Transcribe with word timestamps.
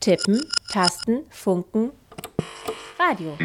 Tippen, 0.00 0.40
Tasten, 0.70 1.24
Funken, 1.28 1.90
Radio. 3.00 3.36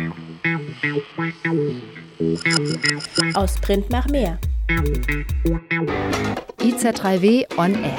Aus 3.33 3.55
Print 3.59 3.89
nach 3.89 4.07
mehr. 4.07 4.37
IZ3W 6.59 7.57
on 7.57 7.73
Air. 7.83 7.97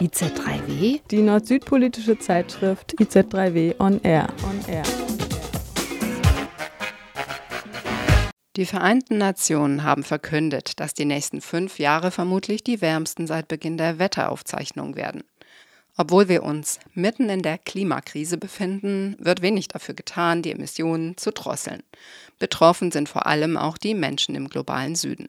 IZ3W? 0.00 1.00
Die 1.10 1.22
nord-süd-politische 1.22 2.18
Zeitschrift 2.18 2.94
IZ3W 3.00 3.80
on 3.80 4.02
Air. 4.02 4.26
On 4.44 4.60
Air. 4.68 4.82
Die 8.56 8.66
Vereinten 8.66 9.16
Nationen 9.16 9.82
haben 9.82 10.02
verkündet, 10.02 10.78
dass 10.78 10.92
die 10.92 11.06
nächsten 11.06 11.40
fünf 11.40 11.78
Jahre 11.78 12.10
vermutlich 12.10 12.62
die 12.62 12.82
wärmsten 12.82 13.26
seit 13.26 13.48
Beginn 13.48 13.78
der 13.78 13.98
Wetteraufzeichnung 13.98 14.94
werden. 14.96 15.22
Obwohl 16.00 16.30
wir 16.30 16.44
uns 16.44 16.80
mitten 16.94 17.28
in 17.28 17.42
der 17.42 17.58
Klimakrise 17.58 18.38
befinden, 18.38 19.16
wird 19.18 19.42
wenig 19.42 19.68
dafür 19.68 19.94
getan, 19.94 20.40
die 20.40 20.50
Emissionen 20.50 21.18
zu 21.18 21.30
drosseln. 21.30 21.82
Betroffen 22.38 22.90
sind 22.90 23.06
vor 23.06 23.26
allem 23.26 23.58
auch 23.58 23.76
die 23.76 23.92
Menschen 23.92 24.34
im 24.34 24.48
globalen 24.48 24.96
Süden. 24.96 25.28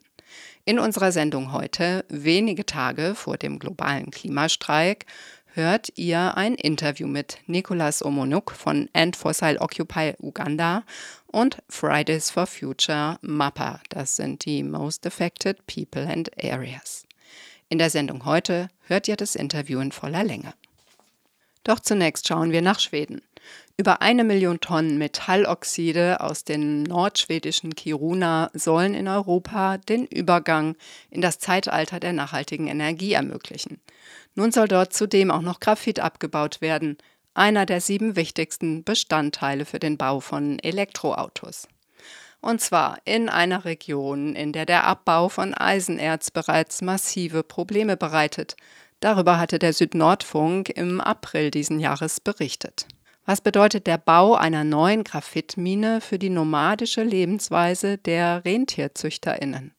In 0.64 0.80
unserer 0.80 1.12
Sendung 1.12 1.52
heute, 1.52 2.06
wenige 2.08 2.66
Tage 2.66 3.16
vor 3.16 3.36
dem 3.36 3.60
globalen 3.60 4.12
Klimastreik, 4.12 5.08
hört 5.48 5.90
ihr 5.98 6.38
ein 6.38 6.56
Interview 6.56 7.10
mit 7.10 7.40
Nicolas 7.48 8.02
Omonuk 8.02 8.52
von 8.52 8.88
End 8.94 9.18
Fossil 9.18 9.58
Occupy 9.58 10.14
Uganda 10.20 10.84
und 11.28 11.58
Fridays 11.68 12.32
for 12.32 12.48
Future 12.48 13.20
MAPA. 13.22 13.82
Das 13.90 14.16
sind 14.16 14.46
die 14.46 14.64
Most 14.64 15.06
Affected 15.06 15.68
People 15.68 16.08
and 16.08 16.32
Areas. 16.42 17.04
In 17.68 17.78
der 17.78 17.90
Sendung 17.90 18.24
heute 18.24 18.70
hört 18.88 19.10
ihr 19.10 19.18
das 19.18 19.36
Interview 19.36 19.82
in 19.82 19.92
voller 19.92 20.24
Länge. 20.24 20.54
Doch 21.64 21.80
zunächst 21.80 22.28
schauen 22.28 22.52
wir 22.52 22.62
nach 22.62 22.80
Schweden. 22.80 23.22
Über 23.78 24.02
eine 24.02 24.24
Million 24.24 24.60
Tonnen 24.60 24.98
Metalloxide 24.98 26.22
aus 26.22 26.44
den 26.44 26.84
nordschwedischen 26.84 27.74
Kiruna 27.74 28.52
sollen 28.54 28.94
in 28.94 29.08
Europa 29.08 29.78
den 29.78 30.06
Übergang 30.06 30.76
in 31.10 31.22
das 31.22 31.40
Zeitalter 31.40 32.00
der 32.00 32.14
nachhaltigen 32.14 32.68
Energie 32.68 33.14
ermöglichen. 33.14 33.80
Nun 34.36 34.52
soll 34.52 34.68
dort 34.68 34.94
zudem 34.94 35.32
auch 35.32 35.42
noch 35.42 35.60
Graphit 35.60 36.00
abgebaut 36.00 36.62
werden, 36.62 36.98
einer 37.34 37.66
der 37.66 37.82
sieben 37.82 38.16
wichtigsten 38.16 38.84
Bestandteile 38.84 39.66
für 39.66 39.80
den 39.80 39.98
Bau 39.98 40.20
von 40.20 40.60
Elektroautos. 40.60 41.68
Und 42.42 42.60
zwar 42.60 42.98
in 43.06 43.30
einer 43.30 43.66
Region, 43.66 44.36
in 44.36 44.52
der 44.52 44.66
der 44.66 44.86
Abbau 44.86 45.30
von 45.30 45.54
Eisenerz 45.54 46.32
bereits 46.32 46.82
massive 46.82 47.44
Probleme 47.44 47.98
bereitet, 47.98 48.56
Darüber 49.02 49.40
hatte 49.40 49.58
der 49.58 49.74
Südnordfunk 49.74 50.70
im 50.70 51.02
April 51.02 51.50
diesen 51.50 51.80
Jahres 51.80 52.20
berichtet. 52.20 52.88
Was 53.26 53.42
bedeutet 53.42 53.88
der 53.88 53.98
Bau 53.98 54.36
einer 54.36 54.64
neuen 54.64 55.04
Graphitmine 55.04 56.02
für 56.02 56.20
die 56.20 56.30
nomadische 56.30 57.04
Lebensweise 57.04 57.98
der 57.98 58.46
Rentierzüchterinnen? 58.46 59.74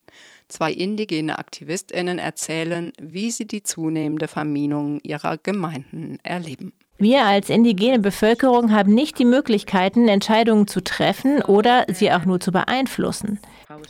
Zwei 0.48 0.72
indigene 0.72 1.38
Aktivistinnen 1.38 2.18
erzählen, 2.18 2.92
wie 3.00 3.30
sie 3.30 3.46
die 3.46 3.62
zunehmende 3.62 4.26
Verminung 4.26 5.00
ihrer 5.02 5.38
Gemeinden 5.38 6.18
erleben. 6.24 6.72
Wir 7.02 7.24
als 7.24 7.50
indigene 7.50 7.98
Bevölkerung 7.98 8.70
haben 8.70 8.94
nicht 8.94 9.18
die 9.18 9.24
Möglichkeiten, 9.24 10.06
Entscheidungen 10.06 10.68
zu 10.68 10.80
treffen 10.84 11.42
oder 11.42 11.84
sie 11.88 12.12
auch 12.12 12.24
nur 12.26 12.38
zu 12.38 12.52
beeinflussen. 12.52 13.40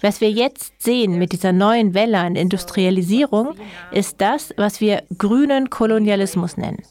Was 0.00 0.22
wir 0.22 0.30
jetzt 0.30 0.80
sehen 0.80 1.18
mit 1.18 1.32
dieser 1.32 1.52
neuen 1.52 1.92
Welle 1.92 2.20
an 2.20 2.36
Industrialisierung, 2.36 3.54
ist 3.90 4.22
das, 4.22 4.54
was 4.56 4.80
wir 4.80 5.02
grünen 5.18 5.68
Kolonialismus 5.68 6.56
nennen. 6.56 6.82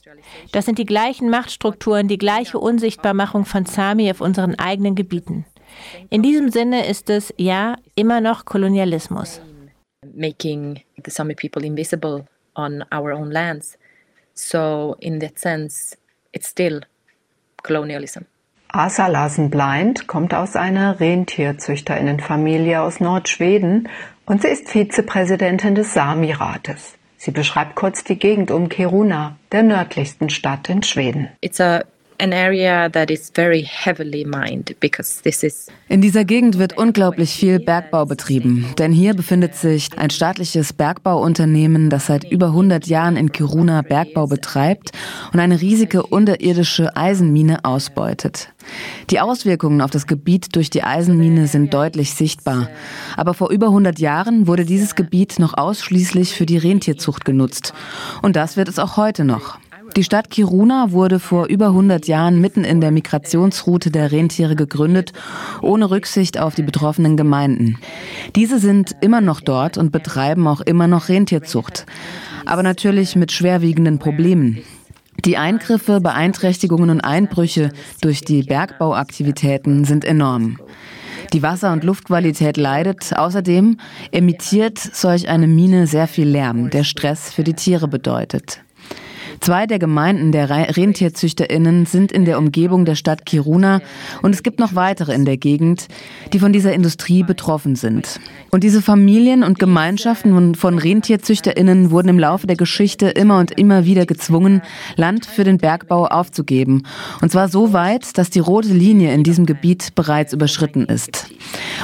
Das 0.51 0.65
sind 0.65 0.77
die 0.77 0.85
gleichen 0.85 1.31
Machtstrukturen, 1.31 2.07
die 2.07 2.19
gleiche 2.19 2.59
Unsichtbarmachung 2.59 3.45
von 3.45 3.65
Sami 3.65 4.11
auf 4.11 4.21
unseren 4.21 4.53
eigenen 4.59 4.93
Gebieten. 4.93 5.47
In 6.11 6.21
diesem 6.21 6.51
Sinne 6.51 6.85
ist 6.85 7.09
es 7.09 7.33
ja 7.37 7.77
immer 7.95 8.21
noch 8.21 8.45
Kolonialismus. 8.45 9.41
Making 10.13 10.81
the 11.03 11.09
Sami 11.09 11.33
people 11.33 11.65
invisible 11.65 12.27
on 12.53 12.83
our 12.93 13.11
own 13.11 13.31
lands. 13.31 13.75
So 14.35 14.95
in 14.99 15.19
that 15.19 15.39
sense, 15.39 15.97
it's 16.31 16.47
still 16.49 16.81
colonialism. 17.63 18.25
Asa 18.73 19.07
Larsen 19.07 19.49
Blind 19.49 20.07
kommt 20.07 20.33
aus 20.33 20.55
einer 20.55 20.99
Rentierzüchterinnenfamilie 20.99 22.81
aus 22.81 23.01
Nordschweden 23.01 23.89
und 24.25 24.41
sie 24.41 24.47
ist 24.47 24.69
Vizepräsidentin 24.69 25.75
des 25.75 25.93
Sami-Rates. 25.93 26.97
Sie 27.17 27.31
beschreibt 27.31 27.75
kurz 27.75 28.05
die 28.05 28.17
Gegend 28.17 28.49
um 28.49 28.69
Kiruna, 28.69 29.35
der 29.51 29.63
nördlichsten 29.63 30.29
Stadt 30.29 30.69
in 30.69 30.83
Schweden. 30.83 31.27
It's 31.41 31.59
a 31.59 31.83
In 35.87 36.01
dieser 36.01 36.23
Gegend 36.23 36.59
wird 36.59 36.77
unglaublich 36.77 37.31
viel 37.31 37.59
Bergbau 37.59 38.05
betrieben, 38.05 38.67
denn 38.77 38.91
hier 38.91 39.15
befindet 39.15 39.55
sich 39.55 39.97
ein 39.97 40.11
staatliches 40.11 40.73
Bergbauunternehmen, 40.73 41.89
das 41.89 42.05
seit 42.05 42.29
über 42.31 42.47
100 42.47 42.85
Jahren 42.85 43.17
in 43.17 43.31
Kiruna 43.31 43.81
Bergbau 43.81 44.27
betreibt 44.27 44.91
und 45.33 45.39
eine 45.39 45.61
riesige 45.61 46.03
unterirdische 46.03 46.95
Eisenmine 46.95 47.65
ausbeutet. 47.65 48.53
Die 49.09 49.19
Auswirkungen 49.19 49.81
auf 49.81 49.89
das 49.89 50.05
Gebiet 50.05 50.55
durch 50.55 50.69
die 50.69 50.83
Eisenmine 50.83 51.47
sind 51.47 51.73
deutlich 51.73 52.13
sichtbar. 52.13 52.69
Aber 53.17 53.33
vor 53.33 53.49
über 53.49 53.67
100 53.67 53.97
Jahren 53.97 54.45
wurde 54.45 54.65
dieses 54.65 54.93
Gebiet 54.93 55.39
noch 55.39 55.57
ausschließlich 55.57 56.35
für 56.35 56.45
die 56.45 56.57
Rentierzucht 56.57 57.25
genutzt. 57.25 57.73
Und 58.21 58.35
das 58.35 58.57
wird 58.57 58.67
es 58.67 58.77
auch 58.77 58.95
heute 58.95 59.23
noch. 59.25 59.57
Die 59.97 60.05
Stadt 60.05 60.29
Kiruna 60.29 60.91
wurde 60.91 61.19
vor 61.19 61.47
über 61.47 61.67
100 61.67 62.07
Jahren 62.07 62.39
mitten 62.39 62.63
in 62.63 62.79
der 62.79 62.91
Migrationsroute 62.91 63.91
der 63.91 64.11
Rentiere 64.13 64.55
gegründet, 64.55 65.11
ohne 65.61 65.91
Rücksicht 65.91 66.39
auf 66.39 66.55
die 66.55 66.63
betroffenen 66.63 67.17
Gemeinden. 67.17 67.77
Diese 68.35 68.59
sind 68.59 68.95
immer 69.01 69.19
noch 69.19 69.41
dort 69.41 69.77
und 69.77 69.91
betreiben 69.91 70.47
auch 70.47 70.61
immer 70.61 70.87
noch 70.87 71.09
Rentierzucht, 71.09 71.85
aber 72.45 72.63
natürlich 72.63 73.17
mit 73.17 73.33
schwerwiegenden 73.33 73.99
Problemen. 73.99 74.59
Die 75.25 75.37
Eingriffe, 75.37 75.99
Beeinträchtigungen 75.99 76.89
und 76.89 77.01
Einbrüche 77.01 77.71
durch 78.01 78.21
die 78.21 78.43
Bergbauaktivitäten 78.43 79.83
sind 79.83 80.05
enorm. 80.05 80.57
Die 81.33 81.43
Wasser- 81.43 81.73
und 81.73 81.83
Luftqualität 81.83 82.57
leidet. 82.57 83.15
Außerdem 83.15 83.77
emittiert 84.11 84.79
solch 84.79 85.29
eine 85.29 85.47
Mine 85.47 85.85
sehr 85.85 86.07
viel 86.07 86.27
Lärm, 86.27 86.69
der 86.69 86.83
Stress 86.83 87.31
für 87.31 87.43
die 87.43 87.53
Tiere 87.53 87.87
bedeutet. 87.87 88.61
Zwei 89.41 89.65
der 89.65 89.79
Gemeinden 89.79 90.31
der 90.31 90.51
Rentierzüchterinnen 90.77 91.87
sind 91.87 92.11
in 92.11 92.25
der 92.25 92.37
Umgebung 92.37 92.85
der 92.85 92.93
Stadt 92.93 93.25
Kiruna 93.25 93.81
und 94.21 94.35
es 94.35 94.43
gibt 94.43 94.59
noch 94.59 94.75
weitere 94.75 95.15
in 95.15 95.25
der 95.25 95.37
Gegend, 95.37 95.87
die 96.31 96.37
von 96.37 96.53
dieser 96.53 96.73
Industrie 96.73 97.23
betroffen 97.23 97.75
sind. 97.75 98.19
Und 98.51 98.63
diese 98.63 98.83
Familien 98.83 99.43
und 99.43 99.57
Gemeinschaften 99.57 100.53
von 100.53 100.77
Rentierzüchterinnen 100.77 101.89
wurden 101.89 102.09
im 102.09 102.19
Laufe 102.19 102.45
der 102.45 102.55
Geschichte 102.55 103.09
immer 103.09 103.39
und 103.39 103.49
immer 103.49 103.83
wieder 103.83 104.05
gezwungen, 104.05 104.61
Land 104.95 105.25
für 105.25 105.43
den 105.43 105.57
Bergbau 105.57 106.05
aufzugeben. 106.05 106.83
Und 107.21 107.31
zwar 107.31 107.49
so 107.49 107.73
weit, 107.73 108.19
dass 108.19 108.29
die 108.29 108.39
rote 108.39 108.69
Linie 108.69 109.11
in 109.11 109.23
diesem 109.23 109.47
Gebiet 109.47 109.95
bereits 109.95 110.33
überschritten 110.33 110.85
ist. 110.85 111.31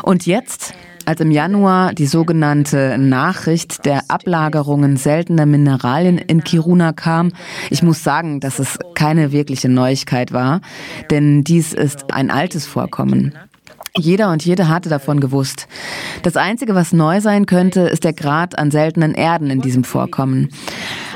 Und 0.03 0.27
jetzt 0.27 0.75
als 1.07 1.21
im 1.21 1.31
Januar 1.31 1.93
die 1.93 2.05
sogenannte 2.05 2.97
Nachricht 2.97 3.85
der 3.85 4.01
Ablagerungen 4.09 4.97
seltener 4.97 5.45
Mineralien 5.45 6.17
in 6.17 6.43
Kiruna 6.43 6.91
kam. 6.91 7.31
Ich 7.69 7.81
muss 7.81 8.03
sagen, 8.03 8.41
dass 8.41 8.59
es 8.59 8.77
keine 8.93 9.31
wirkliche 9.31 9.69
Neuigkeit 9.69 10.33
war, 10.33 10.59
denn 11.09 11.45
dies 11.45 11.73
ist 11.73 12.13
ein 12.13 12.29
altes 12.29 12.67
Vorkommen. 12.67 13.33
Jeder 13.97 14.31
und 14.31 14.45
jede 14.45 14.67
hatte 14.67 14.89
davon 14.89 15.21
gewusst. 15.21 15.67
Das 16.23 16.35
Einzige, 16.35 16.75
was 16.75 16.91
neu 16.91 17.21
sein 17.21 17.45
könnte, 17.45 17.81
ist 17.81 18.03
der 18.03 18.13
Grad 18.13 18.59
an 18.59 18.69
seltenen 18.69 19.13
Erden 19.15 19.49
in 19.49 19.61
diesem 19.61 19.85
Vorkommen. 19.85 20.49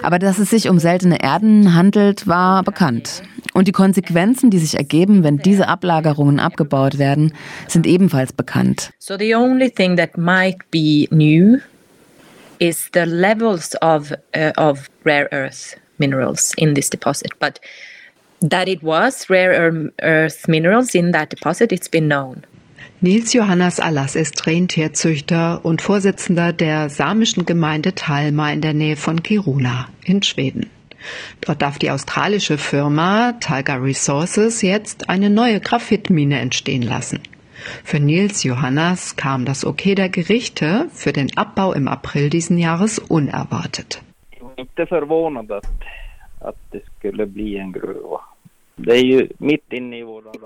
Aber 0.04 0.20
dass 0.20 0.40
es 0.40 0.50
sich 0.50 0.70
um 0.70 0.80
seltene 0.80 1.22
Erden 1.22 1.76
handelt, 1.76 2.28
war 2.28 2.64
bekannt. 2.64 3.24
Und 3.54 3.68
die 3.68 3.74
Konsequenzen, 3.74 4.50
die 4.50 4.60
sich 4.60 4.76
ergeben, 4.76 5.24
wenn 5.24 5.38
diese 5.38 5.68
Ablagerungen 5.68 6.40
abgebaut 6.40 6.98
werden, 6.98 7.34
sind 7.68 7.86
ebenfalls 7.86 8.34
bekannt. 8.34 8.92
So 9.00 9.18
the 9.18 9.36
only 9.36 9.70
thing 9.70 9.98
that 9.98 10.18
might 10.18 10.60
be 10.72 11.08
new 11.12 11.60
is 12.60 12.90
the 12.94 13.06
levels 13.06 13.76
of 13.82 14.14
uh, 14.36 14.52
of 14.58 14.90
rare 15.04 15.28
earth 15.32 15.76
minerals 15.98 16.54
in 16.58 16.76
this 16.76 16.90
deposit, 16.90 17.32
but 17.40 17.60
that 18.42 18.68
it 18.68 18.82
was 18.82 19.30
rare 19.30 19.92
earth 20.02 20.48
minerals 20.48 20.96
in 20.96 21.12
that 21.12 21.30
deposit, 21.30 21.72
it's 21.72 21.90
been 21.90 22.08
known. 22.08 22.44
Nils 23.04 23.34
Johannes 23.34 23.80
Allas 23.80 24.16
ist 24.16 24.46
Rentierzüchter 24.46 25.66
und 25.66 25.82
Vorsitzender 25.82 26.54
der 26.54 26.90
samischen 26.90 27.46
Gemeinde 27.46 27.96
Talma 27.96 28.52
in 28.52 28.62
der 28.62 28.74
Nähe 28.74 28.96
von 28.96 29.24
Kiruna 29.24 29.88
in 30.04 30.22
Schweden. 30.22 30.70
Dort 31.42 31.62
darf 31.62 31.80
die 31.80 31.92
australische 31.92 32.58
Firma 32.58 33.34
Tiger 33.34 33.82
Resources 33.84 34.62
jetzt 34.62 35.10
eine 35.10 35.30
neue 35.30 35.60
Graphitmine 35.60 36.40
entstehen 36.40 36.84
lassen. 36.84 37.20
Für 37.84 38.00
Nils 38.00 38.44
Johannes 38.44 39.16
kam 39.16 39.46
das 39.46 39.66
Okay 39.66 39.96
der 39.96 40.10
Gerichte 40.10 40.88
für 40.94 41.14
den 41.14 41.38
Abbau 41.38 41.74
im 41.74 41.88
April 41.88 42.30
diesen 42.30 42.58
Jahres 42.58 43.00
unerwartet. 43.00 44.02
Inte 44.56 44.86
förvånad 44.86 45.52
att, 45.52 45.66
att 46.40 46.58
det 46.72 46.82
skulle 46.98 47.26
bli 47.26 47.58
en 47.58 47.72
gruva. 47.72 48.22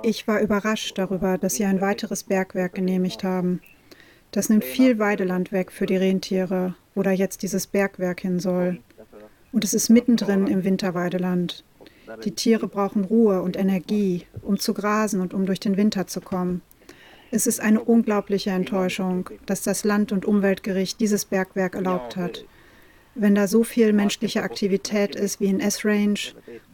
Ich 0.03 0.27
war 0.27 0.41
überrascht 0.41 0.97
darüber, 0.97 1.37
dass 1.37 1.55
sie 1.55 1.65
ein 1.65 1.79
weiteres 1.79 2.23
Bergwerk 2.23 2.75
genehmigt 2.75 3.23
haben. 3.23 3.61
Das 4.31 4.49
nimmt 4.49 4.65
viel 4.65 4.99
Weideland 4.99 5.51
weg 5.51 5.71
für 5.71 5.85
die 5.85 5.95
Rentiere, 5.95 6.75
wo 6.95 7.03
da 7.03 7.11
jetzt 7.11 7.43
dieses 7.43 7.67
Bergwerk 7.67 8.21
hin 8.21 8.39
soll. 8.39 8.79
Und 9.55 9.63
es 9.63 9.73
ist 9.73 9.87
mittendrin 9.87 10.47
im 10.47 10.65
Winterweideland. 10.65 11.63
Die 12.25 12.31
Tiere 12.31 12.67
brauchen 12.67 13.05
Ruhe 13.05 13.41
und 13.41 13.55
Energie, 13.55 14.25
um 14.41 14.59
zu 14.59 14.73
grasen 14.73 15.21
und 15.21 15.33
um 15.33 15.45
durch 15.45 15.61
den 15.61 15.77
Winter 15.77 16.07
zu 16.07 16.19
kommen. 16.19 16.61
Es 17.31 17.47
ist 17.47 17.61
eine 17.61 17.81
unglaubliche 17.81 18.49
Enttäuschung, 18.49 19.29
dass 19.45 19.61
das 19.61 19.85
Land- 19.85 20.11
und 20.11 20.25
Umweltgericht 20.25 20.99
dieses 20.99 21.23
Bergwerk 21.23 21.75
erlaubt 21.75 22.17
hat. 22.17 22.43
Wenn 23.15 23.33
da 23.33 23.47
so 23.47 23.63
viel 23.63 23.93
menschliche 23.93 24.43
Aktivität 24.43 25.15
ist 25.15 25.39
wie 25.39 25.45
in 25.45 25.61
S-Range, 25.61 26.19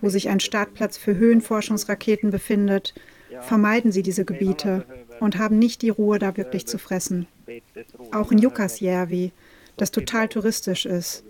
wo 0.01 0.09
sich 0.09 0.29
ein 0.29 0.39
Startplatz 0.39 0.97
für 0.97 1.15
Höhenforschungsraketen 1.15 2.31
befindet, 2.31 2.95
vermeiden 3.41 3.91
sie 3.91 4.01
diese 4.01 4.25
Gebiete 4.25 4.87
und 5.19 5.37
haben 5.37 5.59
nicht 5.59 5.83
die 5.83 5.89
Ruhe, 5.89 6.17
da 6.17 6.35
wirklich 6.35 6.65
zu 6.65 6.79
fressen. 6.79 7.27
Auch 8.11 8.31
in 8.31 8.39
Jukkasjärvi, 8.39 9.33
das 9.77 9.91
total 9.91 10.29
touristisch 10.29 10.87
ist, 10.87 11.25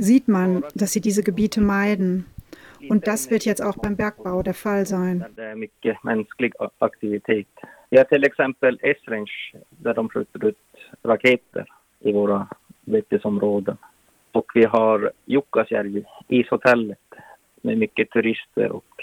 sieht 0.00 0.28
man, 0.28 0.64
dass 0.74 0.92
sie 0.92 1.00
diese 1.00 1.22
Gebiete 1.22 1.60
meiden. 1.60 2.26
Und 2.88 3.06
das 3.06 3.30
wird 3.30 3.44
jetzt 3.44 3.62
auch 3.62 3.76
beim 3.76 3.96
Bergbau 3.96 4.42
der 4.42 4.54
Fall 4.54 4.86
sein. 4.86 5.24
Ja, 7.92 8.04
till 8.04 8.24
exempel 8.24 8.78
Esrange 8.82 9.52
där 9.70 9.94
de 9.94 10.08
skjuter 10.08 10.44
ut 10.44 10.56
raketer 11.02 11.66
i 12.00 12.12
våra 12.12 12.48
betesområden. 12.84 13.76
Och 14.32 14.50
vi 14.54 14.64
har 14.64 15.10
Jukkasjärvi, 15.26 16.04
ishotellet 16.28 16.98
med 17.62 17.78
mycket 17.78 18.10
turister 18.10 18.72
och 18.72 18.94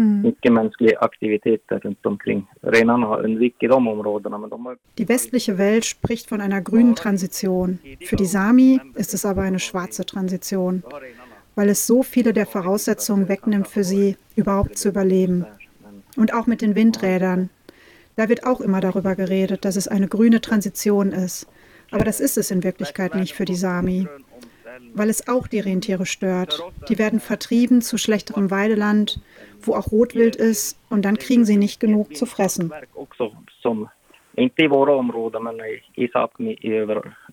mm. 0.00 0.22
mycket 0.22 0.52
mänskliga 0.52 0.98
aktiviteter 1.00 1.80
runt 1.84 2.06
omkring. 2.06 2.46
Renarna 2.62 3.06
har 3.06 3.24
undvikit 3.24 3.70
de 3.70 3.76
områdena. 3.76 4.38
Men 4.38 4.50
de 4.50 4.64
har... 4.64 4.76
Die 4.98 5.08
westliche 5.08 5.58
Welt 5.58 5.84
spricht 5.84 6.28
von 6.28 6.40
einer 6.40 6.60
grünen 6.60 6.94
Transition. 6.94 7.78
Für 8.04 8.16
die 8.16 8.26
Sami 8.26 8.80
ist 8.94 9.14
es 9.14 9.24
aber 9.24 9.42
eine 9.42 9.58
schwarze 9.58 10.04
Transition, 10.04 10.82
weil 11.54 11.68
es 11.68 11.86
so 11.86 12.02
viele 12.02 12.32
der 12.32 12.46
Voraussetzungen 12.46 13.28
wegnimmt 13.28 13.68
für 13.68 13.84
sie, 13.84 14.16
überhaupt 14.36 14.78
zu 14.78 14.88
überleben. 14.88 15.44
Und 16.16 16.34
auch 16.34 16.46
mit 16.46 16.60
den 16.60 16.74
Windrädern, 16.74 17.50
da 18.16 18.28
wird 18.28 18.44
auch 18.44 18.60
immer 18.60 18.80
darüber 18.80 19.14
geredet, 19.14 19.64
dass 19.64 19.76
es 19.76 19.88
eine 19.88 20.08
grüne 20.08 20.40
Transition 20.40 21.12
ist. 21.12 21.46
Aber 21.90 22.04
das 22.04 22.20
ist 22.20 22.36
es 22.38 22.50
in 22.50 22.62
Wirklichkeit 22.62 23.14
nicht 23.14 23.34
für 23.34 23.44
die 23.44 23.56
Sami, 23.56 24.06
weil 24.94 25.10
es 25.10 25.28
auch 25.28 25.46
die 25.46 25.60
Rentiere 25.60 26.06
stört. 26.06 26.62
Die 26.88 26.98
werden 26.98 27.20
vertrieben 27.20 27.82
zu 27.82 27.98
schlechterem 27.98 28.50
Weideland, 28.50 29.20
wo 29.62 29.74
auch 29.74 29.92
Rotwild 29.92 30.36
ist, 30.36 30.78
und 30.88 31.04
dann 31.04 31.16
kriegen 31.16 31.44
sie 31.44 31.56
nicht 31.56 31.80
genug 31.80 32.16
zu 32.16 32.26
fressen. 32.26 32.72
Inte 34.36 34.62
i 34.62 34.68
våra 34.68 34.92
områden, 34.92 35.42
men 35.42 35.60
i 35.94 36.06
Sápmi 36.06 36.56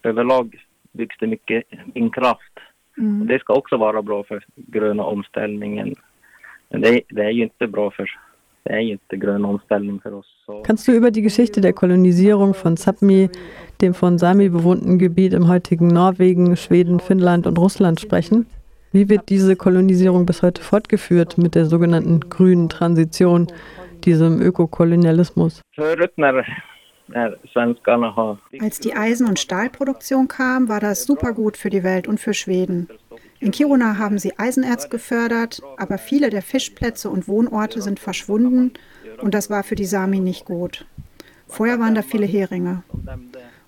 överlag 0.03 0.55
byggs 0.91 1.15
det 1.19 1.27
mycket 1.27 1.63
vindkraft. 1.93 2.59
Mm. 2.97 3.27
Det 3.27 3.39
ska 3.39 3.53
också 3.53 3.77
vara 3.77 4.01
bra 4.01 4.23
för 4.23 4.45
gröna 4.55 5.03
omställningen. 5.03 5.95
Men 6.69 6.81
det, 6.81 7.01
det 7.09 7.23
är 7.23 7.29
ju 7.29 7.43
inte 7.43 7.67
bra 7.67 7.91
för 7.91 8.19
Kannst 10.63 10.87
du 10.87 10.91
über 10.91 11.11
die 11.11 11.21
Geschichte 11.21 11.61
der 11.61 11.73
Kolonisierung 11.73 12.53
von 12.53 12.77
Sapmi, 12.77 13.29
dem 13.81 13.93
von 13.93 14.17
Sami 14.17 14.49
bewohnten 14.49 14.97
Gebiet 14.99 15.33
im 15.33 15.47
heutigen 15.47 15.87
Norwegen, 15.87 16.55
Schweden, 16.55 16.99
Finnland 16.99 17.47
und 17.47 17.57
Russland 17.57 17.99
sprechen? 17.99 18.45
Wie 18.91 19.09
wird 19.09 19.29
diese 19.29 19.55
Kolonisierung 19.55 20.25
bis 20.25 20.41
heute 20.41 20.61
fortgeführt 20.61 21.37
mit 21.37 21.55
der 21.55 21.65
sogenannten 21.65 22.21
grünen 22.29 22.69
Transition, 22.69 23.47
diesem 24.05 24.41
Ökokolonialismus? 24.41 25.61
Als 28.59 28.79
die 28.79 28.93
Eisen- 28.93 29.27
und 29.27 29.39
Stahlproduktion 29.39 30.27
kam, 30.27 30.69
war 30.69 30.79
das 30.79 31.05
super 31.05 31.33
gut 31.33 31.57
für 31.57 31.69
die 31.69 31.83
Welt 31.83 32.07
und 32.07 32.19
für 32.19 32.33
Schweden. 32.33 32.87
In 33.39 33.51
Kiruna 33.51 33.97
haben 33.97 34.17
sie 34.17 34.37
Eisenerz 34.39 34.89
gefördert, 34.89 35.61
aber 35.77 35.97
viele 35.97 36.29
der 36.29 36.41
Fischplätze 36.41 37.09
und 37.09 37.27
Wohnorte 37.27 37.81
sind 37.81 37.99
verschwunden 37.99 38.73
und 39.21 39.33
das 39.33 39.49
war 39.49 39.63
für 39.63 39.75
die 39.75 39.85
Sami 39.85 40.19
nicht 40.19 40.45
gut. 40.45 40.85
Vorher 41.47 41.79
waren 41.79 41.95
da 41.95 42.01
viele 42.01 42.25
Heringe. 42.25 42.83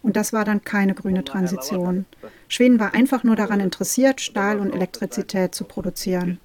Und 0.02 0.16
das 0.16 0.34
war 0.34 0.46
dann 0.46 0.64
keine 0.64 0.94
grüne 0.94 1.24
Transition. 1.24 2.06
Schweden 2.48 2.80
war 2.80 2.94
einfach 2.94 3.24
nur 3.24 3.36
daran 3.36 3.60
interessiert, 3.60 4.22
Stahl 4.22 4.60
und 4.60 4.74
Elektrizität 4.74 5.54
zu 5.54 5.66
produzieren. 5.66 6.40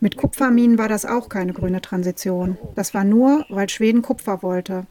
Mit 0.00 0.16
Kupferminen 0.16 0.78
war 0.78 0.88
das 0.88 1.04
auch 1.04 1.28
keine 1.28 1.52
grüne 1.52 1.82
Transition. 1.82 2.56
Das 2.74 2.94
war 2.94 3.04
nur, 3.04 3.44
weil 3.50 3.68
Schweden 3.68 4.00
Kupfer 4.00 4.42
wollte. 4.42 4.86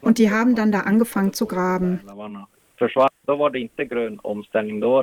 Und 0.00 0.18
die 0.18 0.30
haben 0.30 0.56
dann 0.56 0.72
da 0.72 0.80
angefangen 0.80 1.32
zu 1.32 1.46
graben. 1.46 2.00
Då 3.26 3.36
var 3.36 3.50
det 3.50 3.60
inte 3.60 3.86
grön 3.86 4.18
omställning, 4.22 4.80
då 4.80 5.02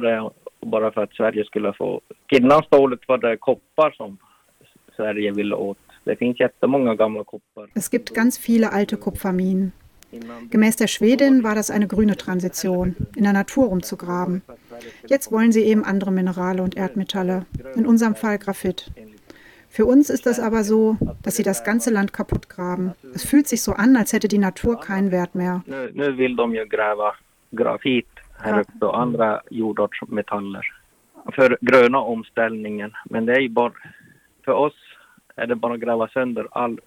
bara 0.61 0.91
för 0.91 1.03
att 1.03 1.13
Sverige 1.13 1.45
skulle 1.45 1.73
få... 1.73 2.01
Innan 2.31 2.63
stålet 2.63 2.99
var 3.07 3.17
det 3.17 3.37
koppar 3.37 3.91
som 3.91 4.17
Sverige 4.95 5.31
ville 5.31 5.55
åt. 5.55 5.77
Es 7.73 7.89
gibt 7.89 8.13
ganz 8.13 8.37
viele 8.37 8.71
alte 8.71 8.95
Kupferminen. 8.95 9.71
Gemäß 10.49 10.77
der 10.77 10.87
Schwedin 10.87 11.43
war 11.43 11.53
das 11.53 11.69
eine 11.69 11.87
grüne 11.87 12.15
Transition, 12.15 12.95
in 13.15 13.23
der 13.23 13.33
Natur 13.33 13.65
rumzugraben. 13.65 14.41
Jetzt 15.07 15.31
wollen 15.31 15.51
sie 15.51 15.63
eben 15.63 15.83
andere 15.83 16.11
Minerale 16.11 16.63
und 16.63 16.77
Erdmetalle, 16.77 17.45
in 17.75 17.85
unserem 17.85 18.15
Fall 18.15 18.37
Graphit. 18.37 18.89
Für 19.69 19.85
uns 19.85 20.09
ist 20.09 20.25
das 20.25 20.39
aber 20.39 20.63
so, 20.63 20.97
dass 21.23 21.35
sie 21.35 21.43
das 21.43 21.65
ganze 21.65 21.91
Land 21.91 22.13
kaputt 22.13 22.47
graben. 22.47 22.93
Es 23.13 23.25
fühlt 23.25 23.47
sich 23.49 23.61
so 23.61 23.73
an, 23.73 23.97
als 23.97 24.13
hätte 24.13 24.29
die 24.29 24.37
Natur 24.37 24.79
keinen 24.79 25.11
Wert 25.11 25.35
mehr. 25.35 25.61
Nu 25.93 26.15
vill 26.15 26.35
de 26.35 26.45
ju 26.45 26.65
gräva 26.69 27.13
grafit 27.53 28.07
här 28.37 28.59
uppe 28.59 28.85
och 28.85 28.99
andra 28.99 29.41
jordartsmetaller 29.49 30.73
för 31.35 31.57
gröna 31.61 31.99
omställningen. 31.99 32.93
Men 33.05 33.25
det 33.25 33.33
är 33.33 33.39
ju 33.39 33.49
bara 33.49 33.73
för 34.45 34.51
oss 34.51 34.73
är 35.35 35.47
det 35.47 35.55
bara 35.55 35.73
att 35.73 35.79
gräva 35.79 36.07
sönder 36.07 36.47
all 36.51 36.79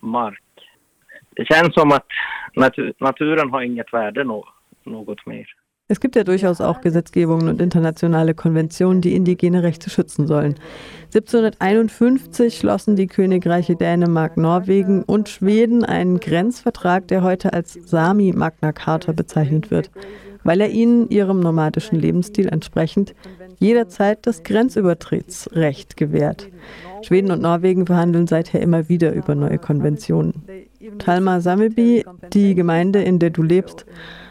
mark. 0.00 0.40
Det 1.36 1.44
känns 1.44 1.74
som 1.74 1.92
att 1.92 2.06
natur, 2.56 2.92
naturen 2.98 3.50
har 3.50 3.62
inget 3.62 3.92
värde 3.92 4.24
no, 4.24 4.44
något 4.84 5.26
mer. 5.26 5.46
Es 5.86 6.00
gibt 6.00 6.16
ja 6.16 6.24
durchaus 6.24 6.62
auch 6.62 6.80
Gesetzgebungen 6.80 7.46
und 7.46 7.60
internationale 7.60 8.32
Konventionen, 8.32 9.02
die 9.02 9.14
indigene 9.14 9.62
Rechte 9.62 9.90
schützen 9.90 10.26
sollen. 10.26 10.54
1751 11.14 12.56
schlossen 12.56 12.96
die 12.96 13.06
Königreiche 13.06 13.76
Dänemark, 13.76 14.38
Norwegen 14.38 15.02
und 15.02 15.28
Schweden 15.28 15.84
einen 15.84 16.20
Grenzvertrag, 16.20 17.06
der 17.08 17.22
heute 17.22 17.52
als 17.52 17.74
Sami 17.74 18.32
Magna 18.34 18.72
Carta 18.72 19.12
bezeichnet 19.12 19.70
wird, 19.70 19.90
weil 20.44 20.60
er 20.60 20.68
ihnen 20.70 21.08
ihrem 21.10 21.40
nomadischen 21.40 21.98
Lebensstil 21.98 22.48
entsprechend 22.48 23.14
jederzeit 23.58 24.26
das 24.26 24.42
Grenzübertrittsrecht 24.42 25.96
gewährt. 25.96 26.48
Schweden 27.02 27.30
und 27.30 27.42
Norwegen 27.42 27.86
verhandeln 27.86 28.26
seither 28.26 28.60
immer 28.60 28.88
wieder 28.88 29.12
über 29.12 29.34
neue 29.34 29.58
Konventionen. 29.58 30.44
Talma 30.98 31.40
Sameby, 31.40 32.04
die 32.32 32.54
Gemeinde, 32.54 33.02
in 33.02 33.18
der 33.18 33.30
du 33.30 33.42
lebst, 33.42 33.86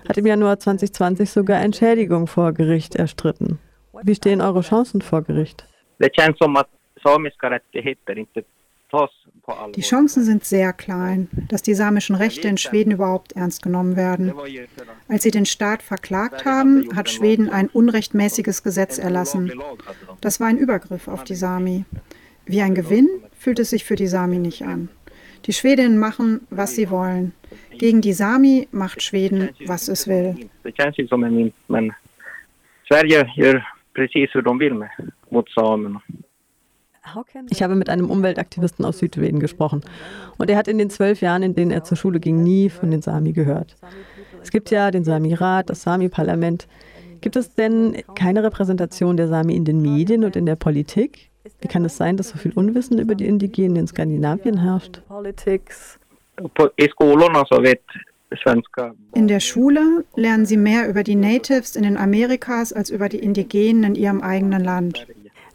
hat 0.08 0.17
im 0.17 0.25
Januar 0.25 0.60
2020 0.60 1.29
sogar 1.29 1.62
Entschädigung 1.62 2.27
vor 2.27 2.53
Gericht 2.53 2.96
erstritten. 2.96 3.60
Wie 4.03 4.15
stehen 4.15 4.41
eure 4.41 4.62
Chancen 4.62 5.01
vor 5.01 5.22
Gericht? 5.22 5.67
Die 9.76 9.82
Chancen 9.82 10.24
sind 10.24 10.46
sehr 10.46 10.72
klein, 10.72 11.28
dass 11.50 11.62
die 11.62 11.74
samischen 11.74 12.16
Rechte 12.16 12.48
in 12.48 12.58
Schweden 12.58 12.92
überhaupt 12.92 13.34
ernst 13.34 13.62
genommen 13.62 13.98
werden. 13.98 14.34
Als 15.10 15.24
sie 15.24 15.32
den 15.32 15.46
Staat 15.46 15.84
verklagt 15.84 16.46
haben, 16.46 16.96
hat 16.96 17.10
Schweden 17.10 17.50
ein 17.50 17.68
unrechtmäßiges 17.68 18.64
Gesetz 18.64 18.98
erlassen. 18.98 19.52
Das 20.22 20.40
war 20.40 20.48
ein 20.48 20.58
Übergriff 20.58 21.10
auf 21.10 21.26
die 21.26 21.36
Sami. 21.36 21.84
Wie 22.46 22.62
ein 22.62 22.74
Gewinn 22.74 23.10
fühlt 23.38 23.60
es 23.60 23.72
sich 23.72 23.84
für 23.84 23.98
die 23.98 24.08
Sami 24.08 24.40
nicht 24.40 24.64
an. 24.64 24.88
Die 25.46 25.54
Schwedinnen 25.54 25.98
machen, 25.98 26.48
was 26.50 26.76
sie 26.76 26.90
wollen. 26.90 27.34
Gegen 27.78 28.00
die 28.00 28.14
Sami 28.14 28.70
macht 28.72 29.04
Schweden, 29.04 29.50
was 29.66 29.90
es 29.90 30.08
will. 30.08 30.50
Ich 37.50 37.62
habe 37.62 37.75
mit 37.75 37.89
einem 37.89 38.10
Umweltaktivisten 38.10 38.86
aus 38.86 39.00
Südschweden 39.00 39.39
gesprochen 39.39 39.81
und 40.38 40.50
er 40.50 40.57
hat 40.57 40.67
in 40.67 40.77
den 40.77 40.89
zwölf 40.89 41.22
Jahren, 41.22 41.43
in 41.43 41.53
denen 41.53 41.72
er 41.72 41.83
zur 41.83 41.98
Schule 41.98 42.19
ging, 42.19 42.43
nie 42.43 42.69
von 42.69 42.91
den 42.91 43.01
Sami 43.01 43.33
gehört. 43.33 43.75
Es 44.41 44.51
gibt 44.51 44.72
ja 44.72 44.91
den 44.91 45.03
Sami-Rat, 45.03 45.69
das 45.69 45.83
Sami-Parlament. 45.83 46.67
Gibt 47.22 47.36
es 47.36 47.55
denn 47.55 47.98
keine 48.15 48.43
Repräsentation 48.43 49.17
der 49.17 49.27
Sami 49.27 49.55
in 49.55 49.65
den 49.65 49.81
Medien 49.81 50.24
und 50.24 50.36
in 50.36 50.45
der 50.45 50.55
Politik? 50.55 51.29
Wie 51.62 51.67
kann 51.67 51.86
es 51.86 51.98
sein, 51.98 52.17
dass 52.17 52.29
so 52.29 52.38
viel 52.38 52.53
Unwissen 52.53 53.00
über 53.00 53.15
die 53.15 53.25
Indigenen 53.25 53.75
in 53.75 53.88
Skandinavien 53.88 54.60
herrscht? 54.60 55.01
In 59.13 59.27
der 59.27 59.39
Schule 59.39 60.05
lernen 60.15 60.45
sie 60.45 60.57
mehr 60.57 60.89
über 60.89 61.03
die 61.03 61.15
Natives 61.15 61.75
in 61.75 61.83
den 61.83 61.98
Amerikas 61.98 62.74
als 62.74 62.89
über 62.89 63.10
die 63.10 63.19
Indigenen 63.19 63.83
in 63.83 63.95
ihrem 63.95 64.22
eigenen 64.22 64.63
Land. 64.63 65.05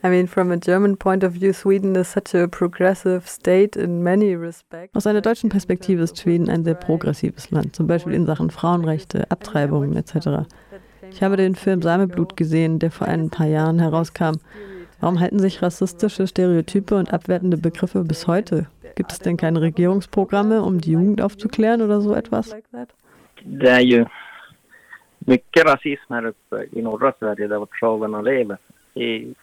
I 0.04 0.08
mean, 0.08 0.28
from 0.28 0.52
a 0.52 0.56
German 0.56 0.96
point 0.96 1.24
of 1.24 1.32
view, 1.32 1.52
Sweden 1.52 1.96
is 1.96 2.12
such 2.12 2.34
a 2.34 2.46
progressive 2.46 3.28
state 3.28 3.76
in 3.76 4.02
many 4.02 4.34
respects. 4.34 4.94
Aus 4.94 5.06
einer 5.06 5.20
deutschen 5.20 5.50
Perspektive 5.50 6.02
ist 6.02 6.20
Schweden 6.20 6.48
ein 6.48 6.62
sehr 6.62 6.74
progressives 6.74 7.50
Land, 7.50 7.74
zum 7.74 7.88
Beispiel 7.88 8.14
in 8.14 8.24
Sachen 8.24 8.50
Frauenrechte, 8.50 9.28
Abtreibungen 9.30 9.96
etc. 9.96 10.46
Ich 11.10 11.22
habe 11.22 11.36
den 11.36 11.56
Film 11.56 11.82
Sameblut 11.82 12.36
gesehen, 12.36 12.78
der 12.78 12.92
vor 12.92 13.08
ein 13.08 13.30
paar 13.30 13.46
Jahren 13.46 13.80
herauskam. 13.80 14.36
Warum 15.00 15.18
halten 15.18 15.40
sich 15.40 15.62
rassistische 15.62 16.26
Stereotype 16.26 16.94
und 16.94 17.12
abwertende 17.12 17.56
Begriffe 17.56 18.04
bis 18.04 18.26
heute? 18.26 18.66
Gibt 18.94 19.12
es 19.12 19.18
denn 19.18 19.36
keine 19.36 19.60
Regierungsprogramme, 19.60 20.62
um 20.62 20.80
die 20.80 20.92
Jugend 20.92 21.20
aufzuklären 21.22 21.82
oder 21.82 22.00
so 22.00 22.14
etwas? 22.14 22.54
Det 23.44 23.68
är 23.68 23.80
ju 23.80 24.04
mycket 25.26 25.64
rasism 25.64 26.12
här 26.12 26.26
uppe 26.26 26.66
i 26.72 26.82
norra 26.82 27.12
Sverige 27.18 27.48
där 27.48 27.58
vart 27.58 27.80
travarna 27.80 28.22
lever. 28.22 28.58
I 28.94 29.34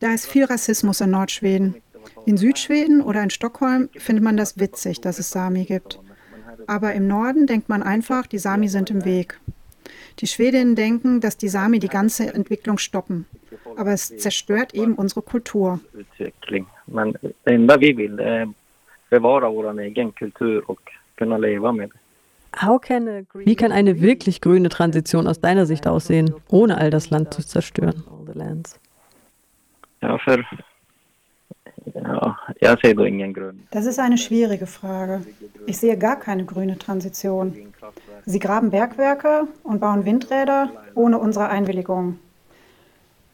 Da 0.00 0.14
ist 0.14 0.26
viel 0.26 0.44
Rassismus 0.44 1.00
in 1.00 1.10
Nordschweden. 1.10 1.74
In 2.26 2.36
Südschweden 2.36 3.02
oder 3.02 3.22
in 3.22 3.30
Stockholm 3.30 3.88
findet 3.96 4.24
man 4.24 4.36
das 4.36 4.58
witzig, 4.58 5.00
dass 5.00 5.18
es 5.18 5.30
Sami 5.30 5.64
gibt. 5.64 5.98
Aber 6.66 6.92
im 6.94 7.06
Norden 7.06 7.46
denkt 7.46 7.68
man 7.68 7.82
einfach, 7.82 8.26
die 8.26 8.38
Sami 8.38 8.68
sind 8.68 8.90
im 8.90 9.04
Weg. 9.04 9.38
Die 10.20 10.26
Schwedinnen 10.26 10.74
denken, 10.76 11.20
dass 11.20 11.36
die 11.36 11.48
Sami 11.48 11.78
die 11.78 11.88
ganze 11.88 12.32
Entwicklung 12.32 12.78
stoppen. 12.78 13.26
Aber 13.76 13.92
es 13.92 14.16
zerstört 14.16 14.74
eben 14.74 14.94
unsere 14.94 15.22
Kultur. 15.22 15.80
Men 16.86 17.12
det 17.22 17.34
enda 17.44 17.76
vi 17.76 17.92
vill 17.92 18.18
är 18.18 18.48
bevara 19.10 19.48
vår 19.50 19.80
egen 19.80 20.12
kultur 20.12 20.70
och 20.70 20.90
kunna 21.14 21.38
leva 21.38 21.72
med 21.72 21.90
det. 21.90 21.98
Wie 22.60 23.56
kann 23.56 23.72
eine 23.72 24.00
wirklich 24.00 24.40
grüne 24.40 24.68
Transition 24.68 25.26
aus 25.26 25.40
deiner 25.40 25.66
Sicht 25.66 25.86
aussehen, 25.86 26.34
ohne 26.48 26.78
all 26.78 26.90
das 26.90 27.10
Land 27.10 27.34
zu 27.34 27.44
zerstören? 27.44 28.04
Ja, 30.00 30.18
ja. 32.60 32.76
Das 33.70 33.86
ist 33.86 33.98
eine 33.98 34.18
schwierige 34.18 34.66
Frage. 34.66 35.22
Ich 35.66 35.78
sehe 35.78 35.98
gar 35.98 36.18
keine 36.18 36.44
grüne 36.44 36.78
Transition. 36.78 37.54
Sie 38.24 38.38
graben 38.38 38.70
Bergwerke 38.70 39.46
und 39.62 39.80
bauen 39.80 40.04
Windräder 40.04 40.70
ohne 40.94 41.18
unsere 41.18 41.48
Einwilligung. 41.48 42.18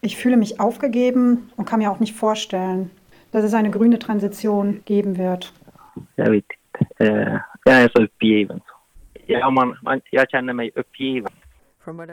Ich 0.00 0.16
fühle 0.16 0.36
mich 0.36 0.58
aufgegeben 0.58 1.50
und 1.56 1.66
kann 1.66 1.78
mir 1.78 1.90
auch 1.90 2.00
nicht 2.00 2.14
vorstellen, 2.14 2.90
dass 3.32 3.44
es 3.44 3.54
eine 3.54 3.70
grüne 3.70 3.98
Transition 3.98 4.80
geben 4.84 5.18
wird. 5.18 5.52
Vet 6.16 6.28
inte. 6.28 6.60
Eh, 6.98 7.38
jag 7.64 7.74
är 7.82 7.88
så 7.88 8.02
uppgiven. 8.02 8.60
Ja, 9.30 9.48
man, 9.48 9.76
man, 9.82 10.00
jag 10.10 10.28
känner 10.28 10.52
mig 10.52 10.72
uppgiven. 10.76 11.30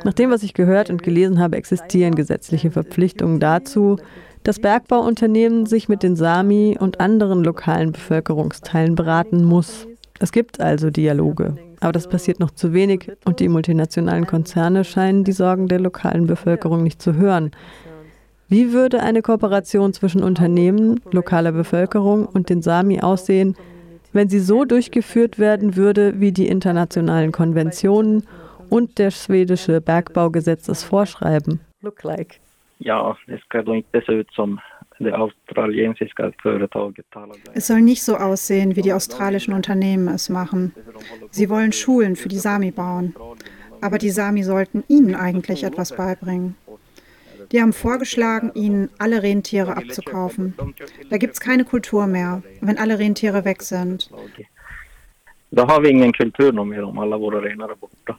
Nach 0.04 0.14
dem, 0.14 0.30
was 0.30 0.44
ich 0.44 0.54
gehört 0.54 0.90
und 0.92 1.02
gelesen 1.02 1.40
habe, 1.40 1.58
existieren 1.58 2.14
gesetzliche 2.14 2.70
Verpflichtungen 2.70 3.40
dazu, 3.40 3.98
dass 4.44 4.60
Bergbauunternehmen 4.60 5.66
sich 5.66 5.90
mit 5.90 6.04
den 6.04 6.16
Sami 6.16 6.78
und 6.80 7.00
anderen 7.00 7.44
lokalen 7.44 7.92
Bevölkerungsteilen 7.92 8.96
beraten 8.96 9.44
muss. 9.44 9.88
Es 10.20 10.32
gibt 10.32 10.62
also 10.62 10.92
Dialoge, 10.92 11.56
aber 11.80 11.92
das 11.92 12.08
passiert 12.08 12.40
noch 12.40 12.52
zu 12.52 12.72
wenig 12.72 13.12
und 13.26 13.40
die 13.40 13.50
multinationalen 13.50 14.28
Konzerne 14.28 14.84
scheinen 14.84 15.24
die 15.24 15.32
Sorgen 15.32 15.68
der 15.68 15.80
lokalen 15.80 16.28
Bevölkerung 16.28 16.84
nicht 16.84 17.02
zu 17.02 17.16
hören. 17.16 17.52
Wie 18.48 18.74
würde 18.74 19.02
eine 19.02 19.24
Kooperation 19.24 19.92
zwischen 19.92 20.24
Unternehmen, 20.24 21.02
lokaler 21.12 21.52
Bevölkerung 21.52 22.28
und 22.28 22.50
den 22.50 22.62
Sami 22.62 23.02
aussehen, 23.02 23.58
wenn 24.18 24.30
sie 24.30 24.40
so 24.40 24.66
durchgeführt 24.66 25.40
werden 25.40 25.76
würde, 25.78 26.20
wie 26.20 26.32
die 26.34 26.48
internationalen 26.48 27.32
Konventionen 27.32 28.24
und 28.70 28.98
der 28.98 29.12
schwedische 29.12 29.80
Bergbaugesetz 29.80 30.68
es 30.68 30.84
vorschreiben? 30.84 31.62
Ja. 32.80 33.16
Es 37.54 37.68
soll 37.68 37.82
nicht 37.82 38.04
so 38.04 38.16
aussehen, 38.18 38.76
wie 38.76 38.82
die 38.82 38.94
australischen 38.94 39.54
Unternehmen 39.54 40.08
es 40.08 40.30
machen. 40.30 40.74
Sie 41.32 41.50
wollen 41.50 41.72
Schulen 41.72 42.16
für 42.16 42.30
die 42.30 42.40
Sami 42.40 42.72
bauen. 42.72 43.16
Aber 43.82 44.00
die 44.00 44.10
Sami 44.10 44.44
sollten 44.44 44.84
ihnen 44.88 45.14
eigentlich 45.14 45.64
etwas 45.64 45.96
beibringen. 45.96 46.56
Die 47.52 47.62
haben 47.62 47.74
vorgeschlagen, 47.74 48.52
ihnen 48.54 48.90
alle 48.98 49.24
Rentiere 49.24 49.78
abzukaufen. 49.78 50.54
Da 51.10 51.18
gibt 51.18 51.34
es 51.34 51.40
keine 51.40 51.64
Kultur 51.64 52.08
mehr, 52.08 52.42
wenn 52.62 52.78
alle 52.78 53.00
Rentiere 53.00 53.46
weg 53.46 53.62
sind. 53.62 54.10
Då 55.52 55.64
har 55.64 55.82
vi 55.82 55.90
ingen 55.90 56.14
kultur 56.14 56.52
mer 56.66 56.84
om 56.84 57.00
alla 57.00 57.18
våra 57.18 57.42
renar 57.42 57.76
borta. 57.76 58.18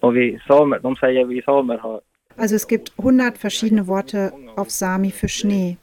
Och 0.00 0.16
vi 0.16 0.38
samer, 0.46 0.78
de 0.78 0.94
säger 0.94 1.24
vi 1.24 1.42
samer 1.42 1.78
har 1.78 2.00
Also 2.36 2.54
es 2.54 2.68
gibt 2.68 2.92
100 2.98 3.36
verschiedene 3.36 3.86
Worte 3.88 4.32
auf 4.56 4.70
Sami 4.70 5.10
für 5.10 5.28
Schnee. 5.28 5.76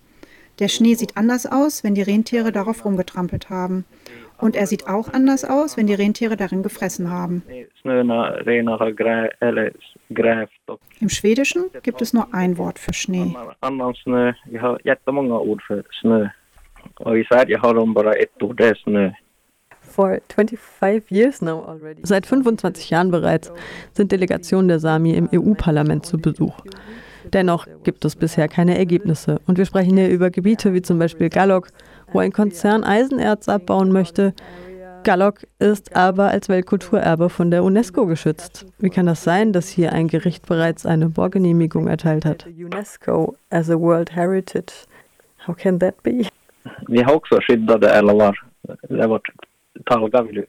Der 0.59 0.69
Schnee 0.69 0.95
sieht 0.95 1.17
anders 1.17 1.45
aus, 1.45 1.83
wenn 1.83 1.95
die 1.95 2.01
Rentiere 2.01 2.53
darauf 2.53 2.85
rumgetrampelt 2.85 3.49
haben. 3.49 3.83
Und 4.37 4.55
er 4.55 4.67
sieht 4.67 4.87
auch 4.87 5.13
anders 5.13 5.45
aus, 5.45 5.77
wenn 5.77 5.87
die 5.87 5.93
Rentiere 5.93 6.35
darin 6.35 6.61
gefressen 6.61 7.09
haben. 7.09 7.43
Im 10.99 11.09
Schwedischen 11.09 11.65
gibt 11.83 12.01
es 12.01 12.13
nur 12.13 12.27
ein 12.33 12.57
Wort 12.57 12.79
für 12.79 12.93
Schnee. 12.93 13.21
annan, 13.21 13.55
annan 13.61 13.93
snö. 13.95 14.33
Vi 14.45 14.57
har 14.57 14.79
jättemånga 14.83 15.35
ord 15.35 15.61
för 15.61 15.83
snö. 16.01 16.29
Och 16.99 17.17
i 17.17 17.23
Sverige 17.23 17.57
har 17.57 17.73
de 17.73 17.93
bara 17.93 18.13
ett 18.13 18.43
ord, 18.43 18.57
det 18.57 18.67
är 18.67 18.75
snö. 18.75 19.11
For 19.81 20.19
25 20.35 21.01
years 21.09 21.41
now 21.41 21.69
already. 21.69 22.01
Seit 22.03 22.25
25 22.25 22.91
Jahren 22.91 23.11
bereits 23.11 23.51
sind 23.93 24.11
Delegationen 24.11 24.67
der 24.67 24.79
Sami 24.79 25.13
im 25.13 25.29
EU-Parlament 25.31 26.05
zu 26.05 26.17
Besuch. 26.17 26.59
Dennoch 27.33 27.67
gibt 27.83 28.05
es 28.05 28.15
bisher 28.15 28.47
keine 28.47 28.77
Ergebnisse. 28.77 29.39
Und 29.47 29.57
wir 29.57 29.65
sprechen 29.65 29.97
hier 29.97 30.09
über 30.09 30.29
Gebiete 30.29 30.73
wie 30.73 30.81
zum 30.81 30.99
Beispiel 30.99 31.29
Gallok, 31.29 31.69
wo 32.15 32.19
ein 32.19 32.31
Konzern 32.31 32.83
Eisenerz 32.85 33.49
abbauen 33.49 33.91
möchte. 33.91 34.33
Gallok 35.03 35.41
ist 35.59 35.95
aber 35.95 36.29
als 36.29 36.47
Weltkulturerbe 36.49 37.29
von 37.29 37.51
der 37.51 37.63
UNESCO 37.63 38.05
geschützt. 38.07 38.65
Wie 38.79 38.89
kann 38.89 39.05
das 39.05 39.23
sein, 39.23 39.51
dass 39.53 39.67
hier 39.69 39.91
ein 39.93 40.07
Gericht 40.07 40.47
bereits 40.47 40.85
eine 40.85 41.09
Bohrgenehmigung 41.09 41.87
erteilt 41.87 42.25
hat? 42.25 42.47
UNESCO 42.47 43.35
as 43.51 43.69
a 43.69 43.77
World 43.77 44.15
Heritage. 44.15 44.73
How 45.45 45.55
can 45.55 45.77
that 45.79 46.01
be? 46.03 46.25
Vi 46.87 47.01
har 47.03 47.13
också 47.15 47.39
skyddade 47.41 47.89
älvar. 47.89 48.35
Det 48.89 49.07
var 49.07 49.21
Talga 49.85 50.21
vill 50.23 50.45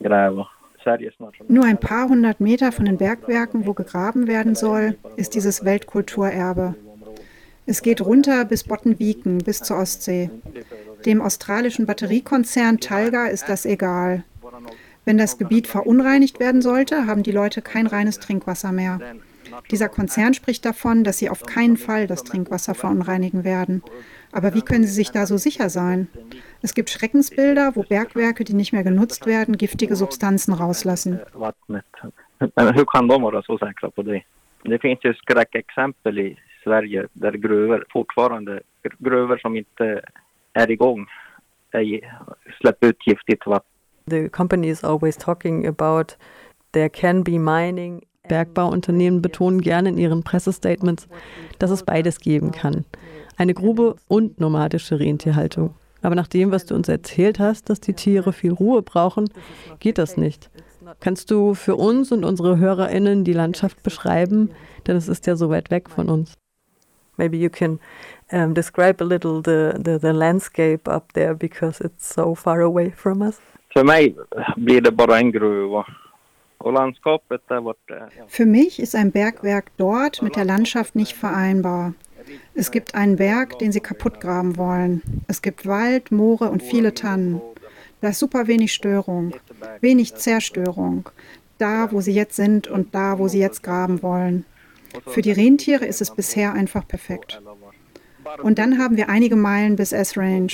gräva. 0.00 0.46
Sverige 0.84 1.10
snart. 1.16 1.36
som- 1.36 1.46
Nur 1.48 1.64
ein 1.64 1.78
paar 1.78 2.08
hundert 2.08 2.38
Meter 2.40 2.70
von 2.70 2.84
den 2.84 2.98
Bergwerken, 2.98 3.66
wo 3.66 3.72
gegraben 3.72 4.28
werden 4.28 4.54
soll, 4.54 4.94
ist 5.16 5.34
dieses 5.34 5.64
Weltkulturerbe. 5.64 6.74
Es 7.68 7.82
geht 7.82 8.00
runter 8.00 8.46
bis 8.46 8.64
Bottenviken, 8.64 9.38
bis 9.38 9.60
zur 9.60 9.76
Ostsee. 9.76 10.30
Dem 11.04 11.20
australischen 11.20 11.84
Batteriekonzern 11.84 12.80
Talga 12.80 13.26
ist 13.26 13.50
das 13.50 13.66
egal. 13.66 14.24
Wenn 15.04 15.18
das 15.18 15.36
Gebiet 15.36 15.66
verunreinigt 15.66 16.40
werden 16.40 16.62
sollte, 16.62 17.06
haben 17.06 17.22
die 17.22 17.30
Leute 17.30 17.60
kein 17.60 17.86
reines 17.86 18.20
Trinkwasser 18.20 18.72
mehr. 18.72 18.98
Dieser 19.70 19.90
Konzern 19.90 20.32
spricht 20.32 20.64
davon, 20.64 21.04
dass 21.04 21.18
sie 21.18 21.28
auf 21.28 21.42
keinen 21.42 21.76
Fall 21.76 22.06
das 22.06 22.24
Trinkwasser 22.24 22.74
verunreinigen 22.74 23.44
werden. 23.44 23.82
Aber 24.32 24.54
wie 24.54 24.62
können 24.62 24.84
sie 24.84 24.92
sich 24.92 25.10
da 25.10 25.26
so 25.26 25.36
sicher 25.36 25.68
sein? 25.68 26.08
Es 26.62 26.72
gibt 26.72 26.88
Schreckensbilder, 26.88 27.76
wo 27.76 27.82
Bergwerke, 27.82 28.44
die 28.44 28.54
nicht 28.54 28.72
mehr 28.72 28.82
genutzt 28.82 29.26
werden, 29.26 29.58
giftige 29.58 29.94
Substanzen 29.94 30.54
rauslassen. 30.54 31.20
Men 32.56 32.74
hur 32.76 32.86
kan 32.86 33.08
de 33.08 33.22
vara 33.22 33.42
så 33.42 33.58
säkra 33.58 33.90
på 33.90 34.02
det? 34.02 34.22
Det 34.64 34.78
finns 34.78 35.04
ju 35.04 35.14
skräckexempel 35.14 36.18
i 36.18 36.38
Sverige 36.68 37.06
där 37.12 37.32
gruvor 37.32 37.84
fortfarande, 37.92 38.60
gruvor 38.98 39.38
som 39.38 39.56
inte 39.56 40.00
är 40.52 40.70
igång, 40.70 41.06
släpper 42.60 42.86
ut 42.86 43.06
giftigt 43.06 43.46
vatten. 43.46 43.70
The 44.10 44.28
company 44.28 44.68
is 44.68 44.84
always 44.84 45.16
talking 45.16 45.66
about 45.66 46.16
there 46.72 46.88
can 46.88 47.22
be 47.22 47.38
mining. 47.38 48.02
Bergbauunternehmen 48.28 49.22
betonen 49.22 49.60
gerne 49.60 49.88
in 49.88 49.98
ihren 49.98 50.22
Pressestatements, 50.22 51.08
dass 51.58 51.70
es 51.70 51.82
beides 51.82 52.20
geben 52.20 52.52
kann. 52.52 52.84
Eine 53.38 53.54
Grube 53.54 53.96
und 54.08 54.38
nomadische 54.40 55.00
Rentierhaltung. 55.00 55.74
Aber 56.02 56.14
nach 56.14 56.28
dem, 56.28 56.50
was 56.50 56.66
du 56.66 56.74
uns 56.74 56.88
erzählt 56.88 57.38
hast, 57.38 57.70
dass 57.70 57.80
die 57.80 57.94
Tiere 57.94 58.32
viel 58.32 58.52
Ruhe 58.52 58.82
brauchen, 58.82 59.30
geht 59.80 59.96
das 59.98 60.16
nicht. 60.16 60.50
Kannst 61.00 61.30
du 61.30 61.54
für 61.54 61.76
uns 61.76 62.12
und 62.12 62.24
unsere 62.24 62.58
HörerInnen 62.58 63.24
die 63.24 63.32
Landschaft 63.32 63.82
beschreiben? 63.82 64.50
Denn 64.86 64.96
es 64.96 65.08
ist 65.08 65.26
ja 65.26 65.36
so 65.36 65.48
weit 65.48 65.70
weg 65.70 65.88
von 65.90 66.08
uns. 66.08 66.34
Maybe 67.18 67.36
you 67.38 67.50
can 67.50 67.78
um, 68.32 68.54
describe 68.54 69.02
a 69.02 69.04
little 69.04 69.42
the, 69.42 69.74
the, 69.84 69.98
the 69.98 70.12
landscape 70.12 70.88
up 70.88 71.12
there 71.12 71.34
because 71.34 71.84
it's 71.84 72.14
so 72.14 72.34
far 72.34 72.60
away 72.60 72.90
from 72.90 73.22
us. 73.22 73.40
För 73.72 73.84
mig 73.84 74.14
blir 74.56 74.80
det 74.80 74.92
bara 74.92 75.18
en 75.18 75.32
gruva. 75.32 75.84
Für 78.26 78.46
mich 78.46 78.80
ist 78.80 78.94
ein 78.94 79.12
Bergwerk 79.12 79.70
dort 79.76 80.22
mit 80.22 80.36
der 80.36 80.44
Landschaft 80.44 80.96
nicht 80.96 81.16
vereinbar. 81.16 81.94
Es 82.54 82.70
gibt 82.70 82.94
einen 82.94 83.16
Berg, 83.16 83.58
den 83.60 83.72
sie 83.72 83.80
kaputt 83.80 84.20
graben 84.20 84.56
wollen. 84.56 85.02
Es 85.28 85.40
gibt 85.40 85.66
Wald, 85.66 86.10
Moore 86.10 86.50
und 86.50 86.62
viele 86.62 86.94
Tannen. 86.94 87.40
Da 88.00 88.08
ist 88.08 88.18
super 88.18 88.46
wenig 88.46 88.72
Störung, 88.72 89.34
wenig 89.80 90.14
Zerstörung. 90.16 91.08
Da, 91.58 91.90
wo 91.92 92.00
sie 92.00 92.12
jetzt 92.12 92.36
sind 92.36 92.68
und 92.68 92.94
da, 92.94 93.18
wo 93.18 93.28
sie 93.28 93.40
jetzt 93.40 93.62
graben 93.62 94.02
wollen. 94.02 94.44
Für 95.06 95.22
die 95.22 95.32
Rentiere 95.32 95.84
ist 95.84 96.00
es 96.00 96.14
bisher 96.14 96.52
einfach 96.52 96.86
perfekt. 96.86 97.40
Und 98.42 98.58
dann 98.58 98.78
haben 98.78 98.96
wir 98.96 99.08
einige 99.08 99.36
Meilen 99.36 99.76
bis 99.76 99.92
S-Range. 99.92 100.52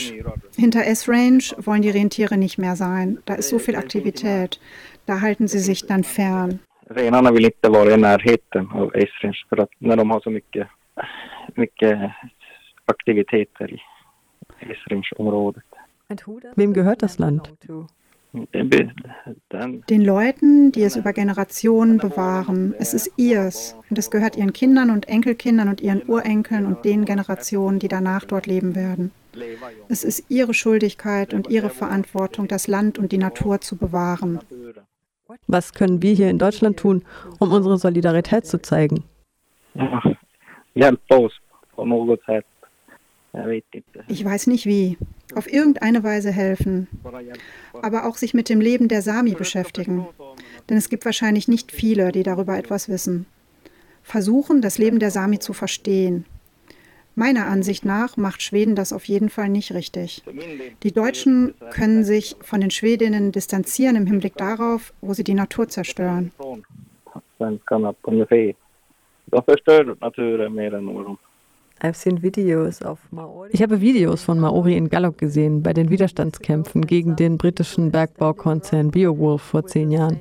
Hinter 0.56 0.86
S-Range 0.86 1.44
wollen 1.58 1.82
die 1.82 1.90
Rentiere 1.90 2.36
nicht 2.36 2.58
mehr 2.58 2.76
sein. 2.76 3.18
Da 3.24 3.34
ist 3.34 3.48
so 3.48 3.58
viel 3.58 3.76
Aktivität. 3.76 4.60
Da 5.06 5.20
halten 5.20 5.48
sie 5.48 5.58
sich 5.58 5.86
dann 5.86 6.04
fern. 6.04 6.60
Renarna 6.90 7.32
vill 7.32 7.44
inte 7.44 7.70
vara 7.70 7.94
i 7.94 7.96
närheten 7.96 8.68
av 8.70 8.90
S-Range 8.94 9.36
för 9.48 9.60
att 9.60 9.70
när 9.78 9.96
de 9.96 10.10
har 10.10 10.20
så 10.20 10.30
mycket, 10.30 10.68
mycket 11.54 11.98
aktiviteter 12.86 13.72
i 13.72 13.80
S-Range-området. 14.60 15.64
Wem 16.54 16.74
gehört 16.74 17.02
das 17.02 17.18
Land? 17.18 17.48
Den 18.34 20.04
Leuten, 20.04 20.72
die 20.72 20.82
es 20.82 20.96
über 20.96 21.12
Generationen 21.12 21.98
bewahren. 21.98 22.74
Es 22.78 22.92
ist 22.92 23.12
ihrs 23.16 23.76
und 23.88 23.96
es 23.98 24.10
gehört 24.10 24.36
ihren 24.36 24.52
Kindern 24.52 24.90
und 24.90 25.08
Enkelkindern 25.08 25.68
und 25.68 25.80
ihren 25.80 26.02
Urenkeln 26.08 26.66
und 26.66 26.84
den 26.84 27.04
Generationen, 27.04 27.78
die 27.78 27.86
danach 27.86 28.24
dort 28.24 28.46
leben 28.46 28.74
werden. 28.74 29.12
Es 29.88 30.02
ist 30.02 30.24
ihre 30.28 30.52
Schuldigkeit 30.52 31.32
und 31.32 31.48
ihre 31.48 31.70
Verantwortung, 31.70 32.48
das 32.48 32.66
Land 32.66 32.98
und 32.98 33.12
die 33.12 33.18
Natur 33.18 33.60
zu 33.60 33.76
bewahren. 33.76 34.40
Was 35.46 35.72
können 35.72 36.02
wir 36.02 36.12
hier 36.12 36.28
in 36.28 36.38
Deutschland 36.38 36.76
tun, 36.76 37.04
um 37.38 37.52
unsere 37.52 37.78
Solidarität 37.78 38.46
zu 38.46 38.60
zeigen? 38.60 39.04
Ich 44.08 44.24
weiß 44.24 44.46
nicht 44.48 44.66
wie. 44.66 44.98
Auf 45.34 45.52
irgendeine 45.52 46.02
Weise 46.02 46.30
helfen. 46.30 46.88
Aber 47.82 48.06
auch 48.06 48.16
sich 48.16 48.34
mit 48.34 48.48
dem 48.48 48.60
Leben 48.60 48.88
der 48.88 49.02
Sami 49.02 49.32
beschäftigen. 49.32 50.06
Denn 50.68 50.76
es 50.76 50.88
gibt 50.88 51.04
wahrscheinlich 51.04 51.48
nicht 51.48 51.72
viele, 51.72 52.12
die 52.12 52.22
darüber 52.22 52.56
etwas 52.56 52.88
wissen. 52.88 53.26
Versuchen, 54.02 54.60
das 54.60 54.78
Leben 54.78 54.98
der 54.98 55.10
Sami 55.10 55.38
zu 55.38 55.52
verstehen. 55.52 56.24
Meiner 57.16 57.46
Ansicht 57.46 57.84
nach 57.84 58.16
macht 58.16 58.42
Schweden 58.42 58.74
das 58.74 58.92
auf 58.92 59.04
jeden 59.04 59.28
Fall 59.28 59.48
nicht 59.48 59.72
richtig. 59.72 60.22
Die 60.82 60.92
Deutschen 60.92 61.54
können 61.70 62.04
sich 62.04 62.36
von 62.40 62.60
den 62.60 62.70
Schwedinnen 62.70 63.30
distanzieren 63.30 63.96
im 63.96 64.06
Hinblick 64.06 64.36
darauf, 64.36 64.92
wo 65.00 65.14
sie 65.14 65.24
die 65.24 65.34
Natur 65.34 65.68
zerstören. 65.68 66.32
De 69.30 69.42
förstör 69.42 69.96
naturen 70.00 70.54
mer 70.54 70.74
än 70.74 70.94
vad 70.94 71.04
de 71.06 71.16
ich 71.80 73.62
habe 73.62 73.80
Videos 73.80 74.22
von 74.22 74.40
Maori 74.40 74.76
in 74.76 74.88
Gallup 74.88 75.18
gesehen 75.18 75.62
bei 75.62 75.72
den 75.72 75.90
Widerstandskämpfen 75.90 76.86
gegen 76.86 77.16
den 77.16 77.36
britischen 77.36 77.90
Bergbaukonzern 77.90 78.90
Beowulf 78.90 79.42
vor 79.42 79.66
zehn 79.66 79.90
Jahren. 79.90 80.20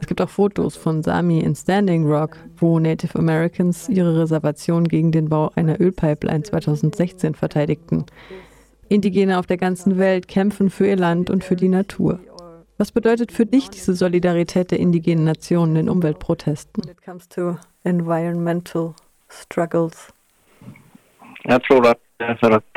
Es 0.00 0.06
gibt 0.06 0.20
auch 0.20 0.28
Fotos 0.28 0.76
von 0.76 1.02
Sami 1.02 1.40
in 1.40 1.54
Standing 1.54 2.06
Rock, 2.06 2.36
wo 2.58 2.78
Native 2.78 3.18
Americans 3.18 3.88
ihre 3.88 4.20
Reservation 4.20 4.86
gegen 4.86 5.12
den 5.12 5.28
Bau 5.30 5.50
einer 5.54 5.80
Ölpipeline 5.80 6.42
2016 6.42 7.34
verteidigten. 7.34 8.04
Indigene 8.88 9.38
auf 9.38 9.46
der 9.46 9.56
ganzen 9.56 9.98
Welt 9.98 10.28
kämpfen 10.28 10.68
für 10.68 10.86
ihr 10.86 10.96
Land 10.96 11.30
und 11.30 11.42
für 11.42 11.56
die 11.56 11.68
Natur. 11.68 12.20
Was 12.76 12.92
bedeutet 12.92 13.32
für 13.32 13.46
dich 13.46 13.70
diese 13.70 13.94
Solidarität 13.94 14.70
der 14.72 14.80
indigenen 14.80 15.24
Nationen 15.24 15.76
in 15.76 15.88
Umweltprotesten? 15.88 16.84
environmental 17.84 18.94
struggles. 19.28 20.12
Jag 21.46 21.62
tror 21.62 21.86
att 21.86 22.00
det 22.16 22.24
är 22.24 22.34
för 22.34 22.50
att 22.50 22.76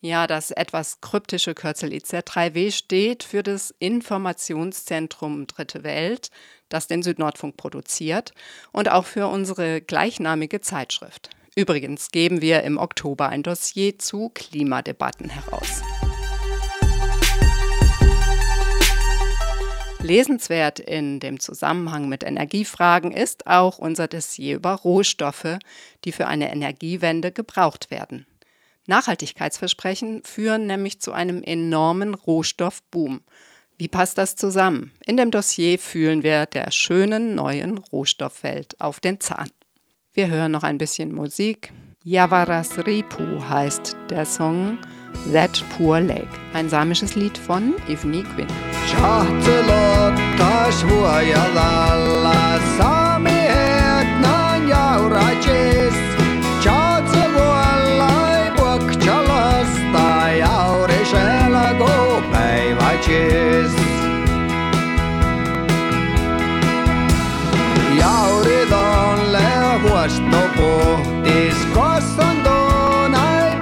Ja, 0.00 0.26
das 0.26 0.50
etwas 0.50 1.02
kryptische 1.02 1.54
Kürzel 1.54 1.90
IZ3W 1.90 2.72
steht 2.72 3.22
für 3.22 3.42
das 3.42 3.74
Informationszentrum 3.78 5.46
Dritte 5.46 5.84
Welt, 5.84 6.30
das 6.70 6.86
den 6.86 7.02
Südnordfunk 7.02 7.58
produziert 7.58 8.32
und 8.72 8.90
auch 8.90 9.04
für 9.04 9.26
unsere 9.26 9.82
gleichnamige 9.82 10.62
Zeitschrift. 10.62 11.28
Übrigens 11.54 12.10
geben 12.10 12.40
wir 12.40 12.62
im 12.62 12.78
Oktober 12.78 13.28
ein 13.28 13.42
Dossier 13.42 13.98
zu 13.98 14.30
Klimadebatten 14.30 15.28
heraus. 15.28 15.82
Lesenswert 20.00 20.80
in 20.80 21.20
dem 21.20 21.38
Zusammenhang 21.38 22.08
mit 22.08 22.24
Energiefragen 22.24 23.12
ist 23.12 23.46
auch 23.46 23.78
unser 23.78 24.08
Dossier 24.08 24.56
über 24.56 24.72
Rohstoffe, 24.72 25.58
die 26.04 26.12
für 26.12 26.26
eine 26.26 26.50
Energiewende 26.50 27.30
gebraucht 27.30 27.90
werden. 27.90 28.26
Nachhaltigkeitsversprechen 28.86 30.24
führen 30.24 30.66
nämlich 30.66 31.00
zu 31.00 31.12
einem 31.12 31.42
enormen 31.42 32.14
Rohstoffboom. 32.14 33.20
Wie 33.76 33.88
passt 33.88 34.16
das 34.16 34.36
zusammen? 34.36 34.90
In 35.06 35.18
dem 35.18 35.30
Dossier 35.30 35.78
fühlen 35.78 36.22
wir 36.22 36.46
der 36.46 36.70
schönen 36.70 37.34
neuen 37.34 37.78
Rohstoffwelt 37.78 38.80
auf 38.80 38.98
den 38.98 39.20
Zahn. 39.20 39.50
Wir 40.14 40.28
hören 40.28 40.52
noch 40.52 40.62
ein 40.62 40.76
bisschen 40.76 41.14
Musik. 41.14 41.72
Yavaras 42.04 42.84
Ripu 42.86 43.22
heißt 43.48 43.96
der 44.10 44.26
Song 44.26 44.76
That 45.32 45.64
Poor 45.74 46.00
Lake, 46.00 46.28
ein 46.52 46.68
samisches 46.68 47.14
Lied 47.14 47.38
von 47.38 47.72
Ivni 47.88 48.22
Quinn. 48.22 48.46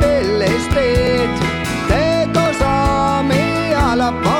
Bellest 0.00 0.70
teed, 0.74 1.30
teed 1.88 2.36
osa 2.36 3.22
meie 3.28 3.76
alapoolt. 3.76 4.39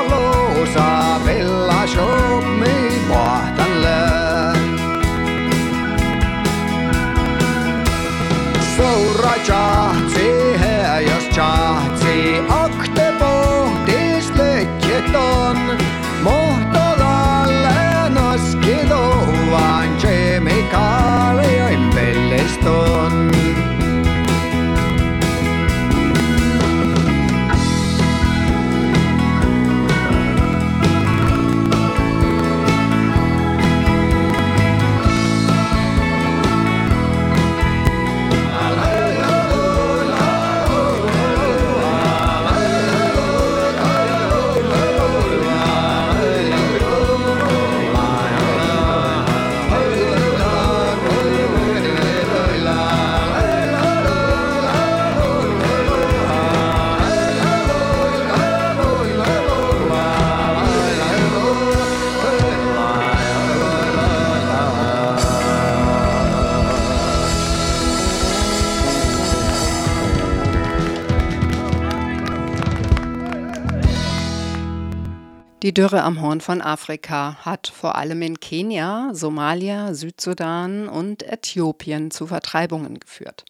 Die 75.71 75.75
Dürre 75.75 76.03
am 76.03 76.21
Horn 76.21 76.41
von 76.41 76.63
Afrika 76.63 77.37
hat 77.45 77.69
vor 77.69 77.95
allem 77.95 78.23
in 78.23 78.41
Kenia, 78.41 79.11
Somalia, 79.13 79.95
Südsudan 79.95 80.89
und 80.89 81.23
Äthiopien 81.23 82.11
zu 82.11 82.27
Vertreibungen 82.27 82.99
geführt. 82.99 83.45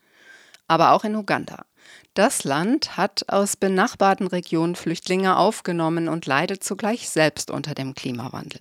Aber 0.69 0.93
auch 0.93 1.05
in 1.05 1.17
Uganda. 1.17 1.65
Das 2.13 2.45
Land 2.45 2.99
hat 2.99 3.31
aus 3.31 3.57
benachbarten 3.57 4.27
Regionen 4.27 4.77
Flüchtlinge 4.77 5.39
aufgenommen 5.39 6.11
und 6.11 6.27
leidet 6.27 6.63
zugleich 6.63 7.09
selbst 7.09 7.51
unter 7.51 7.73
dem 7.73 7.95
Klimawandel. 7.95 8.61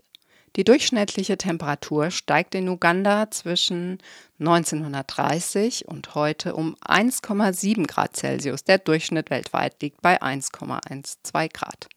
Die 0.55 0.63
durchschnittliche 0.63 1.37
Temperatur 1.37 2.11
steigt 2.11 2.55
in 2.55 2.69
Uganda 2.69 3.29
zwischen 3.29 3.97
1930 4.39 5.85
und 5.85 6.15
heute 6.15 6.55
um 6.55 6.77
1,7 6.77 7.87
Grad 7.87 8.15
Celsius. 8.15 8.63
Der 8.63 8.77
Durchschnitt 8.77 9.29
weltweit 9.29 9.81
liegt 9.81 10.01
bei 10.01 10.21
1,12 10.21 11.51
Grad. 11.51 11.89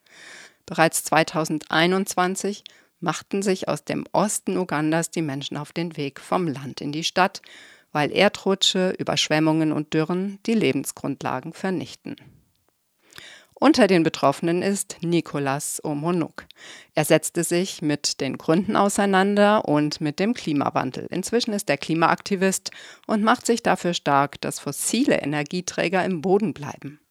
Bereits 0.73 1.05
2021 1.05 2.65
machten 2.99 3.43
sich 3.43 3.69
aus 3.69 3.85
dem 3.85 4.07
Osten 4.13 4.57
Ugandas 4.57 5.11
die 5.11 5.21
Menschen 5.21 5.59
auf 5.59 5.71
den 5.71 5.99
Weg 5.99 6.19
vom 6.19 6.49
Land 6.49 6.81
in 6.81 6.93
die 6.93 7.05
Stadt, 7.05 7.43
weil 7.93 8.11
Erdrutsche, 8.11 8.95
Überschwemmungen 8.99 9.71
und 9.71 9.93
Dürren 9.93 10.39
die 10.47 10.55
Lebensgrundlagen 10.55 11.53
vernichten. 11.53 12.17
Unter 13.53 13.87
den 13.87 14.03
Betroffenen 14.03 14.63
ist 14.63 14.97
Nicolas 15.03 15.79
Omonuk. 15.85 16.47
Er 16.95 17.05
setzte 17.05 17.45
sich 17.45 17.83
mit 17.83 18.23
den 18.23 18.39
Gründen 18.39 18.75
auseinander 18.75 19.69
und 19.69 20.01
mit 20.01 20.19
dem 20.21 20.33
Klimawandel. 20.33 21.07
Inzwischen 21.11 21.53
ist 21.53 21.69
er 21.69 21.77
Klimaaktivist 21.77 22.71
und 23.07 23.23
macht 23.23 23.45
sich 23.45 23.63
dafür 23.63 23.93
stark, 23.93 24.41
dass 24.41 24.59
fossile 24.59 25.21
Energieträger 25.21 26.03
im 26.03 26.23
Boden 26.23 26.55
bleiben 26.55 27.02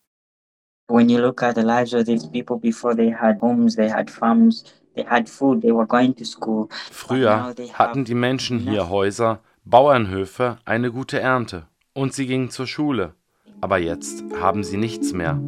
when 0.92 1.10
you 1.10 1.20
look 1.20 1.42
at 1.42 1.56
the 1.56 1.64
lives 1.64 1.94
of 1.94 2.06
these 2.06 2.28
people 2.28 2.58
before 2.58 2.96
they 2.96 3.10
had 3.10 3.40
homes, 3.40 3.76
they 3.76 3.90
had 3.90 4.10
farms, 4.10 4.64
they 4.96 5.04
had 5.04 5.30
food, 5.30 5.62
they 5.62 5.72
were 5.72 5.88
going 5.88 6.14
to 6.16 6.26
school. 6.26 6.68
Früher 6.92 7.54
hatten 7.74 8.06
die 8.06 8.16
Menschen 8.16 8.60
hier 8.60 8.90
Häuser, 8.90 9.40
Bauernhöfe, 9.66 10.58
eine 10.66 10.92
gute 10.92 11.20
Ernte 11.20 11.68
und 11.94 12.14
sie 12.14 12.26
gingen 12.26 12.50
zur 12.50 12.68
Schule. 12.68 13.14
Aber 13.62 13.78
jetzt 13.78 14.24
haben 14.40 14.64
sie 14.64 14.78
nichts 14.78 15.14
mehr. 15.14 15.40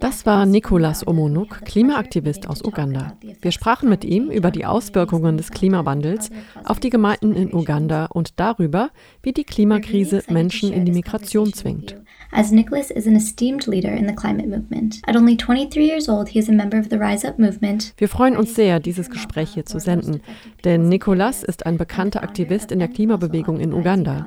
Das 0.00 0.26
war 0.26 0.46
Nicolas 0.46 1.06
Omonuk, 1.06 1.64
Klimaaktivist 1.64 2.48
aus 2.48 2.62
Uganda. 2.62 3.16
Wir 3.40 3.52
sprachen 3.52 3.88
mit 3.88 4.04
ihm 4.04 4.30
über 4.30 4.50
die 4.50 4.64
Auswirkungen 4.64 5.36
des 5.36 5.50
Klimawandels 5.50 6.30
auf 6.64 6.78
die 6.78 6.90
Gemeinden 6.90 7.34
in 7.34 7.52
Uganda 7.52 8.06
und 8.06 8.38
darüber, 8.38 8.90
wie 9.22 9.32
die 9.32 9.44
Klimakrise 9.44 10.22
Menschen 10.28 10.72
in 10.72 10.84
die 10.84 10.92
Migration 10.92 11.52
zwingt. 11.52 11.96
As 12.36 12.50
Nicholas 12.50 12.90
is 12.90 13.06
an 13.06 13.14
esteemed 13.14 13.68
leader 13.68 13.92
in 13.92 14.08
the 14.08 14.12
climate 14.12 14.48
movement. 14.48 15.00
At 15.06 15.14
only 15.14 15.36
23 15.36 15.86
years 15.86 16.08
old, 16.08 16.28
he 16.28 16.40
is 16.40 16.48
a 16.48 16.52
member 16.52 16.76
of 16.76 16.90
the 16.90 16.98
Rise 16.98 17.24
Up 17.24 17.38
movement. 17.38 17.94
Wir 17.96 18.08
freuen 18.08 18.36
uns 18.36 18.56
sehr, 18.56 18.80
dieses 18.80 19.08
Gespräch 19.08 19.50
hier 19.54 19.66
zu 19.66 19.78
senden, 19.78 20.20
denn 20.64 20.88
Nicholas 20.88 21.44
ist 21.44 21.64
ein 21.64 21.78
bekannter 21.78 22.24
Aktivist 22.24 22.72
in 22.72 22.80
der 22.80 22.88
Klimabewegung 22.88 23.60
in 23.60 23.72
Uganda. 23.72 24.26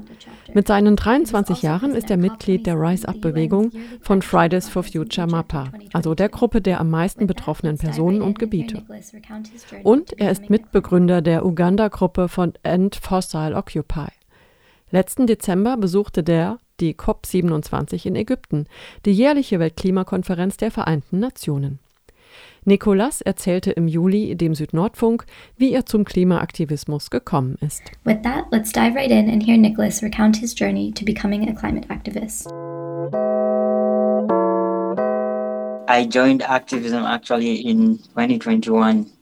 Mit 0.53 0.67
seinen 0.67 0.95
23 0.95 1.61
Jahren 1.63 1.91
ist 1.95 2.09
er 2.09 2.15
Mitglied 2.15 2.65
der 2.65 2.79
Rise 2.79 3.09
Up 3.09 3.19
Bewegung 3.19 3.71
von 3.99 4.21
Fridays 4.21 4.69
for 4.69 4.83
Future 4.83 5.27
MAPA, 5.27 5.65
also 5.91 6.15
der 6.15 6.29
Gruppe 6.29 6.61
der 6.61 6.79
am 6.79 6.89
meisten 6.89 7.27
betroffenen 7.27 7.77
Personen 7.77 8.21
und 8.21 8.39
Gebiete. 8.39 8.85
Und 9.83 10.17
er 10.17 10.31
ist 10.31 10.49
Mitbegründer 10.49 11.21
der 11.21 11.45
Uganda-Gruppe 11.45 12.29
von 12.29 12.53
End 12.63 12.95
Fossil 12.95 13.53
Occupy. 13.53 14.07
Letzten 14.91 15.27
Dezember 15.27 15.75
besuchte 15.75 16.23
der 16.23 16.59
die 16.79 16.93
COP27 16.93 18.05
in 18.05 18.15
Ägypten, 18.15 18.65
die 19.05 19.11
jährliche 19.11 19.59
Weltklimakonferenz 19.59 20.57
der 20.57 20.71
Vereinten 20.71 21.19
Nationen. 21.19 21.79
Nicolas 22.65 23.21
erzählte 23.21 23.71
im 23.71 23.87
Juli 23.87 24.35
dem 24.35 24.53
Südnordfunk, 24.53 25.25
wie 25.55 25.71
er 25.71 25.85
zum 25.85 26.03
Klimaaktivismus 26.03 27.09
gekommen 27.09 27.57
ist. 27.61 27.81
With 28.03 28.21
that, 28.23 28.45
let's 28.51 28.73
dive 28.73 28.93
right 28.95 29.09
in 29.09 29.29
and 29.29 29.41
hear 29.41 29.57
Nicholas 29.57 30.03
recount 30.03 30.35
his 30.35 30.53
journey 30.53 30.91
to 30.91 31.05
becoming 31.05 31.47
a 31.47 31.53
climate 31.53 31.89
activist. 31.89 32.47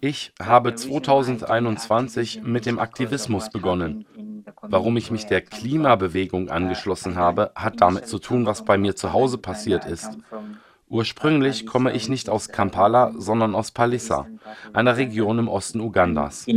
Ich 0.01 0.33
habe 0.41 0.75
2021 0.75 2.41
mit 2.43 2.65
dem 2.65 2.79
Aktivismus 2.79 3.49
begonnen. 3.49 4.05
Warum 4.61 4.97
ich 4.97 5.11
mich 5.11 5.25
der 5.27 5.41
Klimabewegung 5.41 6.49
angeschlossen 6.49 7.15
habe, 7.15 7.51
hat 7.55 7.81
damit 7.81 8.07
zu 8.07 8.17
tun, 8.19 8.45
was 8.47 8.65
bei 8.65 8.77
mir 8.77 8.95
zu 8.95 9.13
Hause 9.13 9.37
passiert 9.37 9.85
ist. 9.85 10.17
Ursprünglich 10.87 11.65
komme 11.65 11.93
ich 11.93 12.09
nicht 12.09 12.29
aus 12.29 12.49
Kampala, 12.49 13.13
sondern 13.17 13.55
aus 13.55 13.71
Palisa, 13.71 14.27
einer 14.71 14.97
Region 14.97 15.39
im 15.39 15.47
Osten 15.47 15.79
Ugandas. 15.81 16.47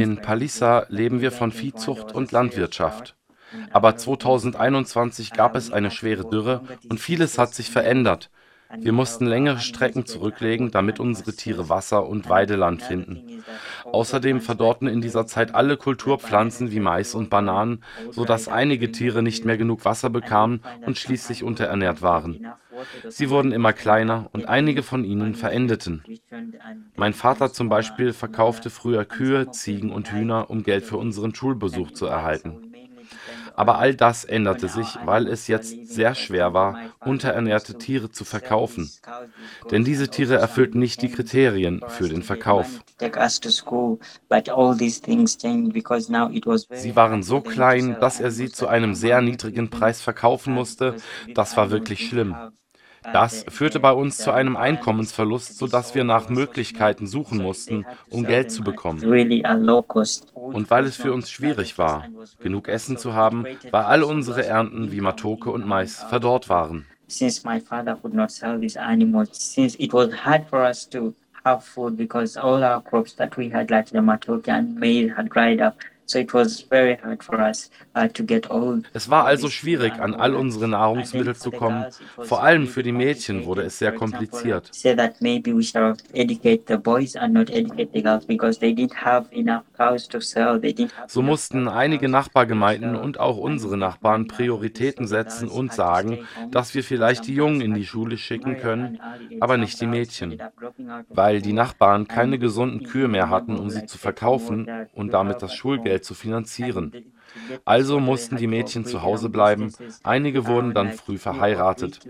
In 0.00 0.22
Palisa 0.22 0.86
leben 0.88 1.20
wir 1.20 1.32
von 1.32 1.50
Viehzucht 1.50 2.14
und 2.14 2.30
Landwirtschaft. 2.30 3.16
Aber 3.70 3.96
2021 3.96 5.32
gab 5.32 5.56
es 5.56 5.70
eine 5.72 5.90
schwere 5.90 6.28
Dürre 6.28 6.62
und 6.88 7.00
vieles 7.00 7.38
hat 7.38 7.54
sich 7.54 7.70
verändert. 7.70 8.30
Wir 8.78 8.92
mussten 8.92 9.26
längere 9.26 9.60
Strecken 9.60 10.06
zurücklegen, 10.06 10.70
damit 10.70 10.98
unsere 10.98 11.32
Tiere 11.32 11.68
Wasser 11.68 12.06
und 12.06 12.28
Weideland 12.28 12.82
finden. 12.82 13.44
Außerdem 13.84 14.40
verdorrten 14.40 14.88
in 14.88 15.00
dieser 15.00 15.26
Zeit 15.26 15.54
alle 15.54 15.76
Kulturpflanzen 15.76 16.72
wie 16.72 16.80
Mais 16.80 17.14
und 17.14 17.30
Bananen, 17.30 17.84
sodass 18.10 18.48
einige 18.48 18.90
Tiere 18.90 19.22
nicht 19.22 19.44
mehr 19.44 19.56
genug 19.56 19.84
Wasser 19.84 20.10
bekamen 20.10 20.62
und 20.84 20.98
schließlich 20.98 21.44
unterernährt 21.44 22.02
waren. 22.02 22.44
Sie 23.08 23.30
wurden 23.30 23.52
immer 23.52 23.72
kleiner 23.72 24.28
und 24.32 24.48
einige 24.48 24.82
von 24.82 25.04
ihnen 25.04 25.34
verendeten. 25.34 26.04
Mein 26.96 27.14
Vater 27.14 27.52
zum 27.52 27.68
Beispiel 27.68 28.12
verkaufte 28.12 28.68
früher 28.68 29.04
Kühe, 29.04 29.50
Ziegen 29.50 29.92
und 29.92 30.12
Hühner, 30.12 30.50
um 30.50 30.62
Geld 30.62 30.84
für 30.84 30.98
unseren 30.98 31.34
Schulbesuch 31.34 31.92
zu 31.92 32.06
erhalten. 32.06 32.75
Aber 33.56 33.78
all 33.78 33.94
das 33.94 34.24
änderte 34.24 34.68
sich, 34.68 34.98
weil 35.04 35.26
es 35.26 35.48
jetzt 35.48 35.88
sehr 35.88 36.14
schwer 36.14 36.52
war, 36.52 36.78
unterernährte 37.00 37.78
Tiere 37.78 38.10
zu 38.10 38.24
verkaufen. 38.24 38.90
Denn 39.70 39.82
diese 39.82 40.08
Tiere 40.08 40.36
erfüllten 40.36 40.78
nicht 40.78 41.00
die 41.02 41.10
Kriterien 41.10 41.82
für 41.88 42.08
den 42.08 42.22
Verkauf. 42.22 42.80
Sie 46.70 46.96
waren 46.96 47.22
so 47.22 47.40
klein, 47.40 47.96
dass 48.00 48.20
er 48.20 48.30
sie 48.30 48.50
zu 48.50 48.68
einem 48.68 48.94
sehr 48.94 49.22
niedrigen 49.22 49.70
Preis 49.70 50.00
verkaufen 50.00 50.52
musste. 50.52 50.96
Das 51.34 51.56
war 51.56 51.70
wirklich 51.70 52.06
schlimm. 52.06 52.36
Das 53.12 53.44
führte 53.48 53.80
bei 53.80 53.92
uns 53.92 54.18
zu 54.18 54.32
einem 54.32 54.56
Einkommensverlust, 54.56 55.58
sodass 55.58 55.94
wir 55.94 56.04
nach 56.04 56.28
Möglichkeiten 56.28 57.06
suchen 57.06 57.38
mussten, 57.38 57.86
um 58.10 58.24
Geld 58.24 58.50
zu 58.50 58.62
bekommen. 58.62 59.02
Und 60.34 60.70
weil 60.70 60.84
es 60.84 60.96
für 60.96 61.12
uns 61.12 61.30
schwierig 61.30 61.78
war, 61.78 62.04
genug 62.40 62.68
Essen 62.68 62.96
zu 62.96 63.14
haben, 63.14 63.44
weil 63.70 63.84
all 63.84 64.02
unsere 64.02 64.44
Ernten 64.44 64.92
wie 64.92 65.00
Matoke 65.00 65.50
und 65.50 65.66
Mais 65.66 66.02
verdorrt 66.04 66.48
waren. 66.48 66.86
Since 67.08 67.46
my 67.46 67.60
father 67.60 67.94
could 67.94 68.14
not 68.14 68.32
sell 68.32 68.58
these 68.58 68.76
animals, 68.76 69.28
since 69.32 69.76
it 69.78 69.92
was 69.92 70.10
hard 70.24 70.44
for 70.50 70.68
us 70.68 70.88
to 70.90 71.14
have 71.44 71.64
food 71.64 71.96
because 71.96 72.36
all 72.36 72.64
our 72.64 72.82
crops 72.82 73.14
that 73.14 73.36
we 73.36 73.48
had, 73.48 73.70
like 73.70 73.86
the 73.90 73.98
matoke 73.98 74.48
and 74.48 74.74
maize, 74.74 75.12
had 75.16 75.28
dried 75.30 75.60
up. 75.60 75.76
Es 78.92 79.10
war 79.10 79.24
also 79.24 79.48
schwierig, 79.48 79.94
an 79.94 80.14
all 80.14 80.34
unsere 80.34 80.68
Nahrungsmittel 80.68 81.34
zu 81.34 81.50
kommen. 81.50 81.86
Vor 82.18 82.42
allem 82.42 82.66
für 82.66 82.82
die 82.82 82.92
Mädchen 82.92 83.46
wurde 83.46 83.62
es 83.62 83.78
sehr 83.78 83.92
kompliziert. 83.92 84.70
So 91.06 91.22
mussten 91.22 91.68
einige 91.68 92.08
Nachbargemeinden 92.08 92.96
und 92.96 93.18
auch 93.20 93.36
unsere 93.38 93.76
Nachbarn 93.76 94.26
Prioritäten 94.28 95.06
setzen 95.06 95.48
und 95.48 95.72
sagen, 95.72 96.26
dass 96.50 96.74
wir 96.74 96.84
vielleicht 96.84 97.26
die 97.26 97.34
Jungen 97.34 97.60
in 97.62 97.74
die 97.74 97.86
Schule 97.86 98.18
schicken 98.18 98.58
können, 98.58 99.00
aber 99.40 99.56
nicht 99.56 99.80
die 99.80 99.86
Mädchen. 99.86 100.40
Weil 101.08 101.40
die 101.40 101.52
Nachbarn 101.52 102.06
keine 102.06 102.38
gesunden 102.38 102.84
Kühe 102.84 103.08
mehr 103.08 103.30
hatten, 103.30 103.56
um 103.56 103.70
sie 103.70 103.86
zu 103.86 103.98
verkaufen 103.98 104.68
und 104.92 105.14
damit 105.14 105.42
das 105.42 105.54
Schulgeld 105.54 105.86
Geld 105.86 106.04
zu 106.04 106.14
finanzieren. 106.14 106.92
Also 107.64 108.00
mussten 108.00 108.36
die 108.36 108.46
Mädchen 108.46 108.84
zu 108.84 109.02
Hause 109.02 109.28
bleiben, 109.28 109.72
einige 110.02 110.46
wurden 110.46 110.74
dann 110.74 110.92
früh 110.92 111.18
verheiratet. 111.18 112.00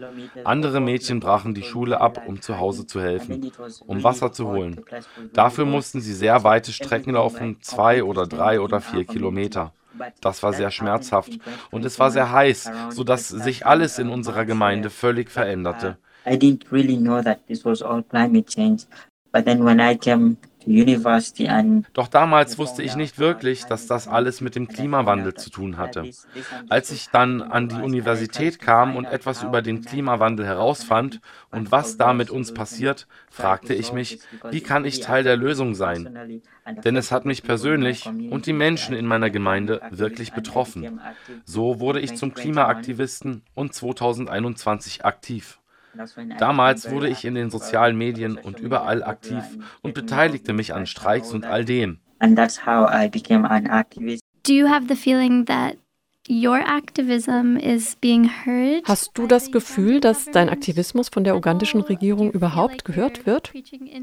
Andere 0.44 0.80
Mädchen 0.80 1.20
brachen 1.20 1.54
die 1.54 1.62
Schule 1.62 2.00
ab, 2.00 2.22
um 2.26 2.40
zu 2.40 2.58
Hause 2.58 2.86
zu 2.86 3.00
helfen, 3.00 3.50
um 3.86 4.04
Wasser 4.04 4.32
zu 4.32 4.48
holen. 4.48 4.84
Dafür 5.32 5.64
mussten 5.64 6.00
sie 6.00 6.14
sehr 6.14 6.44
weite 6.44 6.72
Strecken 6.72 7.14
laufen, 7.14 7.58
zwei 7.60 8.02
oder 8.02 8.26
drei 8.26 8.60
oder 8.60 8.80
vier 8.80 9.04
Kilometer. 9.04 9.72
Das 10.20 10.42
war 10.42 10.52
sehr 10.52 10.70
schmerzhaft 10.70 11.38
und 11.70 11.84
es 11.84 11.98
war 11.98 12.10
sehr 12.10 12.30
heiß, 12.30 12.70
sodass 12.90 13.28
sich 13.28 13.66
alles 13.66 13.98
in 13.98 14.10
unserer 14.10 14.44
Gemeinde 14.44 14.90
völlig 14.90 15.30
veränderte. 15.30 15.96
I 16.26 16.36
didn't 16.36 16.72
really 16.72 16.96
know 16.96 17.22
that 17.22 17.46
this 17.46 17.64
was 17.64 17.82
all 17.82 18.02
climate 18.02 18.48
change. 18.48 18.84
But 19.32 19.44
then 19.44 19.64
when 19.64 19.78
I 19.80 19.96
came 19.96 20.36
Doch 21.92 22.08
damals 22.08 22.58
wusste 22.58 22.82
ich 22.82 22.96
nicht 22.96 23.18
wirklich, 23.18 23.64
dass 23.64 23.86
das 23.86 24.08
alles 24.08 24.40
mit 24.40 24.56
dem 24.56 24.68
Klimawandel 24.68 25.34
zu 25.34 25.50
tun 25.50 25.76
hatte. 25.76 26.10
Als 26.68 26.90
ich 26.90 27.08
dann 27.10 27.40
an 27.40 27.68
die 27.68 27.80
Universität 27.80 28.58
kam 28.58 28.96
und 28.96 29.04
etwas 29.04 29.42
über 29.42 29.62
den 29.62 29.82
Klimawandel 29.82 30.44
herausfand 30.44 31.20
und 31.50 31.70
was 31.70 31.96
da 31.96 32.12
mit 32.12 32.30
uns 32.30 32.52
passiert, 32.52 33.06
fragte 33.30 33.74
ich 33.74 33.92
mich, 33.92 34.20
wie 34.50 34.60
kann 34.60 34.84
ich 34.84 35.00
Teil 35.00 35.22
der 35.22 35.36
Lösung 35.36 35.74
sein? 35.74 36.42
Denn 36.84 36.96
es 36.96 37.12
hat 37.12 37.24
mich 37.24 37.42
persönlich 37.42 38.06
und 38.06 38.46
die 38.46 38.52
Menschen 38.52 38.96
in 38.96 39.06
meiner 39.06 39.30
Gemeinde 39.30 39.80
wirklich 39.90 40.32
betroffen. 40.32 41.00
So 41.44 41.78
wurde 41.78 42.00
ich 42.00 42.16
zum 42.16 42.34
Klimaaktivisten 42.34 43.42
und 43.54 43.72
2021 43.72 45.04
aktiv. 45.04 45.60
Damals 46.38 46.90
wurde 46.90 47.08
ich 47.08 47.24
in 47.24 47.34
den 47.34 47.50
sozialen 47.50 47.96
Medien 47.96 48.36
und 48.36 48.60
überall 48.60 49.02
aktiv 49.02 49.42
und 49.82 49.94
beteiligte 49.94 50.52
mich 50.52 50.74
an 50.74 50.86
Streiks 50.86 51.32
und 51.32 51.44
all 51.44 51.64
dem. 51.64 52.00
Do 54.46 54.52
you 54.52 54.68
have 54.68 54.86
the 54.88 54.94
feeling 54.94 55.44
that 55.46 55.76
Hast 58.84 59.10
du 59.14 59.26
das 59.28 59.52
Gefühl, 59.52 60.00
dass 60.00 60.24
dein 60.24 60.48
Aktivismus 60.48 61.08
von 61.08 61.22
der 61.22 61.36
ugandischen 61.36 61.82
Regierung 61.82 62.32
überhaupt 62.32 62.84
gehört 62.84 63.26
wird? 63.26 63.52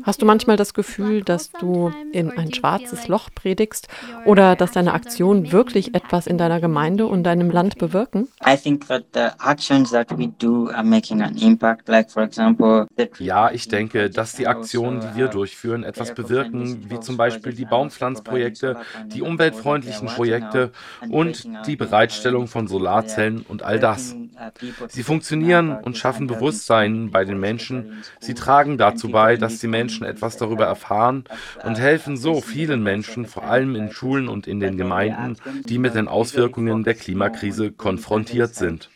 Hast 0.03 0.21
du 0.21 0.25
manchmal 0.25 0.55
das 0.55 0.73
Gefühl, 0.73 1.21
dass 1.23 1.51
du 1.51 1.91
in 2.13 2.31
ein 2.31 2.53
schwarzes 2.53 3.09
Loch 3.09 3.29
predigst 3.36 3.89
oder 4.25 4.55
dass 4.55 4.71
deine 4.71 4.93
Aktionen 4.93 5.51
wirklich 5.51 5.95
etwas 5.95 6.25
in 6.25 6.38
deiner 6.38 6.62
Gemeinde 6.62 7.07
und 7.07 7.23
deinem 7.23 7.51
Land 7.51 7.77
bewirken? 7.77 8.29
Ja, 13.19 13.51
ich 13.51 13.67
denke, 13.67 14.09
dass 14.09 14.36
die 14.36 14.47
Aktionen, 14.47 15.01
die 15.01 15.17
wir 15.17 15.27
durchführen, 15.27 15.83
etwas 15.83 16.13
bewirken, 16.13 16.89
wie 16.89 17.01
zum 17.01 17.17
Beispiel 17.17 17.51
die 17.53 17.65
Baumpflanzprojekte, 17.65 18.77
die 19.07 19.21
umweltfreundlichen 19.21 20.07
Projekte 20.07 20.71
und 21.09 21.45
die 21.67 21.75
Bereitschaft 21.75 22.12
Bereitstellung 22.13 22.47
von 22.47 22.67
Solarzellen 22.67 23.43
und 23.47 23.63
all 23.63 23.80
das. 23.80 24.15
Sie 24.88 25.04
funktionieren 25.04 25.76
und 25.76 25.97
schaffen 25.97 26.28
Bewusstsein 26.28 27.10
bei 27.10 27.26
den 27.26 27.39
Menschen. 27.39 28.04
Sie 28.19 28.36
tragen 28.36 28.78
dazu 28.78 29.10
bei, 29.10 29.36
dass 29.36 29.60
die 29.60 29.67
Menschen 29.67 30.06
etwas 30.06 30.38
darüber 30.38 30.65
erfahren 30.65 31.23
und 31.63 31.80
helfen 31.80 32.15
so 32.15 32.41
vielen 32.41 32.84
Menschen, 32.84 33.26
vor 33.26 33.45
allem 33.45 33.76
in 33.76 33.91
Schulen 33.91 34.28
und 34.28 34.45
in 34.45 34.60
den 34.60 34.78
Gemeinden, 34.78 35.38
die 35.65 35.80
mit 35.80 35.95
den 35.95 36.08
Auswirkungen 36.08 36.84
der 36.84 36.93
Klimakrise 36.93 37.71
konfrontiert 37.71 38.54
sind. 38.54 38.89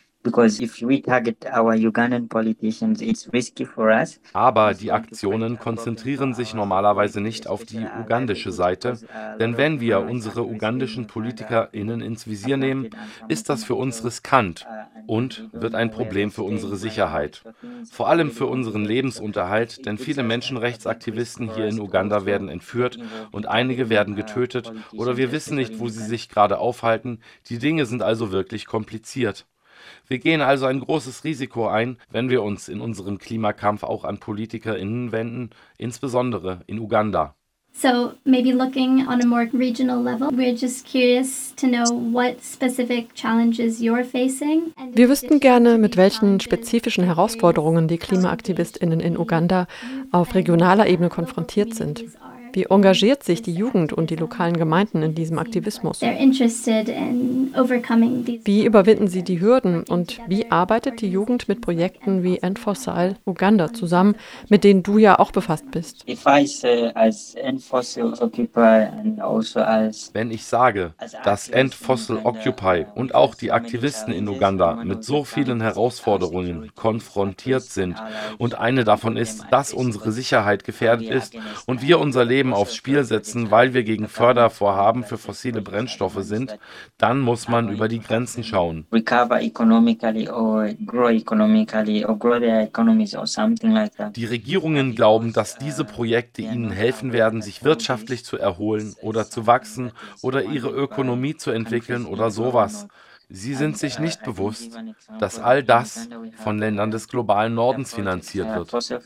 Aber 4.32 4.74
die 4.74 4.92
Aktionen 4.92 5.58
konzentrieren 5.58 6.34
sich 6.34 6.54
normalerweise 6.54 7.20
nicht 7.20 7.46
auf 7.46 7.64
die 7.64 7.86
ugandische 8.02 8.52
Seite, 8.52 8.98
denn 9.38 9.56
wenn 9.56 9.80
wir 9.80 10.00
unsere 10.00 10.44
ugandischen 10.44 11.06
PolitikerInnen 11.06 12.00
ins 12.00 12.26
Visier 12.26 12.56
nehmen, 12.56 12.90
ist 13.28 13.48
das 13.48 13.64
für 13.64 13.74
uns 13.74 14.04
riskant 14.04 14.66
und 15.06 15.48
wird 15.52 15.74
ein 15.74 15.90
Problem 15.90 16.30
für 16.30 16.42
unsere 16.42 16.76
Sicherheit. 16.76 17.42
Vor 17.90 18.08
allem 18.08 18.30
für 18.30 18.46
unseren 18.46 18.84
Lebensunterhalt, 18.84 19.86
denn 19.86 19.98
viele 19.98 20.22
Menschenrechtsaktivisten 20.22 21.54
hier 21.54 21.66
in 21.66 21.80
Uganda 21.80 22.26
werden 22.26 22.48
entführt 22.48 22.98
und 23.30 23.46
einige 23.46 23.88
werden 23.88 24.16
getötet 24.16 24.72
oder 24.92 25.16
wir 25.16 25.32
wissen 25.32 25.56
nicht, 25.56 25.78
wo 25.78 25.88
sie 25.88 26.04
sich 26.04 26.28
gerade 26.28 26.58
aufhalten. 26.58 27.20
Die 27.48 27.58
Dinge 27.58 27.86
sind 27.86 28.02
also 28.02 28.32
wirklich 28.32 28.66
kompliziert. 28.66 29.46
Wir 30.08 30.18
gehen 30.18 30.40
also 30.40 30.64
ein 30.64 30.80
großes 30.80 31.24
Risiko 31.24 31.68
ein, 31.68 31.98
wenn 32.10 32.30
wir 32.30 32.42
uns 32.42 32.68
in 32.68 32.80
unserem 32.80 33.18
Klimakampf 33.18 33.82
auch 33.82 34.04
an 34.04 34.18
PolitikerInnen 34.18 35.12
wenden, 35.12 35.50
insbesondere 35.76 36.62
in 36.66 36.78
Uganda. 36.78 37.34
So 37.74 38.14
maybe 38.24 38.52
looking 38.52 39.06
on 39.06 39.22
a 39.22 39.26
more 39.26 39.48
regional 39.52 40.02
level, 40.02 40.30
we're 40.32 40.56
just 40.56 40.84
curious 40.84 41.54
to 41.56 41.68
know 41.68 41.84
what 42.12 42.42
specific 42.42 43.14
challenges 43.14 43.80
you're 43.80 44.02
facing. 44.02 44.72
Wir 44.94 45.08
wüssten 45.08 45.38
gerne, 45.38 45.78
mit 45.78 45.96
welchen 45.96 46.40
spezifischen 46.40 47.04
Herausforderungen 47.04 47.86
die 47.86 47.98
Klimaaktivistinnen 47.98 49.00
in 49.00 49.16
Uganda 49.16 49.68
auf 50.10 50.34
regionaler 50.34 50.88
Ebene 50.88 51.08
konfrontiert 51.08 51.74
sind. 51.74 52.04
Wie 52.52 52.64
engagiert 52.64 53.22
sich 53.24 53.42
die 53.42 53.54
Jugend 53.54 53.92
und 53.92 54.10
die 54.10 54.16
lokalen 54.16 54.56
Gemeinden 54.56 55.02
in 55.02 55.14
diesem 55.14 55.38
Aktivismus? 55.38 56.00
Wie 58.44 58.64
überwinden 58.64 59.08
sie 59.08 59.22
die 59.22 59.40
Hürden 59.40 59.84
und 59.84 60.20
wie 60.26 60.50
arbeitet 60.50 61.00
die 61.00 61.10
Jugend 61.10 61.48
mit 61.48 61.60
Projekten 61.60 62.22
wie 62.22 62.38
End 62.38 62.58
Fossil 62.58 63.16
Uganda 63.26 63.72
zusammen, 63.72 64.16
mit 64.48 64.64
denen 64.64 64.82
du 64.82 64.98
ja 64.98 65.18
auch 65.18 65.30
befasst 65.30 65.70
bist? 65.70 66.04
Also 66.06 67.38
Wenn 70.12 70.30
ich 70.30 70.44
sage, 70.44 70.94
dass 71.24 71.48
End 71.48 71.74
Fossil 71.74 72.20
Occupy 72.24 72.86
und 72.94 73.14
auch 73.14 73.34
die 73.34 73.52
Aktivisten 73.52 74.12
in 74.12 74.28
Uganda 74.28 74.82
mit 74.84 75.04
so 75.04 75.24
vielen 75.24 75.60
Herausforderungen 75.60 76.70
konfrontiert 76.74 77.62
sind 77.62 77.96
und 78.38 78.58
eine 78.58 78.84
davon 78.84 79.16
ist, 79.16 79.46
dass 79.50 79.72
unsere 79.72 80.12
Sicherheit 80.12 80.64
gefährdet 80.64 81.08
ist 81.08 81.36
und 81.66 81.82
wir 81.82 81.98
unser 81.98 82.24
Leben 82.24 82.47
Leben 82.48 82.54
aufs 82.54 82.74
Spiel 82.74 83.04
setzen, 83.04 83.50
weil 83.50 83.74
wir 83.74 83.82
gegen 83.82 84.08
Fördervorhaben 84.08 85.04
für 85.04 85.18
fossile 85.18 85.60
Brennstoffe 85.60 86.22
sind, 86.22 86.58
dann 86.96 87.20
muss 87.20 87.48
man 87.48 87.68
über 87.70 87.88
die 87.88 88.00
Grenzen 88.00 88.42
schauen. 88.42 88.86
Die 94.16 94.24
Regierungen 94.24 94.94
glauben, 94.94 95.32
dass 95.32 95.58
diese 95.58 95.84
Projekte 95.84 96.42
ihnen 96.42 96.70
helfen 96.70 97.12
werden, 97.12 97.42
sich 97.42 97.64
wirtschaftlich 97.64 98.24
zu 98.24 98.38
erholen 98.38 98.94
oder 99.02 99.28
zu 99.28 99.46
wachsen 99.46 99.92
oder 100.22 100.42
ihre 100.44 100.70
Ökonomie 100.70 101.36
zu 101.36 101.50
entwickeln 101.50 102.06
oder 102.06 102.30
sowas. 102.30 102.88
Sie 103.30 103.54
sind 103.54 103.76
sich 103.76 103.98
nicht 103.98 104.22
bewusst, 104.22 104.78
dass 105.20 105.38
all 105.38 105.62
das 105.62 106.08
von 106.42 106.58
Ländern 106.58 106.90
des 106.90 107.08
globalen 107.08 107.54
Nordens 107.54 107.92
finanziert 107.92 108.48
wird. 108.56 109.02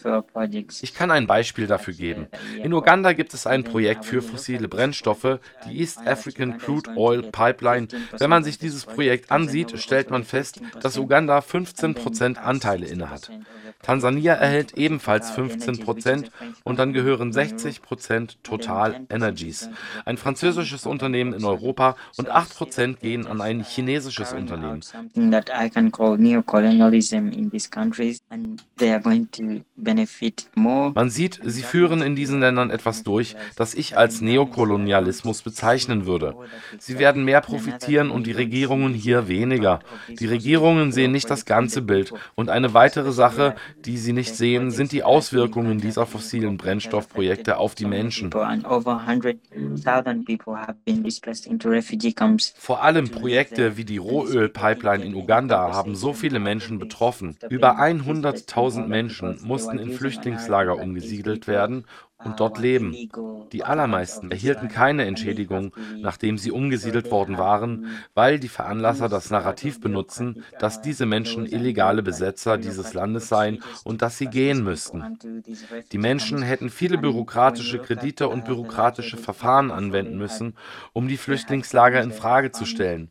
Ich 0.81 0.95
kann 0.95 1.11
ein 1.11 1.27
Beispiel 1.27 1.67
dafür 1.67 1.93
geben. 1.93 2.29
In 2.63 2.73
Uganda 2.73 3.15
gibt 3.15 3.35
es 3.35 3.49
ein 3.49 3.65
Projekt 3.65 4.05
für 4.05 4.23
fossile 4.23 4.69
Brennstoffe, 4.69 5.41
die 5.67 5.81
East 5.81 6.07
African 6.07 6.59
Crude 6.59 6.93
Oil 6.97 7.23
Pipeline. 7.33 7.89
Wenn 8.17 8.31
man 8.31 8.45
sich 8.45 8.59
dieses 8.59 8.87
Projekt 8.87 9.33
ansieht, 9.33 9.77
stellt 9.81 10.11
man 10.11 10.23
fest, 10.23 10.61
dass 10.81 10.99
Uganda 10.99 11.41
15% 11.41 12.37
Anteile 12.37 12.87
innehat. 12.87 13.29
Tansania 13.83 14.35
erhält 14.35 14.79
ebenfalls 14.79 15.33
15 15.33 15.81
Prozent 15.81 16.31
und 16.63 16.79
dann 16.79 16.93
gehören 16.93 17.33
60 17.33 17.83
Prozent 17.83 18.39
Total 18.45 19.01
Energies, 19.11 19.69
ein 20.05 20.17
französisches 20.17 20.87
Unternehmen 20.87 21.33
in 21.33 21.45
Europa 21.45 21.97
und 22.17 22.31
8 22.31 22.55
Prozent 22.57 23.01
gehen 23.01 23.27
an 23.27 23.41
ein 23.41 23.65
chinesisches 23.65 24.12
Unternehmen. 24.33 24.81
Man 30.95 31.11
sieht, 31.11 31.41
sie 31.45 31.63
führen 31.63 32.03
in 32.03 32.17
diesen 32.17 32.41
Ländern 32.41 32.71
etwas 32.71 33.03
durch, 33.03 33.37
das 33.57 33.75
ich 33.75 33.97
als 33.97 34.21
Neokolonialismus 34.21 35.43
bezeichnen 35.43 36.07
würde. 36.07 36.35
Sie 36.79 36.99
werden 36.99 37.25
mehr 37.25 37.41
profitieren 37.41 38.11
und 38.11 38.27
die 38.27 38.33
Regierungen 38.33 38.95
hier 38.95 39.29
weniger. 39.29 39.81
Die 40.09 40.27
Regierungen 40.27 40.93
sehen 40.93 41.13
nicht 41.13 41.31
das 41.31 41.45
ganze 41.45 41.83
Bild. 41.83 42.13
Und 42.35 42.51
eine 42.51 42.75
weitere 42.75 43.13
Sache, 43.13 43.55
die 43.85 43.99
sie 43.99 44.13
nicht 44.13 44.35
sehen, 44.35 44.71
sind 44.71 44.93
die 44.93 45.03
Auswirkungen 45.03 45.79
dieser 45.79 46.07
fossilen 46.07 46.57
Brennstoffprojekte 46.57 47.59
auf 47.59 47.75
die 47.75 47.87
Menschen. 47.87 48.31
Vor 52.57 52.83
allem 52.83 53.09
Projekte 53.11 53.77
wie 53.77 53.85
die 53.85 53.99
Rohölpipeline 54.03 55.05
in 55.05 55.15
Uganda 55.15 55.73
haben 55.73 55.95
so 55.95 56.13
viele 56.13 56.39
Menschen 56.39 56.79
betroffen. 56.79 57.37
Über 57.49 57.79
100.000 57.79 58.87
Menschen 58.87 59.39
mussten 59.43 59.79
in 59.79 59.93
Flüchtlingslager 59.93 60.77
umgesiedelt 60.79 61.47
werden 61.47 61.85
und 62.25 62.41
dort 62.41 62.59
leben. 62.59 62.95
Die 63.53 63.65
allermeisten 63.65 64.31
erhielten 64.31 64.69
keine 64.69 65.05
Entschädigung, 65.05 65.75
nachdem 65.99 66.39
sie 66.39 66.51
umgesiedelt 66.51 67.11
worden 67.11 67.39
waren, 67.39 67.87
weil 68.15 68.39
die 68.39 68.49
Veranlasser 68.49 69.09
das 69.09 69.31
Narrativ 69.31 69.81
benutzen, 69.81 70.45
dass 70.59 70.83
diese 70.83 71.07
Menschen 71.07 71.47
illegale 71.47 72.03
Besetzer 72.03 72.59
dieses 72.59 72.95
Landes 72.95 73.29
seien 73.29 73.63
und 73.85 74.03
dass 74.03 74.19
sie 74.19 74.27
gehen 74.27 74.65
müssten. 74.65 75.19
Die 75.91 75.99
Menschen 75.99 76.43
hätten 76.43 76.71
viele 76.71 76.99
bürokratische 76.99 77.79
Kredite 77.79 78.29
und 78.29 78.45
bürokratische 78.45 79.17
Verfahren 79.17 79.71
anwenden 79.71 80.17
müssen, 80.19 80.55
um 80.93 81.09
die 81.09 81.17
Flüchtlingslager 81.17 82.03
in 82.03 82.13
Frage 82.13 82.53
zu 82.53 82.65
stellen. 82.65 83.11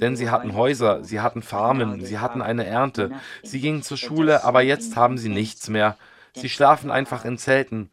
Denn 0.00 0.16
sie 0.16 0.30
hatten 0.30 0.54
Häuser, 0.54 1.04
sie 1.04 1.20
hatten 1.20 1.42
Farmen, 1.42 2.04
sie 2.04 2.18
hatten 2.18 2.42
eine 2.42 2.66
Ernte, 2.66 3.10
sie 3.42 3.60
gingen 3.60 3.82
zur 3.82 3.96
Schule, 3.96 4.44
aber 4.44 4.62
jetzt 4.62 4.96
haben 4.96 5.18
sie 5.18 5.28
nichts 5.28 5.68
mehr. 5.68 5.96
Sie 6.36 6.48
schlafen 6.48 6.90
einfach 6.90 7.24
in 7.24 7.38
Zelten. 7.38 7.90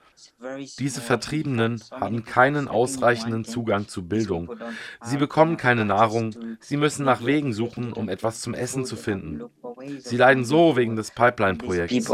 Diese 0.80 1.02
Vertriebenen 1.02 1.84
haben 1.92 2.26
keinen 2.26 2.68
ausreichenden 2.68 3.46
Zugang 3.46 3.88
zu 3.88 4.08
Bildung. 4.08 4.52
Sie 5.04 5.18
bekommen 5.18 5.58
keine 5.58 5.86
Nahrung. 5.86 6.36
Sie 6.60 6.78
müssen 6.78 7.06
nach 7.06 7.24
Wegen 7.26 7.54
suchen, 7.54 7.94
um 7.94 8.10
etwas 8.10 8.42
zum 8.42 8.56
Essen 8.56 8.86
zu 8.86 8.96
finden. 8.96 9.44
Sie 10.00 10.18
leiden 10.18 10.44
so 10.44 10.76
wegen 10.76 10.96
des 10.96 11.12
Pipeline-Projekts. 11.12 12.10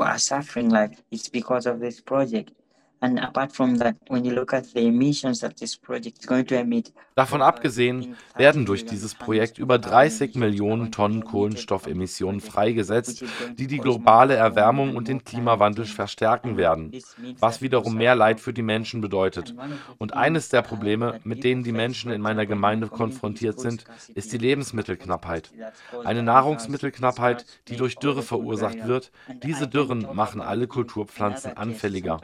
Davon 7.15 7.41
abgesehen 7.41 8.15
werden 8.36 8.65
durch 8.65 8.86
dieses 8.86 9.15
Projekt 9.15 9.57
über 9.57 9.79
30 9.79 10.36
Millionen 10.36 10.91
Tonnen 10.91 11.23
Kohlenstoffemissionen 11.23 12.41
freigesetzt, 12.41 13.23
die 13.57 13.67
die 13.67 13.77
globale 13.77 14.36
Erwärmung 14.36 14.95
und 14.95 15.07
den 15.07 15.23
Klimawandel 15.23 15.86
verstärken 15.86 16.57
werden, 16.57 16.91
was 17.39 17.62
wiederum 17.62 17.95
mehr 17.95 18.15
Leid 18.15 18.39
für 18.39 18.53
die 18.53 18.62
Menschen 18.62 19.01
bedeutet. 19.01 19.55
Und 19.97 20.13
eines 20.13 20.49
der 20.49 20.62
Probleme, 20.62 21.19
mit 21.23 21.43
denen 21.43 21.63
die 21.63 21.71
Menschen 21.71 22.12
in 22.12 22.21
meiner 22.21 22.45
Gemeinde 22.45 22.88
konfrontiert 22.88 23.60
sind, 23.60 23.86
ist 24.15 24.33
die 24.33 24.38
Lebensmittelknappheit. 24.38 25.51
Eine 26.03 26.23
Nahrungsmittelknappheit, 26.23 27.45
die 27.67 27.77
durch 27.77 27.95
Dürre 27.95 28.23
verursacht 28.23 28.88
wird. 28.88 29.12
Diese 29.43 29.67
Dürren 29.67 30.07
machen 30.13 30.41
alle 30.41 30.67
Kulturpflanzen 30.67 31.57
anfälliger. 31.57 32.19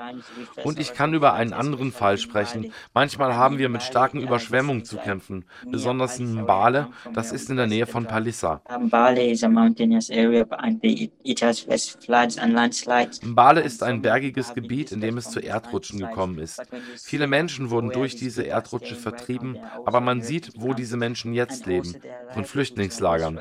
Und 0.64 0.80
ich 0.80 0.94
kann 0.94 1.14
über 1.14 1.34
einen 1.34 1.54
anderen 1.54 1.92
Fall 1.92 2.18
sprechen. 2.18 2.72
Manchmal 2.94 3.36
haben 3.36 3.58
wir 3.58 3.70
mit 3.70 3.84
starken 3.84 4.20
Überschwemmungen 4.20 4.86
zu 4.86 4.98
kämpfen, 4.98 5.46
besonders 5.70 6.20
in 6.20 6.34
Mbale, 6.34 6.88
das 7.14 7.32
ist 7.32 7.50
in 7.50 7.58
der 7.58 7.68
Nähe 7.68 7.86
von 7.86 8.06
Palissa. 8.06 8.62
Mbale 13.24 13.62
ist 13.62 13.84
ein 13.84 14.02
bergiges 14.02 14.54
Gebiet, 14.54 14.92
in 14.92 15.02
dem 15.02 15.18
es 15.18 15.30
zu 15.30 15.40
Erdrutschen 15.40 16.00
gekommen 16.00 16.38
ist. 16.40 16.62
Viele 17.02 17.28
Menschen 17.28 17.70
wurden 17.70 17.90
durch 17.92 18.16
diese 18.16 18.44
Erdrutsche 18.44 18.96
vertrieben, 18.96 19.58
aber 19.86 20.02
man 20.02 20.22
sieht, 20.22 20.52
wo 20.56 20.74
diese 20.74 20.98
Menschen 20.98 21.34
jetzt 21.34 21.66
leben, 21.66 21.96
von 22.34 22.46
Flüchtlingslagern. 22.46 23.40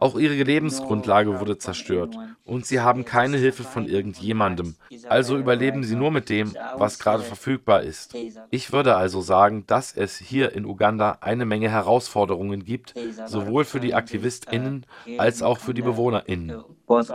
Auch 0.00 0.18
ihre 0.18 0.34
Lebensgrundlage 0.42 1.40
wurde 1.40 1.58
zerstört 1.58 2.16
und 2.44 2.66
sie 2.66 2.80
haben 2.80 3.04
keine 3.04 3.36
Hilfe 3.36 3.62
von 3.62 3.86
irgendjemandem. 3.86 4.74
Also 5.08 5.36
überleben 5.36 5.84
sie 5.84 5.96
nur 5.96 6.10
mit 6.10 6.28
dem, 6.32 6.54
was 6.76 6.98
gerade 6.98 7.22
verfügbar 7.22 7.82
ist. 7.82 8.16
Ich 8.50 8.72
würde 8.72 8.96
also 8.96 9.20
sagen, 9.20 9.64
dass 9.66 9.94
es 9.96 10.16
hier 10.16 10.52
in 10.52 10.64
Uganda 10.64 11.18
eine 11.20 11.44
Menge 11.44 11.70
Herausforderungen 11.70 12.64
gibt, 12.64 12.94
sowohl 13.26 13.64
für 13.64 13.78
die 13.78 13.94
AktivistInnen 13.94 14.86
als 15.18 15.42
auch 15.42 15.58
für 15.58 15.74
die 15.74 15.82
BewohnerInnen. 15.82 16.50
Also 16.50 17.14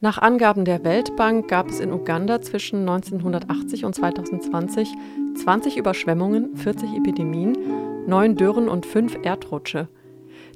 Nach 0.00 0.18
Angaben 0.18 0.64
der 0.64 0.84
Weltbank 0.84 1.48
gab 1.48 1.68
es 1.68 1.80
in 1.80 1.92
Uganda 1.92 2.40
zwischen 2.42 2.80
1980 2.80 3.84
und 3.84 3.94
2020 3.94 4.94
20 5.38 5.76
Überschwemmungen, 5.76 6.56
40 6.56 6.96
Epidemien, 6.96 7.56
9 8.06 8.36
Dürren 8.36 8.68
und 8.68 8.86
5 8.86 9.18
Erdrutsche. 9.22 9.88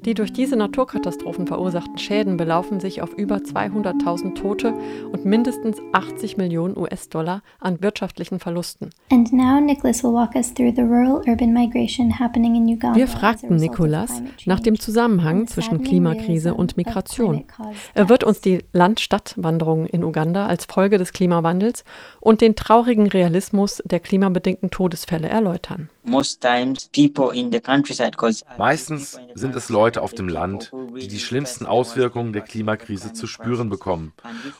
Die 0.05 0.13
durch 0.13 0.33
diese 0.33 0.57
Naturkatastrophen 0.57 1.47
verursachten 1.47 1.97
Schäden 1.97 2.35
belaufen 2.35 2.81
sich 2.81 3.01
auf 3.01 3.13
über 3.13 3.37
200.000 3.37 4.35
Tote 4.35 4.73
und 5.13 5.23
mindestens 5.23 5.77
80 5.93 6.35
Millionen 6.35 6.77
US-Dollar 6.77 7.41
an 7.61 7.81
wirtschaftlichen 7.81 8.39
Verlusten. 8.39 8.89
Wir 12.95 13.07
fragten 13.07 13.55
Nicholas 13.55 14.21
nach 14.45 14.59
dem 14.59 14.77
Zusammenhang 14.77 15.47
zwischen 15.47 15.81
Klimakrise 15.81 16.53
und 16.53 16.75
Migration. 16.75 17.45
Er 17.93 18.09
wird 18.09 18.25
uns 18.25 18.41
die 18.41 18.59
Land-Stadt-Wanderung 18.73 19.85
in 19.85 20.03
Uganda 20.03 20.47
als 20.47 20.65
Folge 20.65 20.97
des 20.97 21.13
Klimawandels 21.13 21.85
und 22.19 22.41
den 22.41 22.57
traurigen 22.57 23.07
Realismus 23.07 23.81
der 23.85 24.01
klimabedingten 24.01 24.69
Todesfälle 24.69 25.29
erläutern. 25.29 25.89
Meistens 28.57 29.19
sind 29.35 29.55
es 29.55 29.69
Leute 29.69 30.01
auf 30.01 30.13
dem 30.13 30.27
Land, 30.27 30.71
die 30.99 31.07
die 31.07 31.19
schlimmsten 31.19 31.65
Auswirkungen 31.65 32.33
der 32.33 32.41
Klimakrise 32.41 33.13
zu 33.13 33.25
spüren 33.25 33.69
bekommen. 33.69 34.13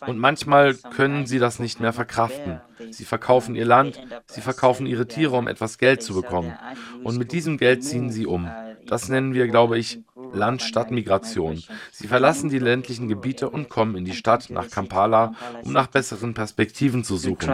Und 0.08 0.18
manchmal 0.18 0.76
können 0.76 1.26
sie 1.26 1.40
das 1.40 1.60
nicht 1.60 1.80
mehr 1.80 1.94
verkraften. 1.94 2.62
Sie 2.92 3.06
verkaufen 3.06 3.56
ihr 3.56 3.66
Land, 3.66 4.00
sie 4.28 4.42
verkaufen 4.42 4.86
ihre 4.86 5.08
Tiere, 5.08 5.36
um 5.36 5.48
etwas 5.48 5.78
Geld 5.78 6.02
zu 6.02 6.14
bekommen. 6.14 6.54
Und 7.04 7.18
mit 7.18 7.32
diesem 7.32 7.58
Geld 7.58 7.84
ziehen 7.84 8.10
sie 8.10 8.26
um. 8.26 8.50
Das 8.86 9.10
nennen 9.10 9.34
wir, 9.34 9.48
glaube 9.48 9.78
ich, 9.78 10.02
Land-Stadt-Migration. 10.34 11.64
Sie 11.92 12.08
verlassen 12.08 12.50
die 12.50 12.60
ländlichen 12.60 13.08
Gebiete 13.08 13.50
und 13.50 13.70
kommen 13.70 13.96
in 13.96 14.06
die 14.06 14.14
Stadt 14.14 14.50
nach 14.50 14.70
Kampala, 14.70 15.34
um 15.64 15.74
nach 15.74 15.88
besseren 15.88 16.34
Perspektiven 16.34 17.04
zu 17.04 17.18
suchen. 17.18 17.50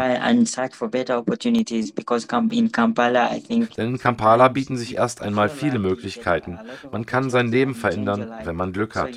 Denn 3.78 3.88
in 3.88 3.98
Kampala 3.98 4.48
bieten 4.48 4.78
sich 4.78 4.96
erst 4.96 5.22
einmal 5.22 5.50
viele 5.50 5.80
Möglichkeiten. 5.80 6.60
Man 6.92 7.06
kann 7.06 7.30
sein 7.30 7.50
Leben 7.50 7.76
verändern, 7.76 8.32
wenn 8.44 8.56
man 8.56 8.74
Glück 8.74 8.96
hat. 8.96 9.12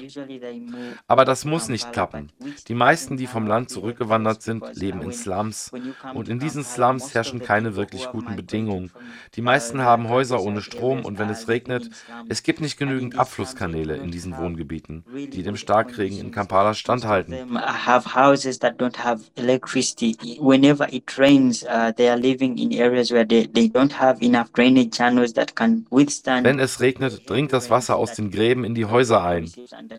Aber 1.06 1.24
das 1.24 1.44
muss 1.44 1.68
nicht 1.68 1.92
klappen. 1.92 2.30
Die 2.68 2.74
meisten, 2.74 3.16
die 3.16 3.26
vom 3.26 3.46
Land 3.46 3.70
zurückgewandert 3.70 4.42
sind, 4.42 4.64
leben 4.76 5.02
in 5.02 5.12
Slums. 5.12 5.70
Und 6.14 6.28
in 6.28 6.38
diesen 6.38 6.64
Slums 6.64 7.14
herrschen 7.14 7.40
keine 7.40 7.76
wirklich 7.76 8.08
guten 8.08 8.36
Bedingungen. 8.36 8.90
Die 9.34 9.42
meisten 9.42 9.82
haben 9.82 10.08
Häuser 10.08 10.42
ohne 10.42 10.62
Strom 10.62 11.04
und 11.04 11.18
wenn 11.18 11.30
es 11.30 11.48
regnet, 11.48 11.90
es 12.28 12.42
gibt 12.42 12.60
nicht 12.60 12.78
genügend 12.78 13.18
Abfluss 13.18 13.51
Abflusskanäle 13.52 13.96
in 13.96 14.10
diesen 14.10 14.36
Wohngebieten, 14.36 15.04
die 15.14 15.42
dem 15.42 15.56
Starkregen 15.56 16.18
in 16.18 16.30
Kampala 16.30 16.74
standhalten. 16.74 17.34
Uh, 17.34 17.58
Wenn 26.42 26.58
es 26.58 26.80
regnet, 26.80 27.30
dringt 27.30 27.52
das 27.52 27.70
Wasser 27.70 27.96
aus 27.96 28.14
den 28.14 28.30
Gräben 28.30 28.64
in 28.64 28.74
die 28.74 28.86
Häuser 28.86 29.22
ein. 29.22 29.50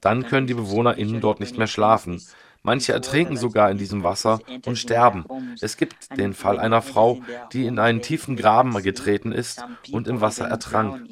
Dann 0.01 0.25
können 0.25 0.47
die 0.47 0.53
BewohnerInnen 0.53 1.21
dort 1.21 1.39
nicht 1.39 1.57
mehr 1.57 1.67
schlafen. 1.67 2.21
Manche 2.63 2.93
ertrinken 2.93 3.35
sogar 3.35 3.69
in 3.69 3.77
diesem 3.77 4.03
Wasser 4.03 4.39
und 4.65 4.77
sterben. 4.77 5.25
Es 5.59 5.75
gibt 5.75 6.17
den 6.17 6.33
Fall 6.33 6.59
einer 6.59 6.81
Frau, 6.81 7.21
die 7.51 7.65
in 7.65 7.77
einen 7.77 8.01
tiefen 8.01 8.37
Graben 8.37 8.81
getreten 8.81 9.33
ist 9.33 9.65
und 9.91 10.07
im 10.07 10.21
Wasser 10.21 10.47
ertrank. 10.47 11.05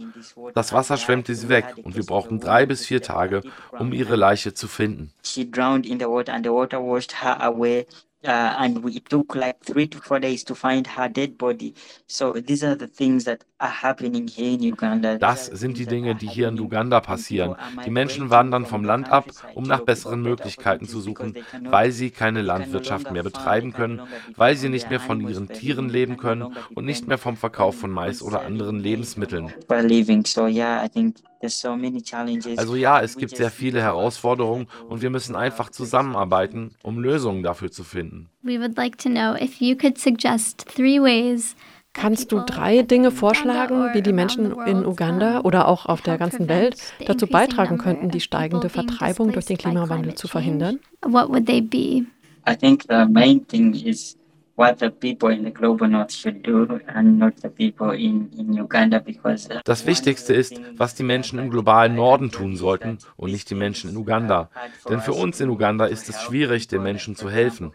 Das 0.54 0.72
Wasser 0.72 0.96
schwemmte 0.96 1.36
sie 1.36 1.50
weg 1.50 1.76
und 1.84 1.98
wir 1.98 2.06
brauchten 2.06 2.40
drei 2.40 2.66
bis 2.66 2.86
vier 2.86 3.02
Tage, 3.02 3.42
um 3.78 3.92
ihre 3.92 4.16
Leiche 4.16 4.54
zu 4.54 4.70
finden. 4.70 5.12
She 5.24 5.50
drowned 5.50 5.86
in 5.86 6.00
the 6.00 6.06
water 6.06 6.34
and 6.34 6.46
the 6.46 6.52
water 6.52 6.80
washed 6.82 7.22
her 7.22 7.42
away 7.42 7.86
Uh, 8.24 8.54
and 8.60 8.84
we, 8.84 8.98
it 8.98 9.10
took 9.10 9.34
like 9.34 9.60
three 9.64 9.88
to 9.88 9.98
four 9.98 10.20
days 10.20 10.44
to 10.44 10.54
find 10.54 10.86
her 10.86 11.10
dead 11.10 11.40
body. 11.40 11.74
So 12.06 12.34
these 12.34 12.64
are 12.64 12.76
the 12.76 12.86
things 12.86 13.24
that 13.24 13.44
are 13.62 13.84
happening 13.84 14.28
here 14.28 14.54
in 14.54 14.62
Uganda. 14.74 15.18
Das 15.18 15.46
sind 15.46 15.78
die 15.78 15.86
Dinge, 15.86 16.16
die 16.16 16.28
hier 16.28 16.48
in 16.48 16.60
Uganda 16.60 17.00
passieren. 17.00 17.56
Die 17.86 17.92
Menschen 17.92 18.30
wandern 18.30 18.66
vom 18.66 18.84
Land 18.84 19.10
ab, 19.10 19.26
um 19.54 19.64
nach 19.64 19.82
besseren 19.82 20.22
Möglichkeiten 20.22 20.88
zu 20.88 21.00
suchen, 21.00 21.36
weil 21.64 21.92
sie 21.92 22.10
keine 22.10 22.42
Landwirtschaft 22.42 23.12
mehr 23.12 23.24
betreiben 23.24 23.74
können, 23.74 24.02
weil 24.36 24.56
sie 24.56 24.70
nicht 24.70 24.90
mehr 24.90 25.00
von 25.00 25.22
ihren 25.28 25.48
Tieren 25.48 25.90
leben 25.90 26.18
können 26.18 26.56
und 26.74 26.86
nicht 26.86 27.08
mehr 27.08 27.18
vom 27.18 27.38
Verkauf 27.38 27.78
von 27.78 27.92
Mais 27.92 28.22
oder 28.22 28.42
anderen 28.42 28.80
Lebensmitteln. 28.80 29.54
So 30.26 30.48
yeah, 30.48 30.84
I 30.84 30.90
think 30.90 31.18
also 32.58 32.76
ja, 32.76 33.02
es 33.02 33.18
gibt 33.18 33.36
sehr 33.36 33.50
viele 33.50 33.82
Herausforderungen 33.82 34.68
und 34.90 35.02
wir 35.02 35.10
müssen 35.10 35.36
einfach 35.36 35.72
zusammenarbeiten, 35.72 36.76
um 36.84 37.00
Lösungen 37.00 37.42
dafür 37.42 37.72
zu 37.72 37.84
finden. 37.84 38.30
Kannst 41.94 42.32
du 42.32 42.40
drei 42.40 42.84
Dinge 42.84 43.12
vorschlagen, 43.12 43.94
wie 43.94 44.02
die 44.02 44.14
Menschen 44.14 44.52
in 44.66 44.86
Uganda 44.86 45.42
oder 45.42 45.68
auch 45.68 45.86
auf 45.86 46.02
der 46.02 46.18
ganzen 46.18 46.48
Welt 46.48 46.76
dazu 47.06 47.28
beitragen 47.28 47.78
könnten, 47.78 48.10
die 48.10 48.22
steigende 48.22 48.70
Vertreibung 48.70 49.32
durch 49.34 49.46
den 49.46 49.58
Klimawandel 49.58 50.16
zu 50.16 50.28
verhindern? 50.28 50.80
What 51.06 51.30
would 51.30 51.46
they 51.46 51.62
be? 51.62 52.06
I 52.48 52.56
think 52.58 52.84
the 52.90 53.06
main 53.08 53.46
thing 53.46 53.74
is 53.74 54.18
das 59.64 59.86
Wichtigste 59.86 60.34
ist, 60.34 60.62
was 60.78 60.96
die 60.96 61.04
Menschen 61.04 61.40
im 61.40 61.50
globalen 61.50 61.96
Norden 61.96 62.32
tun 62.32 62.56
sollten 62.56 62.98
und 63.16 63.32
nicht 63.32 63.50
die 63.50 63.56
Menschen 63.56 63.90
in 63.92 63.98
Uganda. 63.98 64.50
Denn 64.90 65.02
für 65.02 65.14
uns 65.14 65.40
in 65.40 65.50
Uganda 65.50 65.86
ist 65.86 66.10
es 66.10 66.22
schwierig, 66.22 66.68
den 66.68 66.84
Menschen 66.84 67.16
zu 67.16 67.30
helfen. 67.30 67.72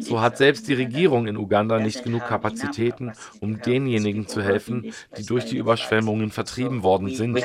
So 0.00 0.20
hat 0.20 0.38
selbst 0.38 0.68
die 0.68 0.74
Regierung 0.74 1.26
in 1.26 1.36
Uganda 1.36 1.78
nicht 1.78 2.04
genug 2.04 2.26
Kapazitäten, 2.26 3.12
um 3.40 3.60
denjenigen 3.60 4.26
zu 4.28 4.42
helfen, 4.42 4.92
die 5.16 5.26
durch 5.26 5.46
die 5.46 5.56
Überschwemmungen 5.56 6.30
vertrieben 6.30 6.82
worden 6.82 7.10
sind. 7.10 7.38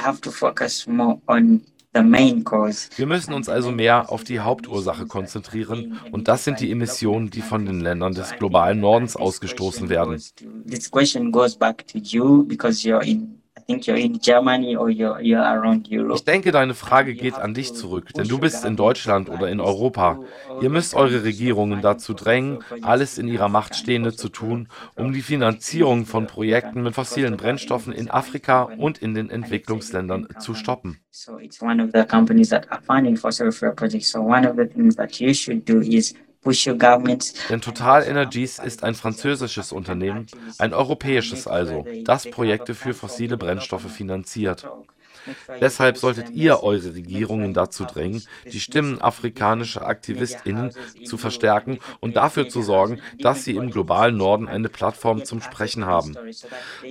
Wir 2.95 3.07
müssen 3.07 3.33
uns 3.33 3.49
also 3.49 3.71
mehr 3.71 4.11
auf 4.11 4.23
die 4.23 4.39
Hauptursache 4.39 5.05
konzentrieren 5.05 5.99
und 6.11 6.27
das 6.27 6.43
sind 6.43 6.59
die 6.59 6.71
Emissionen, 6.71 7.29
die 7.29 7.41
von 7.41 7.65
den 7.65 7.81
Ländern 7.81 8.13
des 8.13 8.31
globalen 8.37 8.79
Nordens 8.79 9.15
ausgestoßen 9.15 9.89
werden. 9.89 10.21
Ich 13.69 13.85
denke, 16.23 16.51
deine 16.53 16.73
Frage 16.73 17.15
geht 17.15 17.33
an 17.35 17.53
dich 17.53 17.73
zurück, 17.73 18.13
denn 18.13 18.27
du 18.29 18.39
bist 18.39 18.63
in 18.63 18.77
Deutschland 18.77 19.27
oder 19.29 19.49
in 19.49 19.59
Europa. 19.59 20.21
Ihr 20.61 20.69
müsst 20.69 20.95
eure 20.95 21.25
Regierungen 21.25 21.81
dazu 21.81 22.13
drängen, 22.13 22.59
alles 22.81 23.17
in 23.17 23.27
ihrer 23.27 23.49
Macht 23.49 23.75
Stehende 23.75 24.15
zu 24.15 24.29
tun, 24.29 24.69
um 24.95 25.11
die 25.11 25.21
Finanzierung 25.21 26.05
von 26.05 26.27
Projekten 26.27 26.81
mit 26.81 26.95
fossilen 26.95 27.35
Brennstoffen 27.35 27.91
in 27.91 28.09
Afrika 28.09 28.63
und 28.63 28.99
in 28.99 29.13
den 29.13 29.29
Entwicklungsländern 29.29 30.29
zu 30.39 30.53
stoppen. 30.53 31.01
So 31.11 31.37
it's 31.37 31.61
one 31.61 31.83
of 31.83 31.89
the 31.93 32.03
companies 32.03 32.49
that 32.49 32.71
are 32.71 32.81
funding 32.81 33.17
fossil 33.17 33.51
fuel 33.51 33.73
projects. 33.73 34.11
So 34.11 34.21
one 34.21 34.47
of 34.49 34.55
the 34.55 34.65
things 34.65 34.95
that 34.95 35.19
you 35.19 35.33
should 35.33 35.67
do 35.67 35.81
is 35.81 36.13
Denn 37.49 37.61
Total 37.61 38.03
Energies 38.03 38.59
ist 38.59 38.83
ein 38.83 38.95
französisches 38.95 39.71
Unternehmen, 39.71 40.27
ein 40.57 40.73
europäisches 40.73 41.47
also, 41.47 41.85
das 42.03 42.29
Projekte 42.29 42.75
für 42.75 42.93
fossile 42.93 43.37
Brennstoffe 43.37 43.91
finanziert. 43.91 44.67
Deshalb 45.61 45.97
solltet 45.97 46.29
ihr 46.31 46.63
eure 46.63 46.93
Regierungen 46.93 47.53
dazu 47.53 47.85
drängen, 47.85 48.23
die 48.51 48.59
Stimmen 48.59 49.01
afrikanischer 49.01 49.87
AktivistInnen 49.87 50.71
zu 51.05 51.17
verstärken 51.17 51.79
und 51.99 52.15
dafür 52.15 52.49
zu 52.49 52.61
sorgen, 52.61 53.01
dass 53.19 53.43
sie 53.43 53.55
im 53.55 53.71
globalen 53.71 54.17
Norden 54.17 54.47
eine 54.47 54.69
Plattform 54.69 55.25
zum 55.25 55.41
Sprechen 55.41 55.85
haben. 55.85 56.15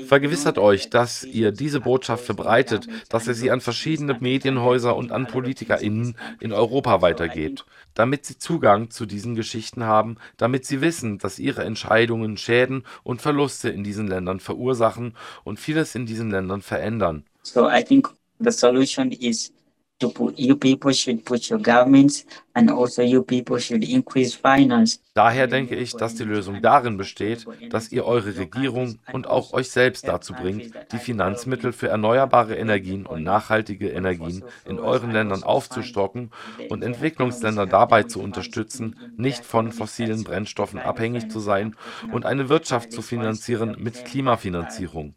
Vergewissert 0.07 0.59
euch, 0.59 0.91
dass 0.91 1.25
ihr 1.25 1.53
diese 1.53 1.81
Botschaft 1.81 2.25
verbreitet, 2.25 2.87
dass 3.09 3.27
ihr 3.27 3.35
sie 3.35 3.51
an 3.51 3.61
verschiedene 3.61 4.17
Medienhäuser 4.19 4.97
und 4.97 5.13
an 5.13 5.27
PolitikerInnen 5.27 6.17
in 6.41 6.53
Europa 6.53 7.03
weitergebt, 7.03 7.65
damit 7.95 8.25
sie 8.27 8.39
Zugang 8.39 8.91
zu 8.91 9.07
diesen 9.07 9.35
Geschichten 9.35 9.85
haben, 9.85 10.17
damit 10.37 10.67
sie 10.67 10.81
wissen, 10.81 11.19
dass 11.19 11.39
ihre 11.39 11.65
Entscheidungen 11.65 12.37
Schäden 12.37 12.85
und 13.03 13.23
Verluste 13.23 13.69
in 13.69 13.85
diesen 13.85 14.07
Ländern 14.07 14.41
verursachen 14.41 15.15
und 15.45 15.61
vieles 15.61 15.95
in 15.95 16.07
diesen 16.07 16.31
Ländern 16.31 16.63
verändern. 16.63 17.25
So 17.43 17.69
I 17.69 17.83
think 17.83 18.11
the 18.39 18.51
solution 18.51 19.13
is 19.13 19.53
to 19.99 20.11
put, 20.11 20.39
you 20.39 20.57
people 20.57 20.93
should 20.93 21.25
put 21.25 21.49
your 21.51 21.59
governments 21.59 22.27
and 22.55 22.71
also 22.71 23.03
you 23.03 23.23
people 23.23 23.59
should 23.59 23.83
increase 23.83 24.35
finance. 24.35 25.01
Daher 25.15 25.47
denke 25.47 25.75
ich, 25.75 25.93
dass 25.93 26.15
die 26.15 26.25
Lösung 26.25 26.61
darin 26.61 26.99
besteht, 26.99 27.47
dass 27.71 27.91
ihr 27.91 28.05
eure 28.05 28.37
Regierung 28.37 28.99
und 29.13 29.27
auch 29.27 29.55
euch 29.55 29.71
selbst 29.71 30.07
dazu 30.07 30.35
bringt, 30.35 30.73
die 30.93 30.99
Finanzmittel 30.99 31.73
für 31.73 31.89
erneuerbare 31.89 32.57
Energien 32.57 33.07
und 33.07 33.23
nachhaltige 33.23 33.89
Energien 33.89 34.45
in 34.67 34.79
euren 34.79 35.13
Ländern 35.13 35.43
aufzustocken 35.43 36.31
und 36.69 36.85
Entwicklungsländer 36.85 37.67
dabei 37.67 38.03
zu 38.03 38.21
unterstützen, 38.21 38.97
nicht 39.17 39.47
von 39.47 39.73
fossilen 39.73 40.25
Brennstoffen 40.25 40.79
abhängig 40.79 41.31
zu 41.31 41.41
sein 41.41 41.75
und 42.13 42.27
eine 42.27 42.51
Wirtschaft 42.51 42.93
zu 42.93 43.01
finanzieren 43.01 43.77
mit 43.79 44.05
Klimafinanzierung. 44.05 45.15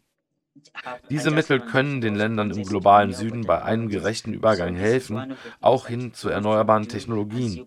Diese 1.10 1.30
Mittel 1.30 1.60
können 1.60 2.00
den 2.00 2.14
Ländern 2.14 2.50
im 2.50 2.62
globalen 2.62 3.12
Süden 3.12 3.42
bei 3.42 3.62
einem 3.62 3.88
gerechten 3.88 4.32
Übergang 4.32 4.74
helfen, 4.74 5.34
auch 5.60 5.86
hin 5.86 6.14
zu 6.14 6.28
erneuerbaren 6.28 6.88
Technologien. 6.88 7.66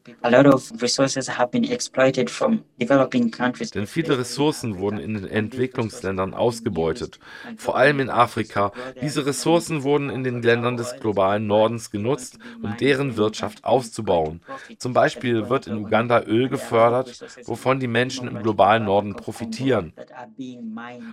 Denn 3.76 3.88
viele 3.88 4.18
Ressourcen 4.18 4.80
wurden 4.80 5.00
in 5.00 5.14
den 5.14 5.28
Entwicklungsländern 5.28 6.34
ausgebeutet, 6.34 7.20
vor 7.58 7.78
allem 7.78 8.00
in 8.00 8.10
Afrika. 8.10 8.72
Diese 9.02 9.26
Ressourcen 9.26 9.84
wurden 9.84 10.10
in 10.10 10.24
den 10.24 10.42
Ländern 10.42 10.78
des 10.78 10.96
globalen 11.00 11.46
Nordens 11.48 11.92
genutzt, 11.92 12.40
um 12.62 12.78
deren 12.78 13.18
Wirtschaft 13.18 13.66
auszubauen. 13.66 14.42
Zum 14.78 14.94
Beispiel 14.94 15.50
wird 15.50 15.68
in 15.68 15.78
Uganda 15.78 16.24
Öl 16.24 16.50
gefördert, 16.50 17.24
wovon 17.46 17.80
die 17.80 17.88
Menschen 17.88 18.28
im 18.28 18.42
globalen 18.42 18.86
Norden 18.86 19.16
profitieren. 19.16 19.94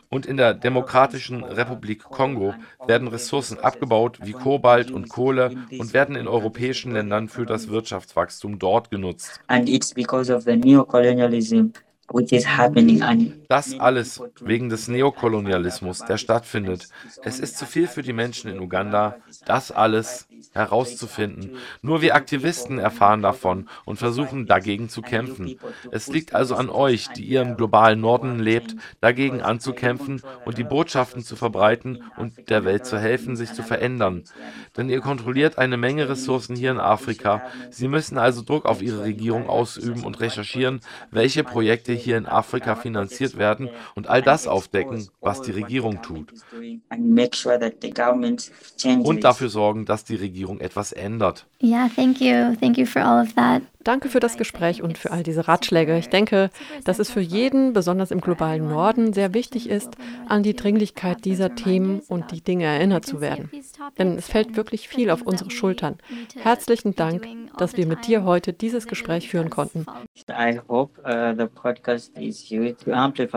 Und 0.08 0.26
in 0.26 0.36
der 0.36 0.54
Demokratischen 0.54 1.42
Republik 1.44 1.79
Kongo 2.10 2.54
werden 2.86 3.08
Ressourcen 3.08 3.58
abgebaut 3.58 4.18
wie 4.22 4.32
Kobalt 4.32 4.90
und 4.90 5.08
Kohle 5.08 5.54
und 5.78 5.92
werden 5.92 6.16
in 6.16 6.28
europäischen 6.28 6.92
Ländern 6.92 7.28
für 7.28 7.46
das 7.46 7.68
Wirtschaftswachstum 7.68 8.58
dort 8.58 8.90
genutzt. 8.90 9.40
Das 13.48 13.78
alles 13.78 14.22
wegen 14.40 14.68
des 14.68 14.88
Neokolonialismus, 14.88 16.04
der 16.04 16.16
stattfindet. 16.16 16.88
Es 17.22 17.38
ist 17.38 17.56
zu 17.56 17.66
viel 17.66 17.86
für 17.86 18.02
die 18.02 18.12
Menschen 18.12 18.50
in 18.50 18.58
Uganda, 18.58 19.16
das 19.46 19.70
alles 19.70 20.26
herauszufinden. 20.52 21.56
Nur 21.80 22.02
wir 22.02 22.14
Aktivisten 22.14 22.78
erfahren 22.78 23.22
davon 23.22 23.68
und 23.84 23.98
versuchen 23.98 24.46
dagegen 24.46 24.88
zu 24.88 25.00
kämpfen. 25.00 25.58
Es 25.92 26.08
liegt 26.08 26.34
also 26.34 26.56
an 26.56 26.70
euch, 26.70 27.08
die 27.08 27.24
ihr 27.24 27.42
im 27.42 27.56
globalen 27.56 28.00
Norden 28.00 28.40
lebt, 28.40 28.74
dagegen 29.00 29.42
anzukämpfen 29.42 30.22
und 30.44 30.58
die 30.58 30.64
Botschaften 30.64 31.22
zu 31.22 31.36
verbreiten 31.36 32.02
und 32.16 32.50
der 32.50 32.64
Welt 32.64 32.84
zu 32.84 32.98
helfen, 32.98 33.36
sich 33.36 33.52
zu 33.52 33.62
verändern. 33.62 34.24
Denn 34.76 34.88
ihr 34.88 35.00
kontrolliert 35.00 35.56
eine 35.58 35.76
Menge 35.76 36.08
Ressourcen 36.08 36.56
hier 36.56 36.72
in 36.72 36.80
Afrika. 36.80 37.42
Sie 37.70 37.88
müssen 37.88 38.18
also 38.18 38.42
Druck 38.42 38.66
auf 38.66 38.82
ihre 38.82 39.02
Regierung 39.02 39.48
ausüben 39.48 40.02
und 40.04 40.20
recherchieren, 40.20 40.80
welche 41.12 41.44
Projekte 41.44 41.92
hier 41.92 42.16
in 42.16 42.26
Afrika 42.26 42.74
finanziert 42.74 43.38
werden 43.38 43.70
und 43.94 44.08
all 44.08 44.22
das 44.22 44.48
aufdecken, 44.48 45.08
was 45.20 45.42
die 45.42 45.52
Regierung 45.52 46.02
tut. 46.02 46.32
Und 49.04 49.24
dafür 49.24 49.48
sorgen, 49.48 49.84
dass 49.84 50.04
die 50.04 50.16
Regierung 50.16 50.39
etwas 50.60 50.92
ändert. 50.92 51.46
Yeah, 51.62 51.88
thank 51.94 52.20
you. 52.20 52.56
Thank 52.60 52.78
you 52.78 52.86
for 52.86 53.02
all 53.02 53.22
of 53.22 53.34
that. 53.34 53.62
Danke 53.82 54.10
für 54.10 54.20
das 54.20 54.36
Gespräch 54.36 54.82
und 54.82 54.98
für 54.98 55.10
all 55.10 55.22
diese 55.22 55.48
Ratschläge. 55.48 55.96
Ich 55.96 56.10
denke, 56.10 56.50
dass 56.84 56.98
es 56.98 57.10
für 57.10 57.20
jeden, 57.20 57.72
besonders 57.72 58.10
im 58.10 58.20
globalen 58.20 58.68
Norden, 58.68 59.14
sehr 59.14 59.32
wichtig 59.32 59.70
ist, 59.70 59.96
an 60.28 60.42
die 60.42 60.54
Dringlichkeit 60.54 61.24
dieser 61.24 61.54
Themen 61.54 62.00
und 62.08 62.30
die 62.30 62.42
Dinge 62.42 62.66
erinnert 62.66 63.06
zu 63.06 63.22
werden. 63.22 63.50
Denn 63.98 64.18
es 64.18 64.28
fällt 64.28 64.54
wirklich 64.56 64.88
viel 64.88 65.10
auf 65.10 65.22
unsere 65.22 65.50
Schultern. 65.50 65.96
Herzlichen 66.36 66.94
Dank, 66.94 67.26
dass 67.56 67.78
wir 67.78 67.86
mit 67.86 68.06
dir 68.06 68.24
heute 68.24 68.52
dieses 68.52 68.86
Gespräch 68.86 69.30
führen 69.30 69.48
konnten. 69.48 69.86
Uh, 69.88 70.84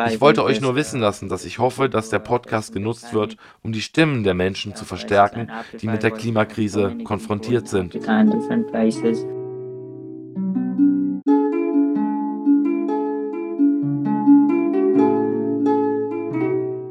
ich 0.09 0.21
wollte 0.21 0.43
euch 0.43 0.59
nur 0.59 0.75
wissen 0.75 0.99
lassen, 0.99 1.29
dass 1.29 1.45
ich 1.45 1.59
hoffe, 1.59 1.87
dass 1.87 2.09
der 2.09 2.19
Podcast 2.19 2.73
genutzt 2.73 3.13
wird, 3.13 3.37
um 3.61 3.71
die 3.71 3.81
Stimmen 3.81 4.25
der 4.25 4.33
Menschen 4.33 4.75
zu 4.75 4.83
verstärken, 4.83 5.49
die 5.81 5.87
mit 5.87 6.03
der 6.03 6.11
Klimakrise 6.11 6.92
konfrontiert 7.03 7.67
sind. 7.67 7.93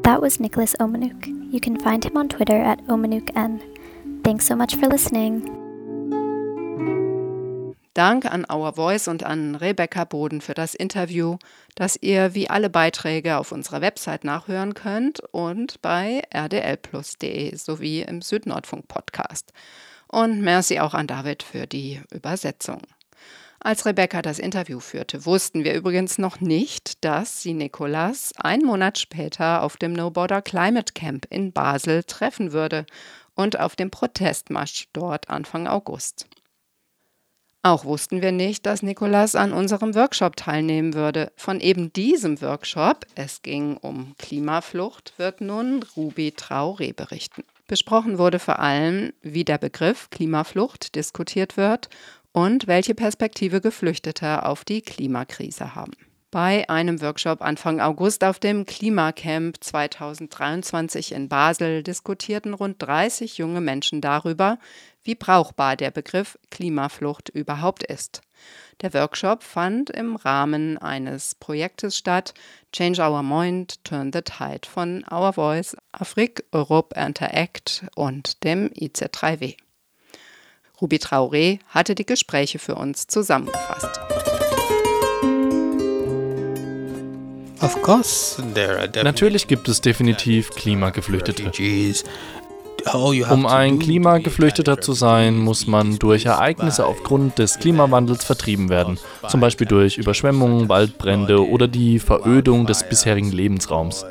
That 0.03 0.21
was 0.21 0.41
Nicholas 0.41 0.75
Omanuk. 0.79 1.27
You 1.53 1.61
can 1.61 1.79
find 1.79 2.05
him 2.05 2.17
on 2.17 2.29
Twitter 2.29 2.61
at 2.61 2.81
OmanukN. 2.87 3.61
Thanks 4.25 4.47
so 4.47 4.57
much 4.57 4.77
for 4.77 4.89
listening. 4.89 5.63
Dank 7.95 8.25
an 8.25 8.47
Our 8.51 8.73
Voice 8.73 9.07
und 9.07 9.23
an 9.23 9.55
Rebecca 9.55 10.05
Boden 10.05 10.41
für 10.41 10.55
das 10.55 10.75
Interview, 10.75 11.37
das 11.75 11.99
ihr 12.01 12.35
wie 12.35 12.49
alle 12.49 12.71
Beiträge 12.71 13.37
auf 13.37 13.53
unserer 13.53 13.83
Website 13.83 14.25
nachhören 14.25 14.73
könnt 14.73 15.21
und 15.33 15.83
bei 15.83 16.23
rdlplus.de 16.35 17.55
sowie 17.55 18.01
im 18.01 18.23
Südnordfunk 18.23 18.89
Podcast. 18.89 19.53
Und 20.13 20.43
merci 20.43 20.79
auch 20.79 20.93
an 20.93 21.07
David 21.07 21.43
für 21.43 21.67
die 21.67 22.03
Übersetzung. 22.13 22.83
Als 23.61 23.87
Rebecca 23.87 24.21
das 24.21 24.39
Interview 24.39 24.79
führte, 24.79 25.25
wussten 25.25 25.65
wir 25.65 25.73
übrigens 25.73 26.19
noch 26.19 26.41
nicht, 26.41 27.03
dass 27.03 27.43
sie 27.43 27.55
Nicolas 27.55 28.33
einen 28.37 28.67
Monat 28.67 28.99
später 28.99 29.63
auf 29.63 29.79
dem 29.79 29.95
No 29.95 30.11
Border 30.11 30.43
Climate 30.43 30.93
Camp 30.93 31.27
in 31.31 31.53
Basel 31.53 32.05
treffen 32.05 32.53
würde 32.53 32.85
und 33.35 33.59
auf 33.59 33.75
dem 33.75 33.91
Protestmarsch 33.91 34.89
dort 34.93 35.31
Anfang 35.31 35.67
August. 35.67 36.27
Auch 37.63 37.87
wussten 37.87 38.21
wir 38.21 38.33
nicht, 38.33 38.67
dass 38.67 38.83
Nicolas 38.83 39.35
an 39.35 39.55
unserem 39.55 39.95
Workshop 39.95 40.37
teilnehmen 40.37 40.93
würde. 40.93 41.33
Von 41.37 41.61
eben 41.61 41.91
diesem 41.91 42.43
Workshop, 42.43 43.07
es 43.15 43.41
ging 43.41 43.79
um 43.79 44.15
Klimaflucht, 44.19 45.15
wird 45.17 45.41
nun 45.41 45.83
Ruby 45.97 46.35
Traoré 46.37 46.95
berichten. 46.95 47.45
Besprochen 47.67 48.19
wurde 48.19 48.39
vor 48.39 48.59
allem, 48.59 49.13
wie 49.23 49.45
der 49.45 49.59
Begriff 49.59 50.11
Klimaflucht 50.11 50.95
diskutiert 50.95 51.57
wird 51.57 51.89
und 52.33 52.67
welche 52.67 52.95
Perspektive 52.95 53.61
Geflüchtete 53.61 54.45
auf 54.45 54.65
die 54.65 54.83
Klimakrise 54.83 55.75
haben. 55.75 55.93
Bei 56.33 56.67
einem 56.71 57.03
Workshop 57.03 57.43
Anfang 57.43 57.79
August 57.79 58.25
auf 58.25 58.39
dem 58.39 58.65
Klimacamp 58.65 59.63
2023 59.63 61.13
in 61.13 61.29
Basel 61.29 61.83
diskutierten 61.83 62.55
rund 62.55 62.77
30 62.81 63.37
junge 63.37 63.61
Menschen 63.61 64.01
darüber, 64.01 64.59
wie 65.05 65.15
brauchbar 65.15 65.77
der 65.77 65.91
Begriff 65.91 66.39
Klimaflucht 66.51 67.29
überhaupt 67.29 67.83
ist. 67.83 68.23
Der 68.81 68.93
Workshop 68.95 69.43
fand 69.43 69.91
im 69.91 70.17
Rahmen 70.17 70.79
eines 70.79 71.35
Projektes 71.37 71.97
statt, 71.97 72.35
Change 72.73 73.03
Our 73.03 73.23
Mind, 73.23 73.85
Turn 73.85 74.13
the 74.13 74.23
Tide 74.23 74.69
von 74.69 75.05
Our 75.11 75.33
Voice, 75.35 75.77
Afrik, 75.93 76.45
Europe 76.53 76.99
Interact 76.99 77.85
und 77.95 78.43
dem 78.45 78.69
IC3W. 78.71 79.57
Ruby 80.81 80.97
Traoré 80.97 81.61
hatte 81.69 81.95
die 81.95 82.07
Gespräche 82.07 82.59
für 82.59 82.75
uns 82.75 83.07
zusammengefasst. 83.07 84.01
Natürlich 89.05 89.47
gibt 89.47 89.69
es 89.69 89.81
definitiv 89.81 90.51
Klimageflüchtete. 90.51 91.53
Um 93.31 93.47
ein 93.47 93.79
Klimageflüchteter 93.79 94.81
zu 94.81 94.93
sein, 94.93 95.39
muss 95.39 95.67
man 95.67 95.99
durch 95.99 96.27
Ereignisse 96.27 96.85
aufgrund 96.85 97.39
des 97.39 97.59
Klimawandels 97.59 98.25
vertrieben 98.25 98.69
werden, 98.69 98.99
zum 99.29 99.41
Beispiel 99.41 99.67
durch 99.67 99.99
Überschwemmungen, 99.99 100.69
Waldbrände 100.69 101.49
oder 101.49 101.69
die 101.69 101.99
Verödung 101.99 102.67
des 102.67 102.83
bisherigen 102.83 103.31
Lebensraums. 103.31 104.05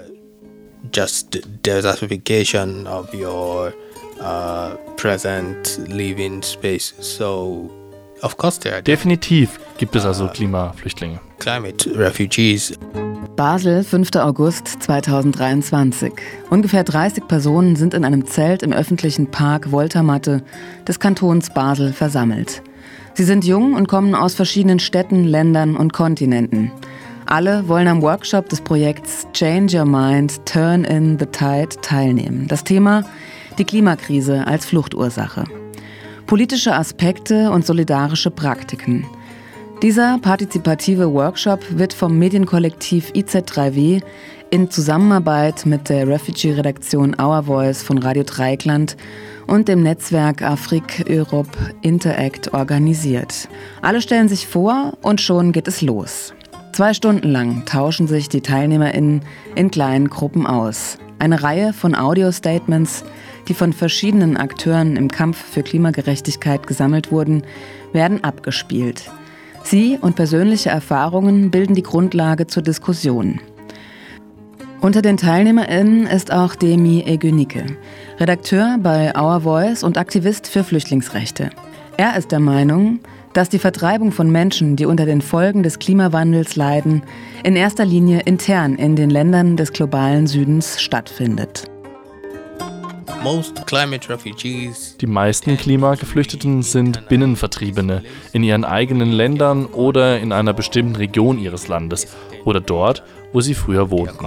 Just 0.93 1.39
desertification 1.65 2.87
of 2.87 3.13
your 3.13 3.73
uh, 4.19 4.75
present 4.95 5.79
living 5.87 6.41
space. 6.41 6.93
So 6.99 7.69
Definitiv 8.85 9.59
gibt 9.77 9.95
es 9.95 10.05
also 10.05 10.27
Klimaflüchtlinge. 10.27 11.19
Climate 11.41 11.89
refugees. 11.95 12.77
Basel, 13.35 13.83
5. 13.83 14.15
August 14.17 14.67
2023. 14.83 16.13
Ungefähr 16.51 16.83
30 16.83 17.27
Personen 17.27 17.75
sind 17.75 17.95
in 17.95 18.05
einem 18.05 18.27
Zelt 18.27 18.61
im 18.61 18.71
öffentlichen 18.71 19.25
Park 19.25 19.71
Voltermatte 19.71 20.43
des 20.87 20.99
Kantons 20.99 21.49
Basel 21.49 21.93
versammelt. 21.93 22.61
Sie 23.15 23.23
sind 23.23 23.43
jung 23.43 23.73
und 23.73 23.87
kommen 23.87 24.13
aus 24.13 24.35
verschiedenen 24.35 24.77
Städten, 24.77 25.23
Ländern 25.23 25.75
und 25.75 25.93
Kontinenten. 25.93 26.71
Alle 27.25 27.67
wollen 27.67 27.87
am 27.87 28.03
Workshop 28.03 28.47
des 28.49 28.61
Projekts 28.61 29.25
Change 29.33 29.79
Your 29.79 29.85
Mind, 29.85 30.45
Turn 30.45 30.83
in 30.83 31.17
the 31.17 31.25
Tide 31.25 31.69
teilnehmen. 31.81 32.47
Das 32.49 32.63
Thema 32.63 33.03
die 33.57 33.65
Klimakrise 33.65 34.45
als 34.45 34.67
Fluchtursache. 34.67 35.45
Politische 36.27 36.75
Aspekte 36.75 37.49
und 37.49 37.65
solidarische 37.65 38.29
Praktiken. 38.29 39.07
Dieser 39.81 40.19
partizipative 40.19 41.11
Workshop 41.11 41.59
wird 41.71 41.91
vom 41.91 42.19
Medienkollektiv 42.19 43.09
IZ3W 43.13 44.03
in 44.51 44.69
Zusammenarbeit 44.69 45.65
mit 45.65 45.89
der 45.89 46.07
Refugee-Redaktion 46.07 47.19
Our 47.19 47.41
Voice 47.41 47.81
von 47.81 47.97
Radio 47.97 48.21
Dreikland 48.21 48.95
und 49.47 49.67
dem 49.67 49.81
Netzwerk 49.81 50.43
Afrik 50.43 51.05
Europe 51.09 51.57
Interact 51.81 52.53
organisiert. 52.53 53.49
Alle 53.81 54.03
stellen 54.03 54.29
sich 54.29 54.45
vor 54.45 54.93
und 55.01 55.19
schon 55.19 55.51
geht 55.51 55.67
es 55.67 55.81
los. 55.81 56.35
Zwei 56.73 56.93
Stunden 56.93 57.29
lang 57.29 57.65
tauschen 57.65 58.05
sich 58.05 58.29
die 58.29 58.41
TeilnehmerInnen 58.41 59.21
in 59.55 59.71
kleinen 59.71 60.11
Gruppen 60.11 60.45
aus. 60.45 60.99
Eine 61.17 61.41
Reihe 61.41 61.73
von 61.73 61.95
Audio-Statements, 61.95 63.03
die 63.47 63.55
von 63.55 63.73
verschiedenen 63.73 64.37
Akteuren 64.37 64.95
im 64.95 65.07
Kampf 65.07 65.43
für 65.43 65.63
Klimagerechtigkeit 65.63 66.67
gesammelt 66.67 67.11
wurden, 67.11 67.41
werden 67.93 68.23
abgespielt. 68.23 69.09
Sie 69.63 69.97
und 69.99 70.15
persönliche 70.15 70.69
Erfahrungen 70.69 71.51
bilden 71.51 71.75
die 71.75 71.83
Grundlage 71.83 72.47
zur 72.47 72.63
Diskussion. 72.63 73.39
Unter 74.81 75.01
den 75.01 75.17
TeilnehmerInnen 75.17 76.07
ist 76.07 76.33
auch 76.33 76.55
Demi 76.55 77.03
Egünike, 77.05 77.65
Redakteur 78.19 78.77
bei 78.81 79.13
Our 79.15 79.41
Voice 79.41 79.83
und 79.83 79.97
Aktivist 79.97 80.47
für 80.47 80.63
Flüchtlingsrechte. 80.63 81.51
Er 81.97 82.17
ist 82.17 82.31
der 82.31 82.39
Meinung, 82.39 82.99
dass 83.33 83.47
die 83.47 83.59
Vertreibung 83.59 84.11
von 84.11 84.31
Menschen, 84.31 84.75
die 84.75 84.85
unter 84.85 85.05
den 85.05 85.21
Folgen 85.21 85.63
des 85.63 85.79
Klimawandels 85.79 86.55
leiden, 86.55 87.03
in 87.43 87.55
erster 87.55 87.85
Linie 87.85 88.21
intern 88.25 88.75
in 88.75 88.95
den 88.95 89.09
Ländern 89.09 89.55
des 89.55 89.71
globalen 89.71 90.27
Südens 90.27 90.81
stattfindet. 90.81 91.70
Die 95.01 95.07
meisten 95.07 95.57
Klimageflüchteten 95.57 96.63
sind 96.63 97.07
Binnenvertriebene 97.07 98.03
in 98.33 98.43
ihren 98.43 98.65
eigenen 98.65 99.11
Ländern 99.11 99.65
oder 99.65 100.19
in 100.19 100.31
einer 100.31 100.53
bestimmten 100.53 100.95
Region 100.95 101.39
ihres 101.39 101.67
Landes 101.67 102.07
oder 102.45 102.61
dort, 102.61 103.03
wo 103.33 103.41
sie 103.41 103.53
früher 103.53 103.89
wohnten. 103.89 104.17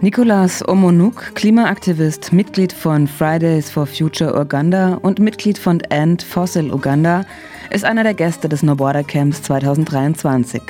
Nicolas 0.00 0.66
Omonuk, 0.66 1.34
Klimaaktivist, 1.36 2.32
Mitglied 2.32 2.72
von 2.72 3.06
Fridays 3.06 3.70
for 3.70 3.86
Future 3.86 4.36
Uganda 4.36 4.98
und 5.00 5.20
Mitglied 5.20 5.58
von 5.58 5.80
End 5.90 6.24
Fossil 6.24 6.72
Uganda, 6.72 7.24
ist 7.70 7.84
einer 7.84 8.02
der 8.02 8.14
Gäste 8.14 8.48
des 8.48 8.64
No 8.64 8.74
Border 8.74 9.04
Camps 9.04 9.42
2023. 9.42 10.60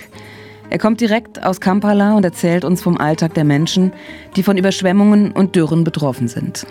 Er 0.73 0.79
kommt 0.79 1.03
direkt 1.03 1.45
aus 1.45 1.61
Kampala 1.61 2.15
und 2.15 2.25
erzählt 2.25 2.65
uns 2.65 2.81
vom 2.81 2.97
Alltag 2.97 3.35
der 3.35 3.45
Menschen, 3.45 3.93
die 4.37 4.43
von 4.43 4.57
Überschwemmungen 4.57 5.31
und 5.31 5.55
Dürren 5.55 5.85
betroffen 5.85 6.29
sind. 6.29 6.67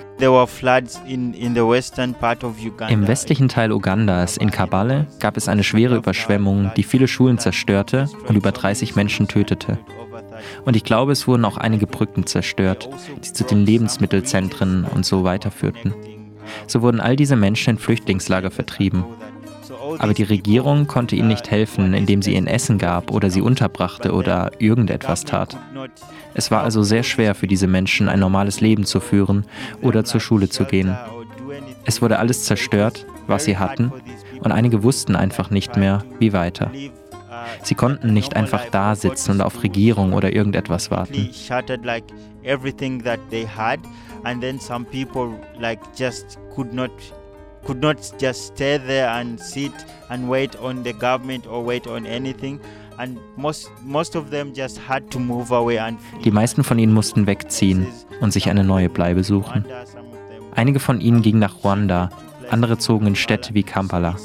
Im 2.90 3.08
westlichen 3.08 3.48
Teil 3.48 3.72
Ugandas, 3.72 4.38
in 4.38 4.50
Kabale, 4.50 5.06
gab 5.20 5.38
es 5.38 5.48
eine 5.48 5.64
schwere 5.64 5.98
Überschwemmung, 5.98 6.72
die 6.76 6.82
viele 6.82 7.08
Schulen 7.08 7.38
zerstörte 7.38 8.10
und 8.28 8.36
über 8.36 8.52
30 8.52 8.96
Menschen 8.96 9.28
tötete. 9.28 9.78
Und 10.66 10.76
ich 10.76 10.84
glaube, 10.84 11.12
es 11.12 11.28
wurden 11.28 11.46
auch 11.46 11.58
einige 11.58 11.86
Brücken 11.86 12.26
zerstört, 12.26 12.90
die 13.24 13.34
zu 13.34 13.44
den 13.44 13.68
Lebensmittelzentren 13.68 14.84
und 14.84 15.06
so 15.06 15.24
weiterführten. 15.24 15.94
So 16.66 16.82
wurden 16.82 17.00
all 17.00 17.16
diese 17.16 17.36
Menschen 17.36 17.76
in 17.76 17.78
Flüchtlingslager 17.78 18.50
vertrieben. 18.50 19.06
Aber 20.00 20.14
die 20.14 20.24
Regierung 20.24 20.88
konnte 20.88 21.16
ihnen 21.16 21.28
nicht 21.28 21.50
helfen, 21.52 21.94
indem 21.94 22.22
sie 22.22 22.36
ihnen 22.36 22.48
Essen 22.48 22.78
gab 22.78 23.12
oder 23.12 23.30
sie 23.30 23.42
unterbrachte 23.42 24.14
oder 24.14 24.52
irgendetwas 24.60 25.24
tat. 25.24 25.58
Es 26.34 26.52
war 26.52 26.64
also 26.64 26.84
sehr 26.84 27.04
schwer 27.04 27.36
für 27.36 27.48
diese 27.48 27.68
Menschen, 27.68 28.10
ein 28.10 28.20
normales 28.20 28.62
Leben 28.62 28.86
zu 28.86 29.00
führen 29.00 29.46
oder 29.82 30.04
zur 30.04 30.20
Schule 30.20 30.50
zu 30.50 30.66
gehen. 30.66 30.96
Es 31.86 32.02
wurde 32.02 32.20
alles 32.20 32.46
zerstört, 32.46 33.06
was 33.28 33.46
sie 33.46 33.58
hatten, 33.58 33.92
und 34.42 34.52
einige 34.52 34.84
wussten 34.84 35.16
einfach 35.16 35.50
nicht 35.50 35.78
mehr, 35.78 36.04
wie 36.20 36.34
weiter. 36.34 36.72
Sie 37.64 37.76
konnten 37.76 38.14
nicht 38.14 38.36
einfach 38.36 38.66
da 38.72 38.96
sitzen 38.96 39.32
und 39.32 39.42
auf 39.42 39.64
Regierung 39.64 40.14
oder 40.14 40.34
irgendetwas 40.34 40.92
warten. 40.92 41.30
could 46.54 46.74
not 46.74 46.92
just 48.20 48.54
stay 48.54 48.78
there 48.80 49.10
and 49.10 49.40
sit 49.40 49.74
and 50.10 50.30
wait 50.30 50.56
on 50.62 50.84
the 50.84 50.94
government 50.94 51.48
or 51.48 51.66
wait 51.66 51.88
on 51.88 52.06
anything. 52.06 52.60
Die 56.24 56.32
meisten 56.32 56.64
von 56.64 56.80
ihnen 56.80 56.94
mussten 56.94 57.28
wegziehen 57.28 57.88
und 58.20 58.32
sich 58.34 58.50
eine 58.50 58.64
neue 58.64 58.90
Bleibe 58.90 59.24
suchen. 59.24 59.66
Einige 60.54 60.80
von 60.80 61.02
ihnen 61.02 61.22
gingen 61.22 61.40
nach 61.40 61.64
Ruanda, 61.64 62.10
andere 62.50 62.78
zogen 62.78 63.08
in 63.08 63.16
Städte 63.16 63.54
wie 63.54 63.64
Kampala. 63.64 64.18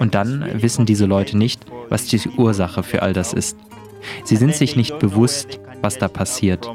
Und 0.00 0.14
dann 0.14 0.62
wissen 0.62 0.86
diese 0.86 1.06
Leute 1.06 1.38
nicht, 1.38 1.64
was 1.88 2.06
die 2.06 2.20
Ursache 2.36 2.82
für 2.82 3.02
all 3.02 3.12
das 3.12 3.32
ist. 3.32 3.56
Sie 4.24 4.36
sind 4.36 4.54
sich 4.54 4.76
nicht 4.76 4.98
bewusst, 4.98 5.60
was 5.80 5.98
da 5.98 6.08
passiert. 6.08 6.68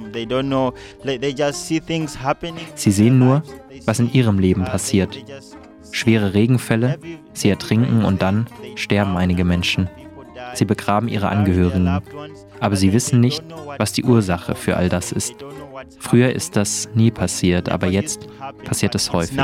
Sie 2.75 2.91
sehen 2.91 3.19
nur, 3.19 3.43
was 3.85 3.99
in 3.99 4.13
ihrem 4.13 4.39
Leben 4.39 4.65
passiert. 4.65 5.23
Schwere 5.91 6.33
Regenfälle, 6.33 6.99
sie 7.33 7.49
ertrinken 7.49 8.03
und 8.03 8.21
dann 8.21 8.47
sterben 8.75 9.17
einige 9.17 9.43
Menschen. 9.43 9.89
Sie 10.53 10.65
begraben 10.65 11.07
ihre 11.07 11.29
Angehörigen, 11.29 12.01
aber 12.59 12.75
sie 12.75 12.93
wissen 12.93 13.19
nicht, 13.19 13.43
was 13.77 13.93
die 13.93 14.03
Ursache 14.03 14.55
für 14.55 14.77
all 14.77 14.89
das 14.89 15.11
ist. 15.11 15.35
Früher 15.99 16.33
ist 16.33 16.55
das 16.55 16.89
nie 16.93 17.11
passiert, 17.11 17.69
aber 17.69 17.87
jetzt 17.87 18.27
passiert 18.63 18.95
es 18.95 19.13
häufig. 19.13 19.37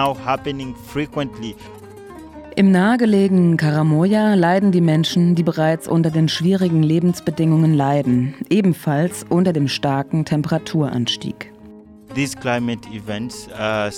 Im 2.57 2.71
nahegelegenen 2.71 3.57
Karamoja 3.57 4.35
leiden 4.35 4.71
die 4.71 4.81
Menschen, 4.81 5.35
die 5.35 5.43
bereits 5.43 5.89
unter 5.89 6.09
den 6.09 6.29
schwierigen 6.29 6.83
Lebensbedingungen 6.83 7.73
leiden, 7.73 8.33
ebenfalls 8.49 9.25
unter 9.27 9.51
dem 9.51 9.67
starken 9.67 10.23
Temperaturanstieg. 10.23 11.51
Uh, 12.15 13.89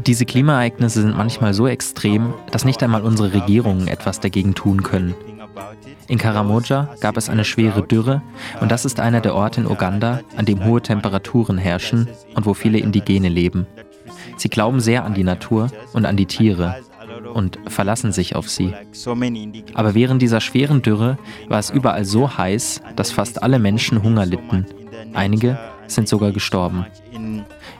Diese 0.00 0.24
Klimaereignisse 0.26 1.02
sind 1.02 1.16
manchmal 1.16 1.54
so 1.54 1.68
extrem, 1.68 2.34
dass 2.50 2.64
nicht 2.64 2.82
einmal 2.82 3.02
unsere 3.02 3.32
Regierungen 3.32 3.86
etwas 3.86 4.18
dagegen 4.18 4.54
tun 4.54 4.82
können. 4.82 5.14
In 6.08 6.18
Karamoja 6.18 6.88
gab 7.00 7.16
es 7.16 7.28
eine 7.28 7.44
schwere 7.44 7.86
Dürre 7.86 8.22
und 8.60 8.72
das 8.72 8.84
ist 8.84 8.98
einer 8.98 9.20
der 9.20 9.34
Orte 9.34 9.60
in 9.60 9.66
Uganda, 9.68 10.20
an 10.36 10.44
dem 10.44 10.64
hohe 10.64 10.80
Temperaturen 10.80 11.56
herrschen 11.58 12.08
und 12.34 12.46
wo 12.46 12.54
viele 12.54 12.78
Indigene 12.78 13.28
leben. 13.28 13.66
Sie 14.36 14.48
glauben 14.48 14.80
sehr 14.80 15.04
an 15.04 15.14
die 15.14 15.24
Natur 15.24 15.70
und 15.92 16.04
an 16.04 16.16
die 16.16 16.26
Tiere 16.26 16.76
und 17.32 17.58
verlassen 17.68 18.10
sich 18.12 18.34
auf 18.34 18.48
sie. 18.48 18.72
Aber 19.74 19.94
während 19.94 20.22
dieser 20.22 20.40
schweren 20.40 20.82
Dürre 20.82 21.18
war 21.48 21.58
es 21.58 21.70
überall 21.70 22.04
so 22.04 22.36
heiß, 22.36 22.80
dass 22.96 23.12
fast 23.12 23.42
alle 23.42 23.58
Menschen 23.58 24.02
Hunger 24.02 24.26
litten. 24.26 24.66
Einige 25.14 25.58
sind 25.88 26.08
sogar 26.08 26.32
gestorben. 26.32 26.86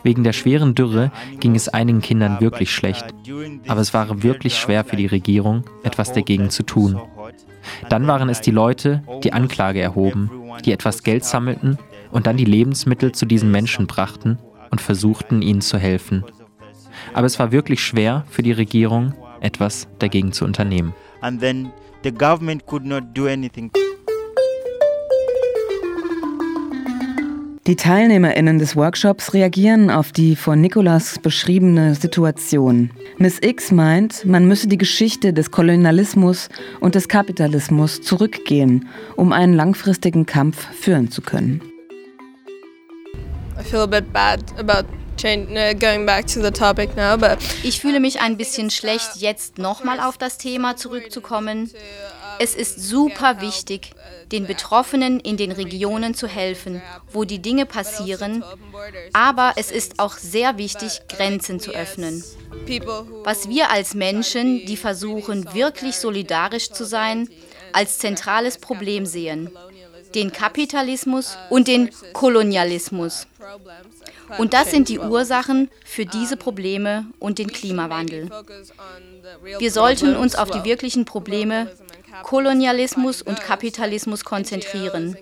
Wegen 0.02 0.24
der 0.24 0.32
schweren 0.32 0.74
Dürre 0.74 1.10
ging 1.40 1.54
es 1.54 1.68
einigen 1.68 2.00
Kindern 2.00 2.40
wirklich 2.40 2.72
schlecht, 2.72 3.06
aber 3.66 3.80
es 3.80 3.94
war 3.94 4.22
wirklich 4.22 4.56
schwer 4.56 4.84
für 4.84 4.96
die 4.96 5.06
Regierung, 5.06 5.64
etwas 5.82 6.12
dagegen 6.12 6.50
zu 6.50 6.62
tun. 6.62 7.00
Dann 7.88 8.06
waren 8.06 8.28
es 8.28 8.40
die 8.40 8.50
Leute, 8.50 9.02
die 9.22 9.32
Anklage 9.32 9.80
erhoben, 9.80 10.30
die 10.64 10.72
etwas 10.72 11.02
Geld 11.02 11.24
sammelten 11.24 11.78
und 12.10 12.26
dann 12.26 12.36
die 12.36 12.44
Lebensmittel 12.44 13.12
zu 13.12 13.26
diesen 13.26 13.50
Menschen 13.50 13.86
brachten 13.86 14.38
und 14.70 14.80
versuchten, 14.80 15.42
ihnen 15.42 15.60
zu 15.60 15.78
helfen. 15.78 16.24
Aber 17.14 17.26
es 17.26 17.38
war 17.38 17.52
wirklich 17.52 17.80
schwer 17.80 18.24
für 18.30 18.42
die 18.42 18.52
Regierung, 18.52 19.14
etwas 19.40 19.88
dagegen 19.98 20.32
zu 20.32 20.44
unternehmen. 20.44 20.94
And 21.20 21.40
then 21.40 21.70
the 22.02 22.12
government 22.12 22.66
could 22.66 22.84
not 22.84 23.04
do 23.14 23.26
anything. 23.26 23.70
Die 27.68 27.76
TeilnehmerInnen 27.76 28.58
des 28.58 28.76
Workshops 28.76 29.34
reagieren 29.34 29.90
auf 29.90 30.10
die 30.10 30.36
von 30.36 30.58
Nicolas 30.58 31.18
beschriebene 31.18 31.94
Situation. 31.94 32.90
Miss 33.18 33.36
X 33.42 33.72
meint, 33.72 34.24
man 34.24 34.48
müsse 34.48 34.68
die 34.68 34.78
Geschichte 34.78 35.34
des 35.34 35.50
Kolonialismus 35.50 36.48
und 36.80 36.94
des 36.94 37.08
Kapitalismus 37.08 38.00
zurückgehen, 38.00 38.88
um 39.16 39.34
einen 39.34 39.52
langfristigen 39.52 40.24
Kampf 40.24 40.66
führen 40.80 41.10
zu 41.10 41.20
können. 41.20 41.60
I 43.60 43.62
feel 43.62 43.80
a 43.80 43.86
bit 43.86 44.10
bad 44.14 44.40
about 44.58 44.88
ich 47.64 47.80
fühle 47.80 47.98
mich 47.98 48.20
ein 48.20 48.36
bisschen 48.36 48.70
schlecht, 48.70 49.16
jetzt 49.16 49.58
nochmal 49.58 49.98
auf 49.98 50.16
das 50.16 50.38
Thema 50.38 50.76
zurückzukommen. 50.76 51.70
Es 52.38 52.54
ist 52.54 52.80
super 52.80 53.40
wichtig, 53.40 53.92
den 54.30 54.46
Betroffenen 54.46 55.20
in 55.20 55.36
den 55.36 55.52
Regionen 55.52 56.14
zu 56.14 56.26
helfen, 56.26 56.82
wo 57.12 57.24
die 57.24 57.40
Dinge 57.40 57.66
passieren, 57.66 58.44
aber 59.12 59.54
es 59.56 59.70
ist 59.70 59.98
auch 59.98 60.16
sehr 60.16 60.58
wichtig, 60.58 61.00
Grenzen 61.08 61.60
zu 61.60 61.72
öffnen. 61.72 62.22
Was 63.24 63.48
wir 63.48 63.70
als 63.70 63.94
Menschen, 63.94 64.64
die 64.66 64.76
versuchen, 64.76 65.52
wirklich 65.54 65.96
solidarisch 65.96 66.70
zu 66.70 66.84
sein, 66.84 67.28
als 67.72 67.98
zentrales 67.98 68.58
Problem 68.58 69.06
sehen. 69.06 69.50
Den 70.14 70.32
Kapitalismus 70.32 71.36
und 71.50 71.68
den 71.68 71.90
Kolonialismus. 72.14 73.26
Und 74.38 74.54
das 74.54 74.70
sind 74.70 74.88
die 74.88 74.98
Ursachen 74.98 75.70
für 75.84 76.06
diese 76.06 76.36
Probleme 76.36 77.06
und 77.18 77.38
den 77.38 77.52
Klimawandel. 77.52 78.30
Wir 79.58 79.70
sollten 79.70 80.16
uns 80.16 80.34
auf 80.34 80.50
die 80.50 80.64
wirklichen 80.64 81.04
Probleme 81.04 81.70
Kolonialismus 82.22 83.22
und 83.22 83.40
Kapitalismus 83.40 84.24
konzentrieren. 84.24 85.16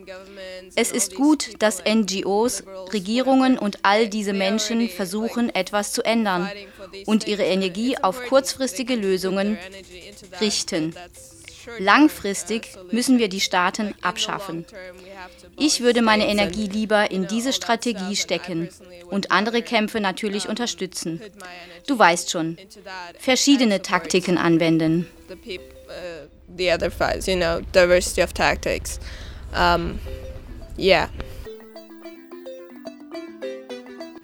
Es 0.75 0.91
ist 0.91 1.15
gut, 1.15 1.63
dass 1.63 1.83
NGOs, 1.85 2.65
Regierungen 2.93 3.59
und 3.59 3.79
all 3.83 4.09
diese 4.09 4.33
Menschen 4.33 4.89
versuchen, 4.89 5.55
etwas 5.55 5.93
zu 5.93 6.03
ändern 6.03 6.51
und 7.07 7.27
ihre 7.27 7.45
Energie 7.45 7.97
auf 7.99 8.23
kurzfristige 8.25 8.95
Lösungen 8.95 9.59
richten. 10.41 10.95
Langfristig 11.79 12.69
müssen 12.91 13.19
wir 13.19 13.29
die 13.29 13.41
Staaten 13.41 13.95
abschaffen. 14.03 14.65
Ich 15.59 15.81
würde 15.81 16.03
meine 16.03 16.29
Energie 16.29 16.67
lieber 16.67 17.11
in 17.11 17.27
diese 17.27 17.53
Strategie 17.53 18.17
stecken 18.17 18.69
und 19.11 19.31
andere 19.31 19.63
Kämpfe 19.63 20.01
natürlich 20.01 20.49
unterstützen. 20.49 21.21
Du 21.87 21.99
weißt 21.99 22.31
schon, 22.31 22.57
verschiedene 23.19 23.83
Taktiken 23.83 24.39
anwenden. 24.39 25.09
The 26.57 26.73
other 26.73 26.91
files, 26.91 27.29
you 27.29 27.37
know, 27.37 27.61
diversity 27.73 28.23
of 28.23 28.33
tactics. 28.33 28.99
Um, 29.55 29.99
yeah. 30.79 31.09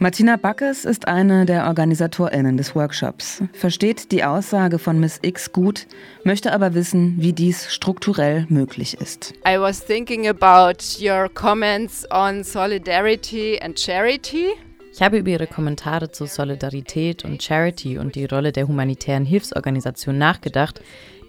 Martina 0.02 0.36
Backes 0.36 0.84
ist 0.84 1.06
eine 1.06 1.46
der 1.46 1.68
OrganisatorInnen 1.68 2.56
des 2.56 2.74
Workshops, 2.74 3.40
versteht 3.52 4.10
die 4.10 4.24
Aussage 4.24 4.80
von 4.80 4.98
Miss 4.98 5.20
X 5.22 5.52
gut, 5.52 5.86
möchte 6.24 6.52
aber 6.52 6.74
wissen, 6.74 7.14
wie 7.18 7.32
dies 7.32 7.72
strukturell 7.72 8.46
möglich 8.48 9.00
ist. 9.00 9.32
I 9.46 9.60
was 9.60 9.78
thinking 9.78 10.26
about 10.26 10.82
your 11.00 11.28
comments 11.32 12.04
on 12.10 12.42
solidarity 12.42 13.60
and 13.62 13.78
charity. 13.78 14.48
Ich 14.92 15.00
habe 15.00 15.18
über 15.18 15.30
Ihre 15.30 15.46
Kommentare 15.46 16.10
zu 16.10 16.26
Solidarität 16.26 17.24
und 17.24 17.40
Charity 17.40 17.96
und 17.96 18.16
die 18.16 18.24
Rolle 18.24 18.50
der 18.50 18.66
humanitären 18.66 19.24
Hilfsorganisation 19.24 20.18
nachgedacht, 20.18 20.80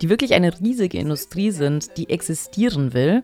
die 0.01 0.09
wirklich 0.09 0.33
eine 0.33 0.59
riesige 0.59 0.97
Industrie 0.97 1.51
sind, 1.51 1.97
die 1.97 2.09
existieren 2.09 2.93
will. 2.93 3.23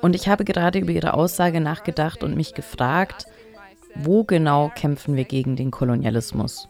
Und 0.00 0.14
ich 0.14 0.28
habe 0.28 0.44
gerade 0.44 0.78
über 0.78 0.92
Ihre 0.92 1.14
Aussage 1.14 1.60
nachgedacht 1.60 2.22
und 2.22 2.36
mich 2.36 2.54
gefragt, 2.54 3.26
wo 3.94 4.24
genau 4.24 4.70
kämpfen 4.74 5.16
wir 5.16 5.24
gegen 5.24 5.56
den 5.56 5.70
Kolonialismus? 5.70 6.68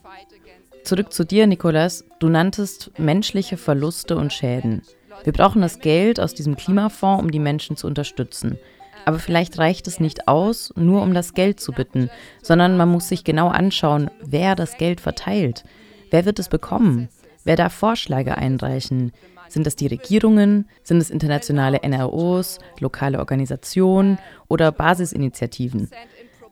Zurück 0.85 1.13
zu 1.13 1.25
dir, 1.25 1.47
Nicolas. 1.47 2.05
Du 2.19 2.29
nanntest 2.29 2.91
menschliche 2.99 3.59
Verluste 3.59 4.17
und 4.17 4.33
Schäden. 4.33 4.83
Wir 5.25 5.33
brauchen 5.33 5.61
das 5.61 5.81
Geld 5.81 6.21
aus 6.21 6.33
diesem 6.33 6.57
Klimafonds, 6.57 7.23
um 7.23 7.31
die 7.31 7.41
Menschen 7.41 7.77
zu 7.77 7.87
unterstützen. 7.87 8.59
Aber 9.05 9.19
vielleicht 9.19 9.59
reicht 9.59 9.87
es 9.87 10.01
nicht 10.01 10.29
aus, 10.29 10.73
nur 10.77 11.03
um 11.03 11.15
das 11.15 11.35
Geld 11.35 11.61
zu 11.61 11.73
bitten, 11.73 12.11
sondern 12.43 12.77
man 12.77 12.89
muss 12.89 13.09
sich 13.09 13.25
genau 13.25 13.49
anschauen, 13.49 14.11
wer 14.23 14.55
das 14.55 14.77
Geld 14.77 15.01
verteilt. 15.01 15.65
Wer 16.11 16.25
wird 16.25 16.39
es 16.39 16.49
bekommen? 16.49 17.09
Wer 17.49 17.57
darf 17.57 17.73
Vorschläge 17.73 18.37
einreichen? 18.37 19.11
Sind 19.49 19.67
es 19.67 19.75
die 19.75 19.87
Regierungen? 19.87 20.69
Sind 20.83 20.99
es 20.99 21.09
internationale 21.09 21.79
NROs, 21.83 22.59
lokale 22.79 23.21
Organisationen 23.21 24.19
oder 24.49 24.71
Basisinitiativen? 24.71 25.91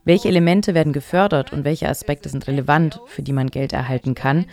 Welche 0.06 0.28
Elemente 0.28 0.72
werden 0.72 0.94
gefördert 0.94 1.52
und 1.52 1.66
welche 1.66 1.86
Aspekte 1.86 2.30
sind 2.30 2.46
relevant, 2.46 2.98
für 3.08 3.20
die 3.20 3.34
man 3.34 3.48
Geld 3.48 3.74
erhalten 3.74 4.14
kann, 4.14 4.46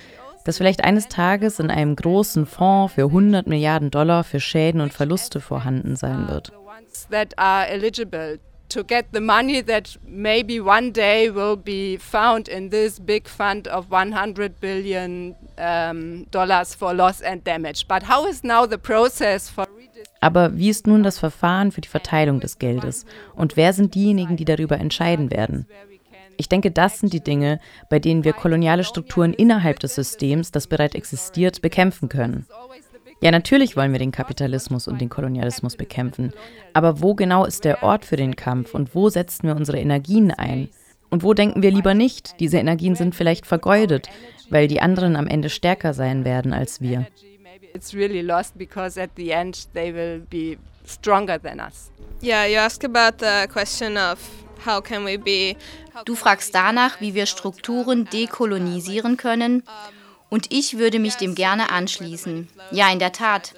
dass 0.44 0.58
vielleicht 0.58 0.84
eines 0.84 1.08
Tages 1.08 1.60
in 1.60 1.72
einem 1.72 1.96
großen 1.96 2.46
Fonds 2.46 2.96
für 2.96 3.06
100 3.06 3.48
Milliarden 3.48 3.90
Dollar 3.90 4.26
für 4.26 4.42
Schäden 4.42 4.82
und 4.82 4.92
Verluste 4.92 5.40
vorhanden 5.40 5.96
sein 5.96 6.28
wird. 6.28 6.52
To 8.70 8.84
get 8.84 9.06
the 9.12 9.20
money 9.20 9.62
that 9.62 9.98
maybe 10.06 10.60
one 10.60 10.92
day 10.92 11.30
will 11.30 11.56
be 11.56 11.98
found 11.98 12.48
in 12.48 12.70
this 12.70 13.00
big 13.00 13.28
fund 13.28 13.68
of 13.68 13.92
100 13.92 14.60
billion 14.60 15.36
um, 15.58 16.26
dollars 16.32 16.76
for 16.76 16.94
loss 16.94 17.22
and 17.22 17.44
damage. 17.44 17.88
But 17.88 18.04
how 18.04 18.26
is 18.28 18.44
now 18.44 18.66
the 18.66 18.78
process 18.78 19.50
for 19.50 19.68
aber 20.22 20.58
wie 20.58 20.70
ist 20.70 20.88
nun 20.88 21.04
das 21.04 21.20
Verfahren 21.20 21.74
für 21.74 21.82
die 21.82 21.90
Verteilung 21.90 22.40
des 22.40 22.58
Geldes? 22.58 23.06
Und 23.36 23.58
wer 23.58 23.74
sind 23.74 23.94
diejenigen, 23.94 24.38
die 24.38 24.46
darüber 24.46 24.80
entscheiden 24.80 25.32
werden? 25.32 25.68
Ich 26.38 26.50
denke, 26.50 26.72
das 26.72 27.00
sind 27.00 27.14
die 27.14 27.24
Dinge, 27.24 27.60
bei 27.90 28.00
denen 28.00 28.24
wir 28.24 28.34
koloniale 28.34 28.84
Strukturen 28.84 29.34
innerhalb 29.34 29.80
des 29.80 29.96
Systems, 29.96 30.52
das 30.52 30.68
bereits 30.68 30.96
existiert, 30.96 31.62
bekämpfen 31.62 32.10
können. 32.10 32.48
Ja, 33.24 33.32
natürlich 33.32 33.78
wollen 33.78 33.94
wir 33.94 34.00
den 34.00 34.12
Kapitalismus 34.12 34.88
und 34.88 35.00
den 35.00 35.10
Kolonialismus 35.10 35.78
bekämpfen. 35.78 36.34
Aber 36.74 37.02
wo 37.02 37.16
genau 37.16 37.46
ist 37.46 37.64
der 37.64 37.82
Ort 37.82 38.04
für 38.04 38.18
den 38.18 38.36
Kampf 38.36 38.74
und 38.74 38.94
wo 38.94 39.10
setzen 39.10 39.48
wir 39.48 39.56
unsere 39.56 39.80
Energien 39.80 40.32
ein? 40.32 40.70
Und 41.10 41.24
wo 41.24 41.34
denken 41.34 41.64
wir 41.64 41.72
lieber 41.72 41.94
nicht, 41.94 42.40
diese 42.40 42.58
Energien 42.58 42.96
sind 42.96 43.16
vielleicht 43.16 43.46
vergeudet, 43.46 44.10
weil 44.50 44.68
die 44.68 44.82
anderen 44.82 45.16
am 45.16 45.28
Ende 45.28 45.50
stärker 45.50 45.94
sein 45.94 46.26
werden 46.26 46.54
als 46.54 46.82
wir? 46.82 47.08
it's 47.74 47.94
really 47.94 48.22
lost 48.22 48.58
because 48.58 49.02
at 49.02 49.10
the 49.16 49.32
end 49.32 49.68
they 49.74 49.92
will 49.92 50.20
be 50.30 50.58
stronger 50.86 51.38
than 51.40 51.60
us. 51.60 51.90
Yeah, 52.22 52.46
you 52.46 52.58
ask 52.58 52.84
about 52.84 53.20
the 53.20 53.48
question 53.52 53.98
of 53.98 54.20
how 54.66 54.82
can 54.82 55.06
we 55.06 55.18
be 55.18 55.56
Du 56.06 56.16
fragst 56.16 56.56
danach, 56.56 57.02
wie 57.02 57.14
wir 57.14 57.28
Strukturen 57.28 58.06
dekolonisieren 58.12 59.16
können, 59.16 59.64
und 60.34 60.52
ich 60.52 60.80
würde 60.80 60.98
mich 60.98 61.14
dem 61.14 61.36
gerne 61.36 61.70
anschließen. 61.70 62.48
Ja, 62.72 62.92
in 62.92 62.98
der 62.98 63.12
Tat. 63.12 63.54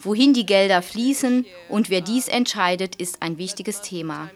Wohin 0.00 0.34
die 0.34 0.46
Gelder 0.46 0.82
fließen 0.82 1.46
und 1.68 1.90
wer 1.90 2.00
dies 2.00 2.26
entscheidet, 2.26 2.96
ist 2.96 3.22
ein 3.22 3.38
wichtiges 3.38 3.82
Thema. 3.82 4.28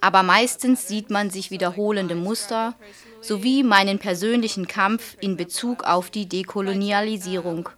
Aber 0.00 0.22
meistens 0.22 0.88
sieht 0.88 1.10
man 1.10 1.28
sich 1.28 1.50
wiederholende 1.50 2.14
Muster 2.14 2.74
sowie 3.20 3.62
meinen 3.62 3.98
persönlichen 3.98 4.66
Kampf 4.66 5.18
in 5.20 5.36
Bezug 5.36 5.84
auf 5.84 6.08
die 6.08 6.26
Dekolonialisierung. 6.26 7.68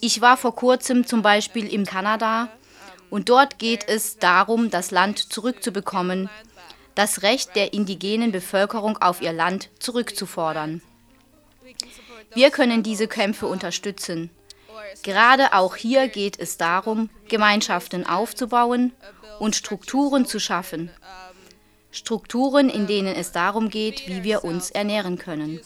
Ich 0.00 0.20
war 0.20 0.36
vor 0.36 0.56
kurzem 0.56 1.06
zum 1.06 1.22
Beispiel 1.22 1.72
in 1.72 1.86
Kanada 1.86 2.48
und 3.08 3.28
dort 3.28 3.60
geht 3.60 3.86
es 3.86 4.18
darum, 4.18 4.68
das 4.68 4.90
Land 4.90 5.32
zurückzubekommen, 5.32 6.28
das 6.96 7.22
Recht 7.22 7.54
der 7.54 7.72
indigenen 7.72 8.32
Bevölkerung 8.32 8.98
auf 8.98 9.22
ihr 9.22 9.32
Land 9.32 9.70
zurückzufordern. 9.78 10.82
Wir 12.34 12.50
können 12.50 12.82
diese 12.82 13.06
Kämpfe 13.06 13.46
unterstützen. 13.46 14.30
Gerade 15.02 15.52
auch 15.52 15.76
hier 15.76 16.08
geht 16.08 16.38
es 16.38 16.56
darum, 16.56 17.10
Gemeinschaften 17.28 18.06
aufzubauen 18.06 18.92
und 19.38 19.56
Strukturen 19.56 20.26
zu 20.26 20.38
schaffen, 20.38 20.90
Strukturen, 21.90 22.68
in 22.70 22.86
denen 22.86 23.14
es 23.14 23.30
darum 23.30 23.70
geht, 23.70 24.08
wie 24.08 24.24
wir 24.24 24.42
uns 24.44 24.70
ernähren 24.70 25.16
können, 25.16 25.60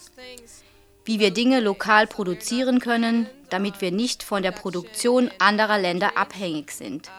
wie 1.05 1.21
wir 1.21 1.31
Dinge 1.31 1.61
lokal 1.61 2.07
produzieren 2.07 2.81
können, 2.81 3.29
damit 3.49 3.81
wir 3.81 3.93
nicht 3.93 4.23
von 4.23 4.43
der 4.43 4.53
Produktion 4.53 5.31
anderer 5.39 5.79
Länder 5.79 6.19
abhängig 6.19 6.73
sind, 6.73 7.11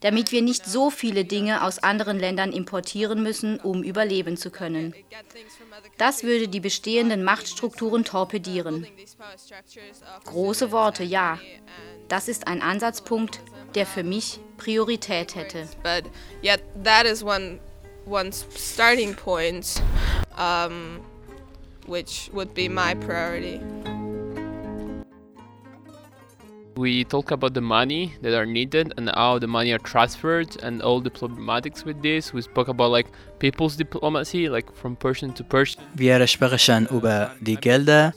damit 0.00 0.32
wir 0.32 0.42
nicht 0.42 0.64
so 0.66 0.90
viele 0.90 1.24
Dinge 1.24 1.62
aus 1.62 1.78
anderen 1.78 2.18
Ländern 2.18 2.52
importieren 2.52 3.22
müssen, 3.22 3.60
um 3.60 3.82
überleben 3.82 4.36
zu 4.36 4.50
können. 4.50 4.94
Das 5.98 6.22
würde 6.22 6.48
die 6.48 6.60
bestehenden 6.60 7.22
Machtstrukturen 7.22 8.04
torpedieren. 8.04 8.86
Große 10.24 10.72
Worte, 10.72 11.04
ja. 11.04 11.38
Das 12.08 12.28
ist 12.28 12.46
ein 12.46 12.62
Ansatzpunkt, 12.62 13.40
der 13.74 13.86
für 13.86 14.02
mich 14.02 14.40
Priorität 14.56 15.34
hätte. 15.34 15.68
Which 21.86 22.30
would 22.32 22.54
be 22.54 22.68
my 22.68 22.94
priority. 22.94 23.60
We 26.80 27.04
talk 27.04 27.30
about 27.30 27.52
the 27.52 27.60
money 27.60 28.14
that 28.22 28.32
are 28.32 28.46
needed 28.46 28.94
and 28.96 29.10
how 29.10 29.38
the 29.38 29.46
money 29.46 29.70
are 29.72 29.78
transferred 29.92 30.56
and 30.62 30.80
all 30.80 31.02
the 31.02 31.10
problematics 31.10 31.84
with 31.84 32.00
this. 32.00 32.32
We 32.32 32.40
spoke 32.40 32.68
about 32.68 32.90
like 32.90 33.08
people's 33.38 33.76
diplomacy, 33.76 34.48
like 34.48 34.74
from 34.74 34.96
person 34.96 35.34
to 35.34 35.44
person. 35.44 35.82
Wir 35.94 36.26
sprechen 36.26 36.86
über 36.86 37.32
die 37.42 37.56
Gelder, 37.56 38.14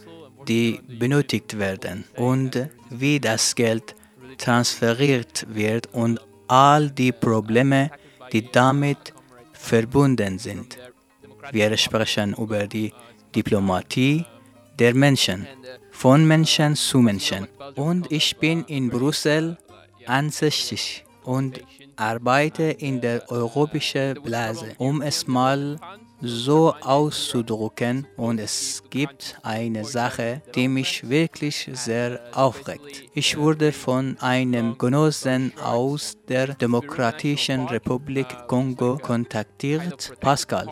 die 0.48 0.80
benötigt 0.88 1.60
werden 1.60 2.06
und 2.16 2.70
wie 2.90 3.20
das 3.20 3.54
Geld 3.54 3.96
transferiert 4.38 5.46
wird 5.50 5.90
und 5.92 6.22
all 6.48 6.90
die 6.90 7.12
Probleme, 7.12 7.92
die 8.32 8.50
damit 8.50 9.14
verbunden 9.52 10.40
sind. 10.40 10.78
Wir 11.52 11.76
sprechen 11.76 12.34
über 12.36 12.66
die 12.66 12.94
Diplomatie 13.36 14.26
der 14.80 14.94
Menschen, 14.96 15.48
von 15.92 16.26
Menschen 16.26 16.76
zu 16.76 17.00
Menschen. 17.00 17.48
Und 17.76 18.12
ich 18.12 18.38
bin 18.38 18.64
in 18.66 18.90
Brüssel 18.90 19.58
ansässig 20.06 21.06
und 21.24 21.62
arbeite 21.96 22.64
in 22.64 23.00
der 23.02 23.30
europäischen 23.30 24.22
Blase, 24.22 24.74
um 24.78 25.02
es 25.02 25.28
mal 25.28 25.80
so 26.22 26.74
auszudrücken. 26.82 28.08
Und 28.18 28.40
es 28.40 28.82
gibt 28.90 29.38
eine 29.44 29.84
Sache, 29.86 30.42
die 30.56 30.68
mich 30.68 31.08
wirklich 31.08 31.70
sehr 31.74 32.20
aufregt. 32.34 33.04
Ich 33.14 33.38
wurde 33.38 33.72
von 33.72 34.18
einem 34.20 34.78
Genossen 34.78 35.54
aus 35.62 36.18
der 36.28 36.56
Demokratischen 36.56 37.68
Republik 37.68 38.28
Kongo 38.48 38.98
kontaktiert, 38.98 40.14
Pascal. 40.20 40.68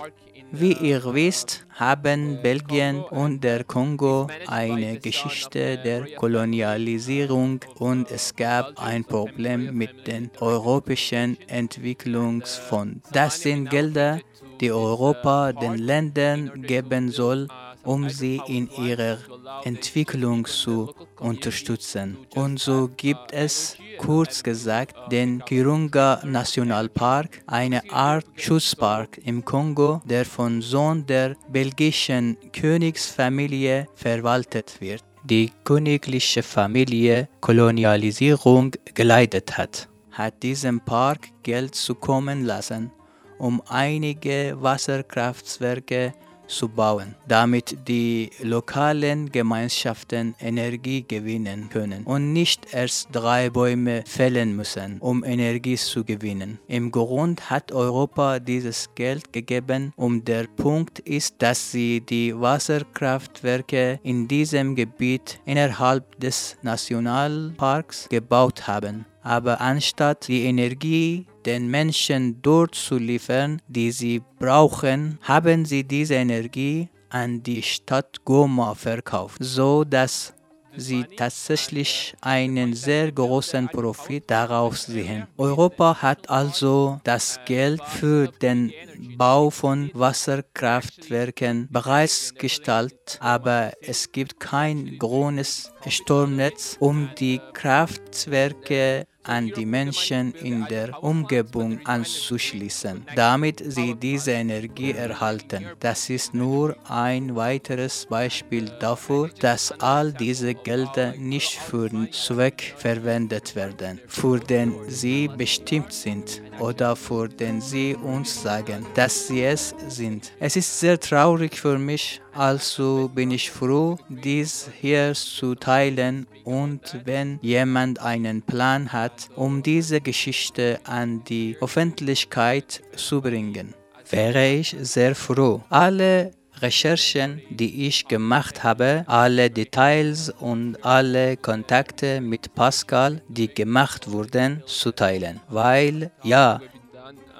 Wie 0.51 0.73
ihr 0.73 1.13
wisst, 1.13 1.65
haben 1.75 2.41
Belgien 2.41 2.99
und 2.99 3.41
der 3.43 3.63
Kongo 3.63 4.27
eine 4.47 4.99
Geschichte 4.99 5.77
der 5.77 6.13
Kolonialisierung 6.15 7.61
und 7.79 8.11
es 8.11 8.35
gab 8.35 8.77
ein 8.77 9.05
Problem 9.05 9.73
mit 9.75 10.07
dem 10.07 10.29
Europäischen 10.39 11.37
Entwicklungsfonds. 11.47 13.09
Das 13.11 13.41
sind 13.41 13.69
Gelder, 13.69 14.19
die 14.59 14.71
Europa 14.71 15.53
den 15.53 15.77
Ländern 15.77 16.61
geben 16.61 17.09
soll, 17.11 17.47
um 17.83 18.09
sie 18.09 18.41
in 18.47 18.69
ihrer 18.77 19.17
Entwicklung 19.63 20.45
zu 20.45 20.93
unterstützen. 21.19 22.17
Und 22.35 22.59
so 22.59 22.89
gibt 22.95 23.31
es, 23.31 23.77
kurz 23.97 24.43
gesagt, 24.43 24.95
den 25.11 25.43
Kirunga 25.45 26.21
Nationalpark, 26.23 27.41
eine 27.47 27.81
Art 27.91 28.25
Schutzpark 28.35 29.19
im 29.25 29.43
Kongo, 29.45 30.01
der 30.05 30.25
von 30.25 30.61
Sohn 30.61 31.05
der 31.05 31.35
belgischen 31.49 32.37
Königsfamilie 32.53 33.87
verwaltet 33.95 34.79
wird, 34.79 35.03
die 35.23 35.51
königliche 35.63 36.43
Familie 36.43 37.29
Kolonialisierung 37.41 38.71
geleitet 38.93 39.57
hat, 39.57 39.87
hat 40.11 40.43
diesem 40.43 40.79
Park 40.81 41.27
Geld 41.43 41.75
zukommen 41.75 42.45
lassen, 42.45 42.91
um 43.37 43.61
einige 43.67 44.55
Wasserkraftwerke 44.59 46.13
zu 46.51 46.67
bauen, 46.69 47.15
damit 47.27 47.87
die 47.87 48.29
lokalen 48.41 49.31
Gemeinschaften 49.31 50.35
Energie 50.39 51.03
gewinnen 51.07 51.69
können 51.69 52.03
und 52.03 52.33
nicht 52.33 52.73
erst 52.73 53.09
drei 53.11 53.49
Bäume 53.49 54.03
fällen 54.05 54.55
müssen, 54.55 54.99
um 54.99 55.23
Energie 55.23 55.77
zu 55.77 56.03
gewinnen. 56.03 56.59
Im 56.67 56.91
Grund 56.91 57.49
hat 57.49 57.71
Europa 57.71 58.39
dieses 58.39 58.89
Geld 58.95 59.31
gegeben 59.33 59.93
und 59.95 60.27
der 60.27 60.45
Punkt 60.47 60.99
ist, 60.99 61.35
dass 61.39 61.71
sie 61.71 62.01
die 62.01 62.39
Wasserkraftwerke 62.39 63.99
in 64.03 64.27
diesem 64.27 64.75
Gebiet 64.75 65.39
innerhalb 65.45 66.19
des 66.19 66.57
Nationalparks 66.61 68.09
gebaut 68.09 68.67
haben. 68.67 69.05
Aber 69.23 69.61
anstatt 69.61 70.27
die 70.27 70.43
Energie 70.45 71.27
den 71.45 71.67
Menschen 71.67 72.41
dort 72.41 72.75
zu 72.75 72.97
liefern, 72.97 73.61
die 73.67 73.91
sie 73.91 74.21
brauchen, 74.39 75.19
haben 75.21 75.65
sie 75.65 75.83
diese 75.83 76.15
Energie 76.15 76.89
an 77.09 77.43
die 77.43 77.61
Stadt 77.61 78.23
Goma 78.25 78.73
verkauft, 78.75 79.37
so 79.39 79.83
dass 79.83 80.33
sie 80.75 81.03
tatsächlich 81.03 82.15
einen 82.21 82.73
sehr 82.73 83.11
großen 83.11 83.67
Profit 83.67 84.29
daraus 84.29 84.85
sehen. 84.85 85.27
Europa 85.37 86.01
hat 86.01 86.29
also 86.29 86.99
das 87.03 87.39
Geld 87.45 87.83
für 87.83 88.27
den 88.27 88.71
Bau 89.17 89.49
von 89.49 89.91
Wasserkraftwerken 89.93 91.67
bereitgestellt, 91.69 93.17
aber 93.19 93.73
es 93.81 94.11
gibt 94.11 94.39
kein 94.39 94.97
grünes 94.97 95.71
Stromnetz, 95.87 96.77
um 96.79 97.09
die 97.19 97.41
Kraftwerke 97.53 99.07
an 99.23 99.51
die 99.55 99.65
Menschen 99.65 100.33
in 100.33 100.65
der 100.65 101.03
Umgebung 101.03 101.79
anzuschließen, 101.85 103.05
damit 103.15 103.63
sie 103.65 103.95
diese 103.95 104.31
Energie 104.31 104.91
erhalten. 104.91 105.67
Das 105.79 106.09
ist 106.09 106.33
nur 106.33 106.75
ein 106.89 107.35
weiteres 107.35 108.05
Beispiel 108.05 108.71
dafür, 108.79 109.29
dass 109.39 109.71
all 109.79 110.11
diese 110.11 110.53
Gelder 110.53 111.13
nicht 111.17 111.53
für 111.53 111.89
den 111.89 112.11
Zweck 112.11 112.73
verwendet 112.77 113.55
werden, 113.55 113.99
für 114.07 114.39
den 114.39 114.73
sie 114.87 115.27
bestimmt 115.27 115.93
sind 115.93 116.41
oder 116.61 116.95
für 116.95 117.27
den 117.27 117.59
sie 117.59 117.95
uns 117.95 118.43
sagen, 118.43 118.85
dass 118.93 119.27
sie 119.27 119.43
es 119.43 119.75
sind. 119.87 120.31
Es 120.39 120.55
ist 120.55 120.79
sehr 120.79 120.99
traurig 120.99 121.59
für 121.59 121.77
mich, 121.77 122.21
also 122.33 123.09
bin 123.13 123.31
ich 123.31 123.49
froh, 123.49 123.97
dies 124.07 124.69
hier 124.79 125.13
zu 125.13 125.55
teilen 125.55 126.27
und 126.43 127.01
wenn 127.05 127.39
jemand 127.41 127.99
einen 127.99 128.41
Plan 128.43 128.93
hat, 128.93 129.29
um 129.35 129.63
diese 129.63 129.99
Geschichte 130.01 130.79
an 130.85 131.23
die 131.23 131.57
Öffentlichkeit 131.59 132.81
zu 132.95 133.21
bringen, 133.21 133.73
wäre 134.09 134.47
ich 134.47 134.75
sehr 134.81 135.15
froh. 135.15 135.61
Alle 135.69 136.31
Recherchen, 136.61 137.41
die 137.49 137.87
ich 137.87 138.07
gemacht 138.07 138.63
habe, 138.63 139.03
alle 139.07 139.49
Details 139.49 140.29
und 140.39 140.83
alle 140.83 141.37
Kontakte 141.37 142.21
mit 142.21 142.53
Pascal, 142.55 143.21
die 143.27 143.47
gemacht 143.47 144.11
wurden, 144.11 144.63
zu 144.65 144.91
teilen. 144.91 145.39
Weil 145.49 146.11
ja, 146.23 146.61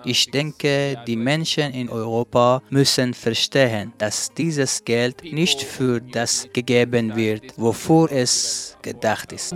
ich 0.03 0.32
denke, 0.32 0.97
die 1.05 1.15
Menschen 1.15 1.74
in 1.74 1.89
Europa 1.89 2.61
müssen 2.69 3.13
verstehen, 3.13 3.93
dass 3.97 4.34
dieses 4.34 4.84
Geld 4.84 5.24
nicht 5.24 5.61
für 5.61 6.01
das 6.01 6.47
gegeben 6.53 7.15
wird, 7.15 7.53
wofür 7.57 8.11
es 8.11 8.78
gedacht 8.82 9.32
ist. 9.32 9.55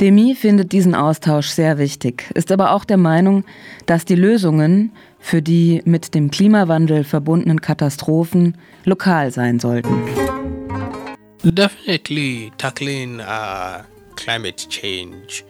Demi 0.00 0.36
findet 0.36 0.70
diesen 0.70 0.94
Austausch 0.94 1.48
sehr 1.48 1.76
wichtig, 1.76 2.30
ist 2.34 2.52
aber 2.52 2.70
auch 2.70 2.84
der 2.84 2.98
Meinung, 2.98 3.44
dass 3.86 4.04
die 4.04 4.14
Lösungen 4.14 4.92
für 5.18 5.42
die 5.42 5.82
mit 5.84 6.14
dem 6.14 6.30
Klimawandel 6.30 7.02
verbundenen 7.02 7.60
Katastrophen 7.60 8.56
lokal 8.84 9.32
sein 9.32 9.58
sollten. 9.58 10.00
Definitely 11.42 12.52
tackling 12.58 13.18
uh, 13.18 13.82
climate 14.14 14.68
change 14.68 15.42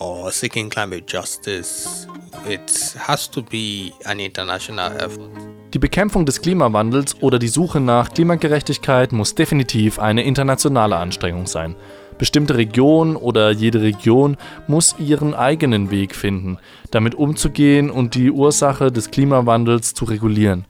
or 0.00 0.30
seeking 0.30 0.70
climate 0.70 1.04
justice, 1.06 2.06
it 2.48 2.96
has 2.98 3.30
to 3.30 3.42
be 3.42 3.92
an 4.06 4.18
international 4.18 4.96
effort. 4.96 5.30
Die 5.74 5.78
Bekämpfung 5.78 6.24
des 6.24 6.40
Klimawandels 6.40 7.20
oder 7.20 7.38
die 7.38 7.48
Suche 7.48 7.80
nach 7.80 8.14
Klimagerechtigkeit 8.14 9.12
muss 9.12 9.34
definitiv 9.34 9.98
eine 9.98 10.22
internationale 10.22 10.96
Anstrengung 10.96 11.46
sein. 11.46 11.76
Bestimmte 12.18 12.56
Regionen 12.56 13.16
oder 13.16 13.50
jede 13.52 13.80
Region 13.80 14.36
muss 14.66 14.96
ihren 14.98 15.34
eigenen 15.34 15.90
Weg 15.90 16.14
finden, 16.14 16.58
damit 16.90 17.14
umzugehen 17.14 17.90
und 17.90 18.14
die 18.14 18.30
Ursache 18.30 18.90
des 18.90 19.10
Klimawandels 19.10 19.94
zu 19.94 20.04
regulieren. 20.04 20.64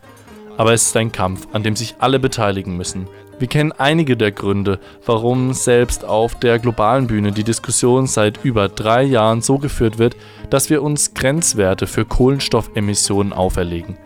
Aber 0.58 0.74
es 0.74 0.88
ist 0.88 0.96
ein 0.96 1.12
Kampf, 1.12 1.48
an 1.52 1.62
dem 1.62 1.74
sich 1.74 1.96
alle 1.98 2.18
beteiligen 2.18 2.76
müssen. 2.76 3.06
Wir 3.38 3.46
kennen 3.46 3.72
einige 3.72 4.16
der 4.16 4.32
Gründe, 4.32 4.80
warum 5.06 5.54
selbst 5.54 6.04
auf 6.04 6.34
der 6.34 6.58
globalen 6.58 7.06
Bühne 7.06 7.30
die 7.30 7.44
Diskussion 7.44 8.08
seit 8.08 8.44
über 8.44 8.68
drei 8.68 9.04
Jahren 9.04 9.42
so 9.42 9.58
geführt 9.58 9.98
wird, 9.98 10.16
dass 10.50 10.70
wir 10.70 10.82
uns 10.82 11.14
Grenzwerte 11.14 11.86
für 11.86 12.04
Kohlenstoffemissionen 12.04 13.32
auferlegen. 13.32 13.96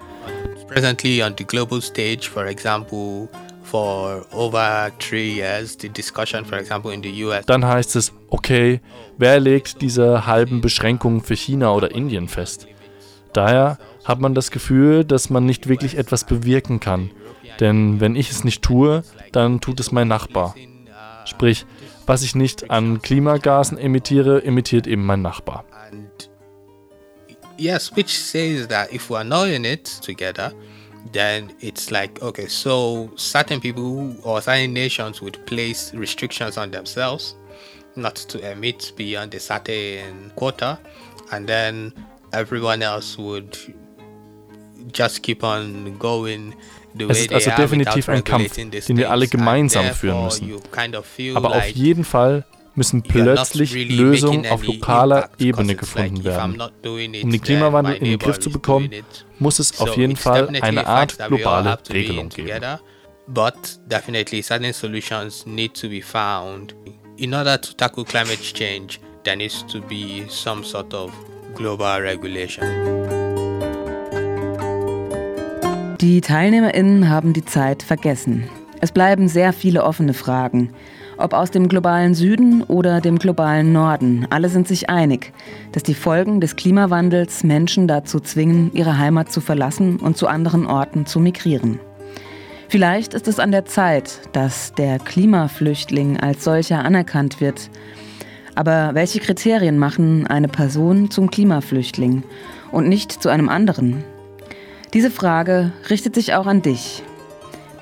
Presently 0.68 1.22
on 1.22 1.34
the 1.36 1.44
global 1.44 1.80
stage, 1.80 2.28
for 2.30 2.46
example, 2.46 3.28
for 3.72 4.26
over 4.32 4.92
three 4.98 5.32
years, 5.32 5.78
the 5.80 5.88
discussion, 5.88 6.44
for 6.44 6.58
example, 6.58 6.92
in 6.92 7.02
the 7.02 7.24
US. 7.24 7.46
Dann 7.46 7.64
heißt 7.64 7.96
es, 7.96 8.12
okay, 8.28 8.82
wer 9.16 9.40
legt 9.40 9.80
diese 9.80 10.26
halben 10.26 10.60
Beschränkungen 10.60 11.22
für 11.22 11.34
China 11.34 11.72
oder 11.72 11.90
Indien 11.90 12.28
fest? 12.28 12.66
Daher 13.32 13.78
hat 14.04 14.20
man 14.20 14.34
das 14.34 14.50
Gefühl, 14.50 15.06
dass 15.06 15.30
man 15.30 15.46
nicht 15.46 15.68
wirklich 15.70 15.96
etwas 15.96 16.26
bewirken 16.26 16.80
kann. 16.80 17.10
Denn 17.60 17.98
wenn 17.98 18.14
ich 18.14 18.30
es 18.30 18.44
nicht 18.44 18.60
tue, 18.60 19.04
dann 19.32 19.60
tut 19.60 19.80
es 19.80 19.90
mein 19.90 20.08
Nachbar. 20.08 20.54
Sprich, 21.24 21.64
was 22.06 22.22
ich 22.22 22.34
nicht 22.34 22.70
an 22.70 23.00
Klimagasen 23.00 23.78
emittiere, 23.78 24.44
emittiert 24.44 24.86
eben 24.86 25.06
mein 25.06 25.22
Nachbar. 25.22 25.64
Yes, 27.56 27.90
which 27.96 28.18
says 28.18 28.68
that 28.68 28.92
if 28.92 29.08
we 29.08 29.16
are 29.16 29.24
not 29.24 29.48
in 29.48 29.64
it 29.64 30.02
together, 30.02 30.52
then 31.10 31.52
it's 31.60 31.90
like 31.90 32.22
okay, 32.22 32.46
so 32.46 33.10
certain 33.16 33.60
people 33.60 34.14
or 34.22 34.40
certain 34.40 34.72
nations 34.72 35.20
would 35.20 35.44
place 35.46 35.92
restrictions 35.94 36.56
on 36.56 36.70
themselves 36.70 37.34
not 37.96 38.14
to 38.14 38.38
emit 38.50 38.92
beyond 38.96 39.34
a 39.34 39.40
certain 39.40 40.32
quota, 40.36 40.78
and 41.32 41.46
then 41.46 41.92
everyone 42.32 42.82
else 42.82 43.18
would 43.18 43.56
just 44.92 45.22
keep 45.22 45.44
on 45.44 45.96
going 45.98 46.54
Es 46.98 47.20
ist 47.20 47.32
also 47.32 47.50
definitiv 47.50 48.08
ein 48.08 48.24
Kampf, 48.24 48.54
den 48.54 48.96
wir 48.96 49.10
alle 49.10 49.26
gemeinsam 49.26 49.94
führen 49.94 50.24
müssen. 50.24 50.52
Aber 51.34 51.56
auf 51.56 51.68
jeden 51.68 52.04
Fall 52.04 52.44
müssen 52.74 53.02
plötzlich 53.02 53.72
Lösungen 53.90 54.46
auf 54.46 54.64
lokaler 54.64 55.30
Ebene 55.38 55.74
gefunden 55.74 56.24
werden. 56.24 56.60
Um 56.84 57.30
den 57.30 57.40
Klimawandel 57.40 57.96
in 57.96 58.04
den 58.04 58.18
Griff 58.18 58.38
zu 58.38 58.50
bekommen, 58.50 58.90
muss 59.38 59.58
es 59.58 59.80
auf 59.80 59.96
jeden 59.96 60.16
Fall 60.16 60.48
eine 60.60 60.86
Art 60.86 61.18
globale 61.28 61.78
Regelung 61.90 62.28
geben. 62.28 62.64
But 63.28 63.54
definitely 63.86 64.42
certain 64.42 64.72
solutions 64.72 65.46
need 65.46 65.74
to 65.80 65.88
be 65.88 66.02
found. 66.02 66.74
In 67.16 67.32
order 67.34 67.60
to 67.60 67.72
tackle 67.74 68.04
climate 68.04 68.42
change, 68.42 68.98
there 69.22 69.36
needs 69.36 69.64
to 69.68 69.80
be 69.80 70.24
some 70.28 70.64
sort 70.64 70.92
of 70.92 71.12
global 71.54 72.00
regulation. 72.00 72.66
Die 76.00 76.20
TeilnehmerInnen 76.20 77.08
haben 77.08 77.32
die 77.32 77.44
Zeit 77.44 77.84
vergessen. 77.84 78.48
Es 78.80 78.90
bleiben 78.90 79.28
sehr 79.28 79.52
viele 79.52 79.84
offene 79.84 80.14
Fragen. 80.14 80.74
Ob 81.22 81.34
aus 81.34 81.52
dem 81.52 81.68
globalen 81.68 82.16
Süden 82.16 82.64
oder 82.64 83.00
dem 83.00 83.16
globalen 83.16 83.72
Norden, 83.72 84.26
alle 84.30 84.48
sind 84.48 84.66
sich 84.66 84.90
einig, 84.90 85.32
dass 85.70 85.84
die 85.84 85.94
Folgen 85.94 86.40
des 86.40 86.56
Klimawandels 86.56 87.44
Menschen 87.44 87.86
dazu 87.86 88.18
zwingen, 88.18 88.72
ihre 88.74 88.98
Heimat 88.98 89.30
zu 89.30 89.40
verlassen 89.40 90.00
und 90.00 90.16
zu 90.16 90.26
anderen 90.26 90.66
Orten 90.66 91.06
zu 91.06 91.20
migrieren. 91.20 91.78
Vielleicht 92.68 93.14
ist 93.14 93.28
es 93.28 93.38
an 93.38 93.52
der 93.52 93.66
Zeit, 93.66 94.22
dass 94.32 94.72
der 94.72 94.98
Klimaflüchtling 94.98 96.18
als 96.18 96.42
solcher 96.42 96.84
anerkannt 96.84 97.40
wird. 97.40 97.70
Aber 98.56 98.90
welche 98.94 99.20
Kriterien 99.20 99.78
machen 99.78 100.26
eine 100.26 100.48
Person 100.48 101.08
zum 101.12 101.30
Klimaflüchtling 101.30 102.24
und 102.72 102.88
nicht 102.88 103.12
zu 103.12 103.28
einem 103.28 103.48
anderen? 103.48 104.02
Diese 104.92 105.12
Frage 105.12 105.70
richtet 105.88 106.16
sich 106.16 106.34
auch 106.34 106.48
an 106.48 106.62
dich. 106.62 107.04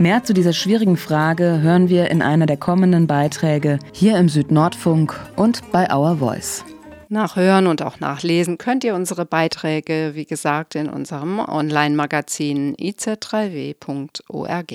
Mehr 0.00 0.24
zu 0.24 0.32
dieser 0.32 0.54
schwierigen 0.54 0.96
Frage 0.96 1.60
hören 1.60 1.90
wir 1.90 2.10
in 2.10 2.22
einer 2.22 2.46
der 2.46 2.56
kommenden 2.56 3.06
Beiträge 3.06 3.78
hier 3.92 4.16
im 4.16 4.30
Südnordfunk 4.30 5.14
und 5.36 5.70
bei 5.72 5.94
Our 5.94 6.16
Voice. 6.16 6.64
Nachhören 7.10 7.66
und 7.66 7.82
auch 7.82 8.00
nachlesen 8.00 8.56
könnt 8.56 8.82
ihr 8.82 8.94
unsere 8.94 9.26
Beiträge, 9.26 10.12
wie 10.14 10.24
gesagt, 10.24 10.74
in 10.74 10.88
unserem 10.88 11.38
Online-Magazin 11.38 12.76
iz3w.org. 12.76 14.72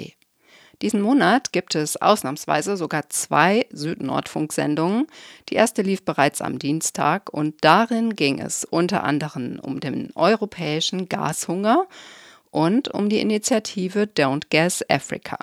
Diesen 0.84 1.02
Monat 1.02 1.52
gibt 1.52 1.74
es 1.74 2.00
ausnahmsweise 2.00 2.78
sogar 2.78 3.10
zwei 3.10 3.66
Süd-Nordfunk-Sendungen. 3.72 5.08
Die 5.50 5.56
erste 5.56 5.82
lief 5.82 6.06
bereits 6.06 6.40
am 6.40 6.60
Dienstag 6.60 7.34
und 7.34 7.56
darin 7.64 8.16
ging 8.16 8.40
es 8.40 8.64
unter 8.64 9.04
anderem 9.04 9.60
um 9.60 9.80
den 9.80 10.12
europäischen 10.14 11.10
Gashunger 11.10 11.88
und 12.56 12.88
um 12.88 13.10
die 13.10 13.20
Initiative 13.20 14.08
Don't 14.16 14.44
Gas 14.50 14.82
Africa. 14.90 15.38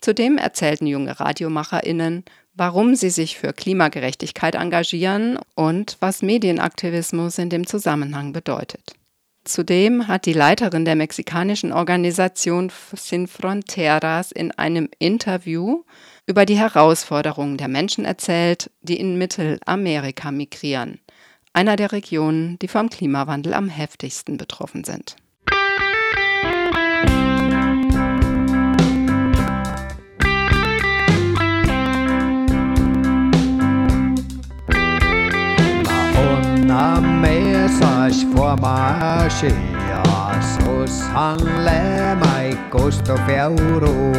Zudem 0.00 0.38
erzählten 0.38 0.86
junge 0.86 1.20
RadiomacherInnen, 1.20 2.24
warum 2.54 2.94
sie 2.94 3.10
sich 3.10 3.36
für 3.36 3.52
Klimagerechtigkeit 3.52 4.54
engagieren 4.54 5.38
und 5.54 5.98
was 6.00 6.22
Medienaktivismus 6.22 7.36
in 7.36 7.50
dem 7.50 7.66
Zusammenhang 7.66 8.32
bedeutet. 8.32 8.94
Zudem 9.44 10.08
hat 10.08 10.24
die 10.24 10.32
Leiterin 10.32 10.86
der 10.86 10.96
mexikanischen 10.96 11.72
Organisation 11.72 12.72
Sin 12.94 13.28
Fronteras 13.28 14.32
in 14.32 14.50
einem 14.50 14.88
Interview 14.98 15.84
über 16.26 16.46
die 16.46 16.58
Herausforderungen 16.58 17.58
der 17.58 17.68
Menschen 17.68 18.06
erzählt, 18.06 18.70
die 18.80 18.98
in 18.98 19.18
Mittelamerika 19.18 20.32
migrieren, 20.32 21.00
einer 21.52 21.76
der 21.76 21.92
Regionen, 21.92 22.58
die 22.60 22.68
vom 22.68 22.88
Klimawandel 22.88 23.52
am 23.52 23.68
heftigsten 23.68 24.38
betroffen 24.38 24.82
sind. 24.82 25.16
metsas 37.20 38.26
formaasias 38.34 39.56
Susanne 40.54 42.14
maikustu 42.20 43.14
fjauru 43.26 44.12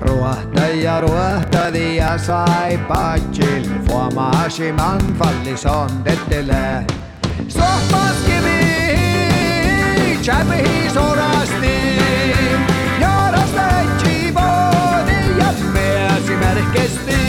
Ruohtaja 0.00 1.00
ruohtadi 1.00 1.96
ja 1.96 2.18
sai 2.18 2.78
patsil 2.88 3.64
Formaasi 3.88 4.72
man 4.72 5.00
fallis 5.18 5.66
on 5.66 5.90
tetele 6.04 6.86
Sohvaskivi 7.48 8.89
voodi 14.34 15.40
ja 15.40 15.52
measi 15.74 16.34
märkesti 16.34 17.20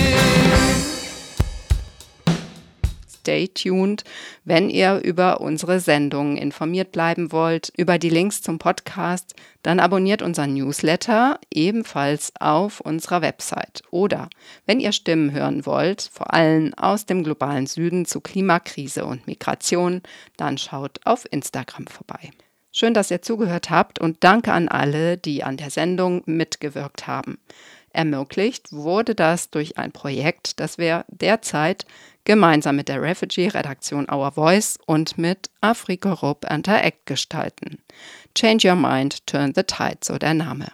stay 3.22 3.48
tuned, 3.48 4.04
wenn 4.46 4.70
ihr 4.70 5.00
über 5.04 5.42
unsere 5.42 5.80
Sendungen 5.80 6.38
informiert 6.38 6.92
bleiben 6.92 7.32
wollt, 7.32 7.72
über 7.78 8.00
die 8.00 8.10
Links 8.10 8.42
zum 8.42 8.58
Podcast, 8.58 9.36
dann 9.62 9.80
abonniert 9.80 10.22
unseren 10.24 10.56
Newsletter 10.56 11.40
ebenfalls 11.52 12.34
auf 12.40 12.82
unserer 12.82 13.22
Website. 13.22 13.84
Oder 13.92 14.28
wenn 14.66 14.80
ihr 14.80 14.92
Stimmen 14.92 15.32
hören 15.32 15.68
wollt, 15.68 16.10
vor 16.12 16.34
allem 16.34 16.74
aus 16.74 17.06
dem 17.06 17.24
globalen 17.24 17.68
Süden 17.68 18.06
zu 18.06 18.22
Klimakrise 18.22 19.06
und 19.06 19.28
Migration, 19.28 20.02
dann 20.36 20.58
schaut 20.58 21.00
auf 21.06 21.28
Instagram 21.32 21.86
vorbei. 21.88 22.32
Schön, 22.72 22.94
dass 22.94 23.12
ihr 23.12 23.22
zugehört 23.22 23.70
habt 23.70 24.00
und 24.00 24.24
danke 24.24 24.54
an 24.54 24.70
alle, 24.70 25.18
die 25.18 25.44
an 25.44 25.58
der 25.58 25.70
Sendung 25.70 26.24
mitgewirkt 26.26 27.06
haben. 27.08 27.38
Ermöglicht 27.94 28.72
wurde 28.72 29.16
das 29.16 29.50
durch 29.50 29.78
ein 29.78 29.92
Projekt, 29.92 30.60
das 30.62 30.78
wir 30.78 31.04
derzeit 31.10 31.86
gemeinsam 32.24 32.78
mit 32.78 32.88
der 32.88 33.02
Refugee-Redaktion 33.02 34.08
Our 34.10 34.32
Voice 34.32 34.80
und 34.86 35.18
mit 35.18 35.50
Afrikorup 35.60 36.50
Interact 36.50 37.06
gestalten. 37.06 37.80
Change 38.36 38.70
Your 38.70 38.76
Mind, 38.76 39.28
Turn 39.28 39.54
the 39.54 39.64
Tide, 39.64 39.98
so 40.02 40.18
der 40.18 40.34
Name. 40.34 40.68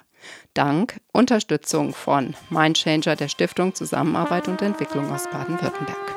Dank 0.53 0.99
Unterstützung 1.13 1.93
von 1.93 2.35
Mindchanger 2.49 3.15
der 3.15 3.29
Stiftung 3.29 3.73
Zusammenarbeit 3.73 4.47
und 4.47 4.61
Entwicklung 4.61 5.09
aus 5.11 5.27
Baden-Württemberg. 5.31 6.16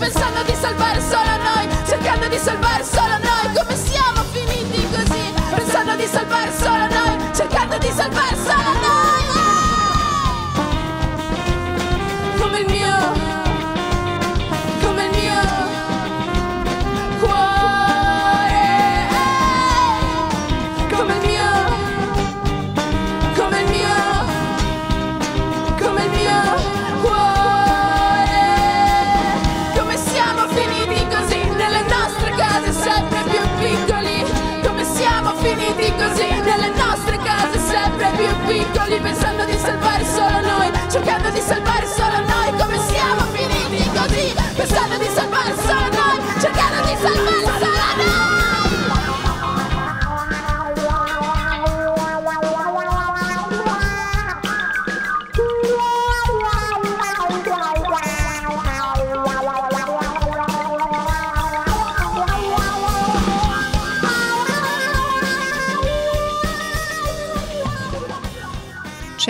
pensando 0.00 0.42
di 0.44 0.54
salvare 0.54 0.98
solo 0.98 1.36
noi, 1.36 1.68
cercando 1.86 2.26
di 2.28 2.38
salvare 2.38 2.82
solo 2.82 3.18
noi, 3.18 3.29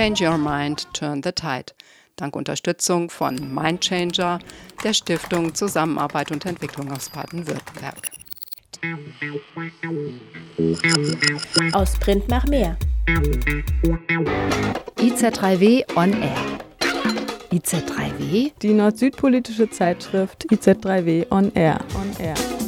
Change 0.00 0.22
Your 0.22 0.38
Mind, 0.38 0.86
Turn 0.94 1.22
the 1.22 1.30
Tide. 1.30 1.74
dank 2.16 2.34
Unterstützung 2.34 3.10
von 3.10 3.54
Mindchanger, 3.54 4.38
der 4.82 4.94
Stiftung 4.94 5.54
Zusammenarbeit 5.54 6.32
und 6.32 6.46
Entwicklung 6.46 6.90
aus 6.90 7.10
Baden-Württemberg. 7.10 8.10
Aus 11.74 11.98
Print 11.98 12.26
nach 12.30 12.46
mehr. 12.46 12.78
IZ3W 14.96 15.84
on 15.94 16.22
Air. 16.22 16.60
IZ3W? 17.52 18.52
Die 18.62 18.72
nord-süd-politische 18.72 19.68
Zeitschrift 19.68 20.46
IZ3W 20.50 21.30
on 21.30 21.52
Air. 21.54 21.78
On 21.94 22.24
Air. 22.24 22.59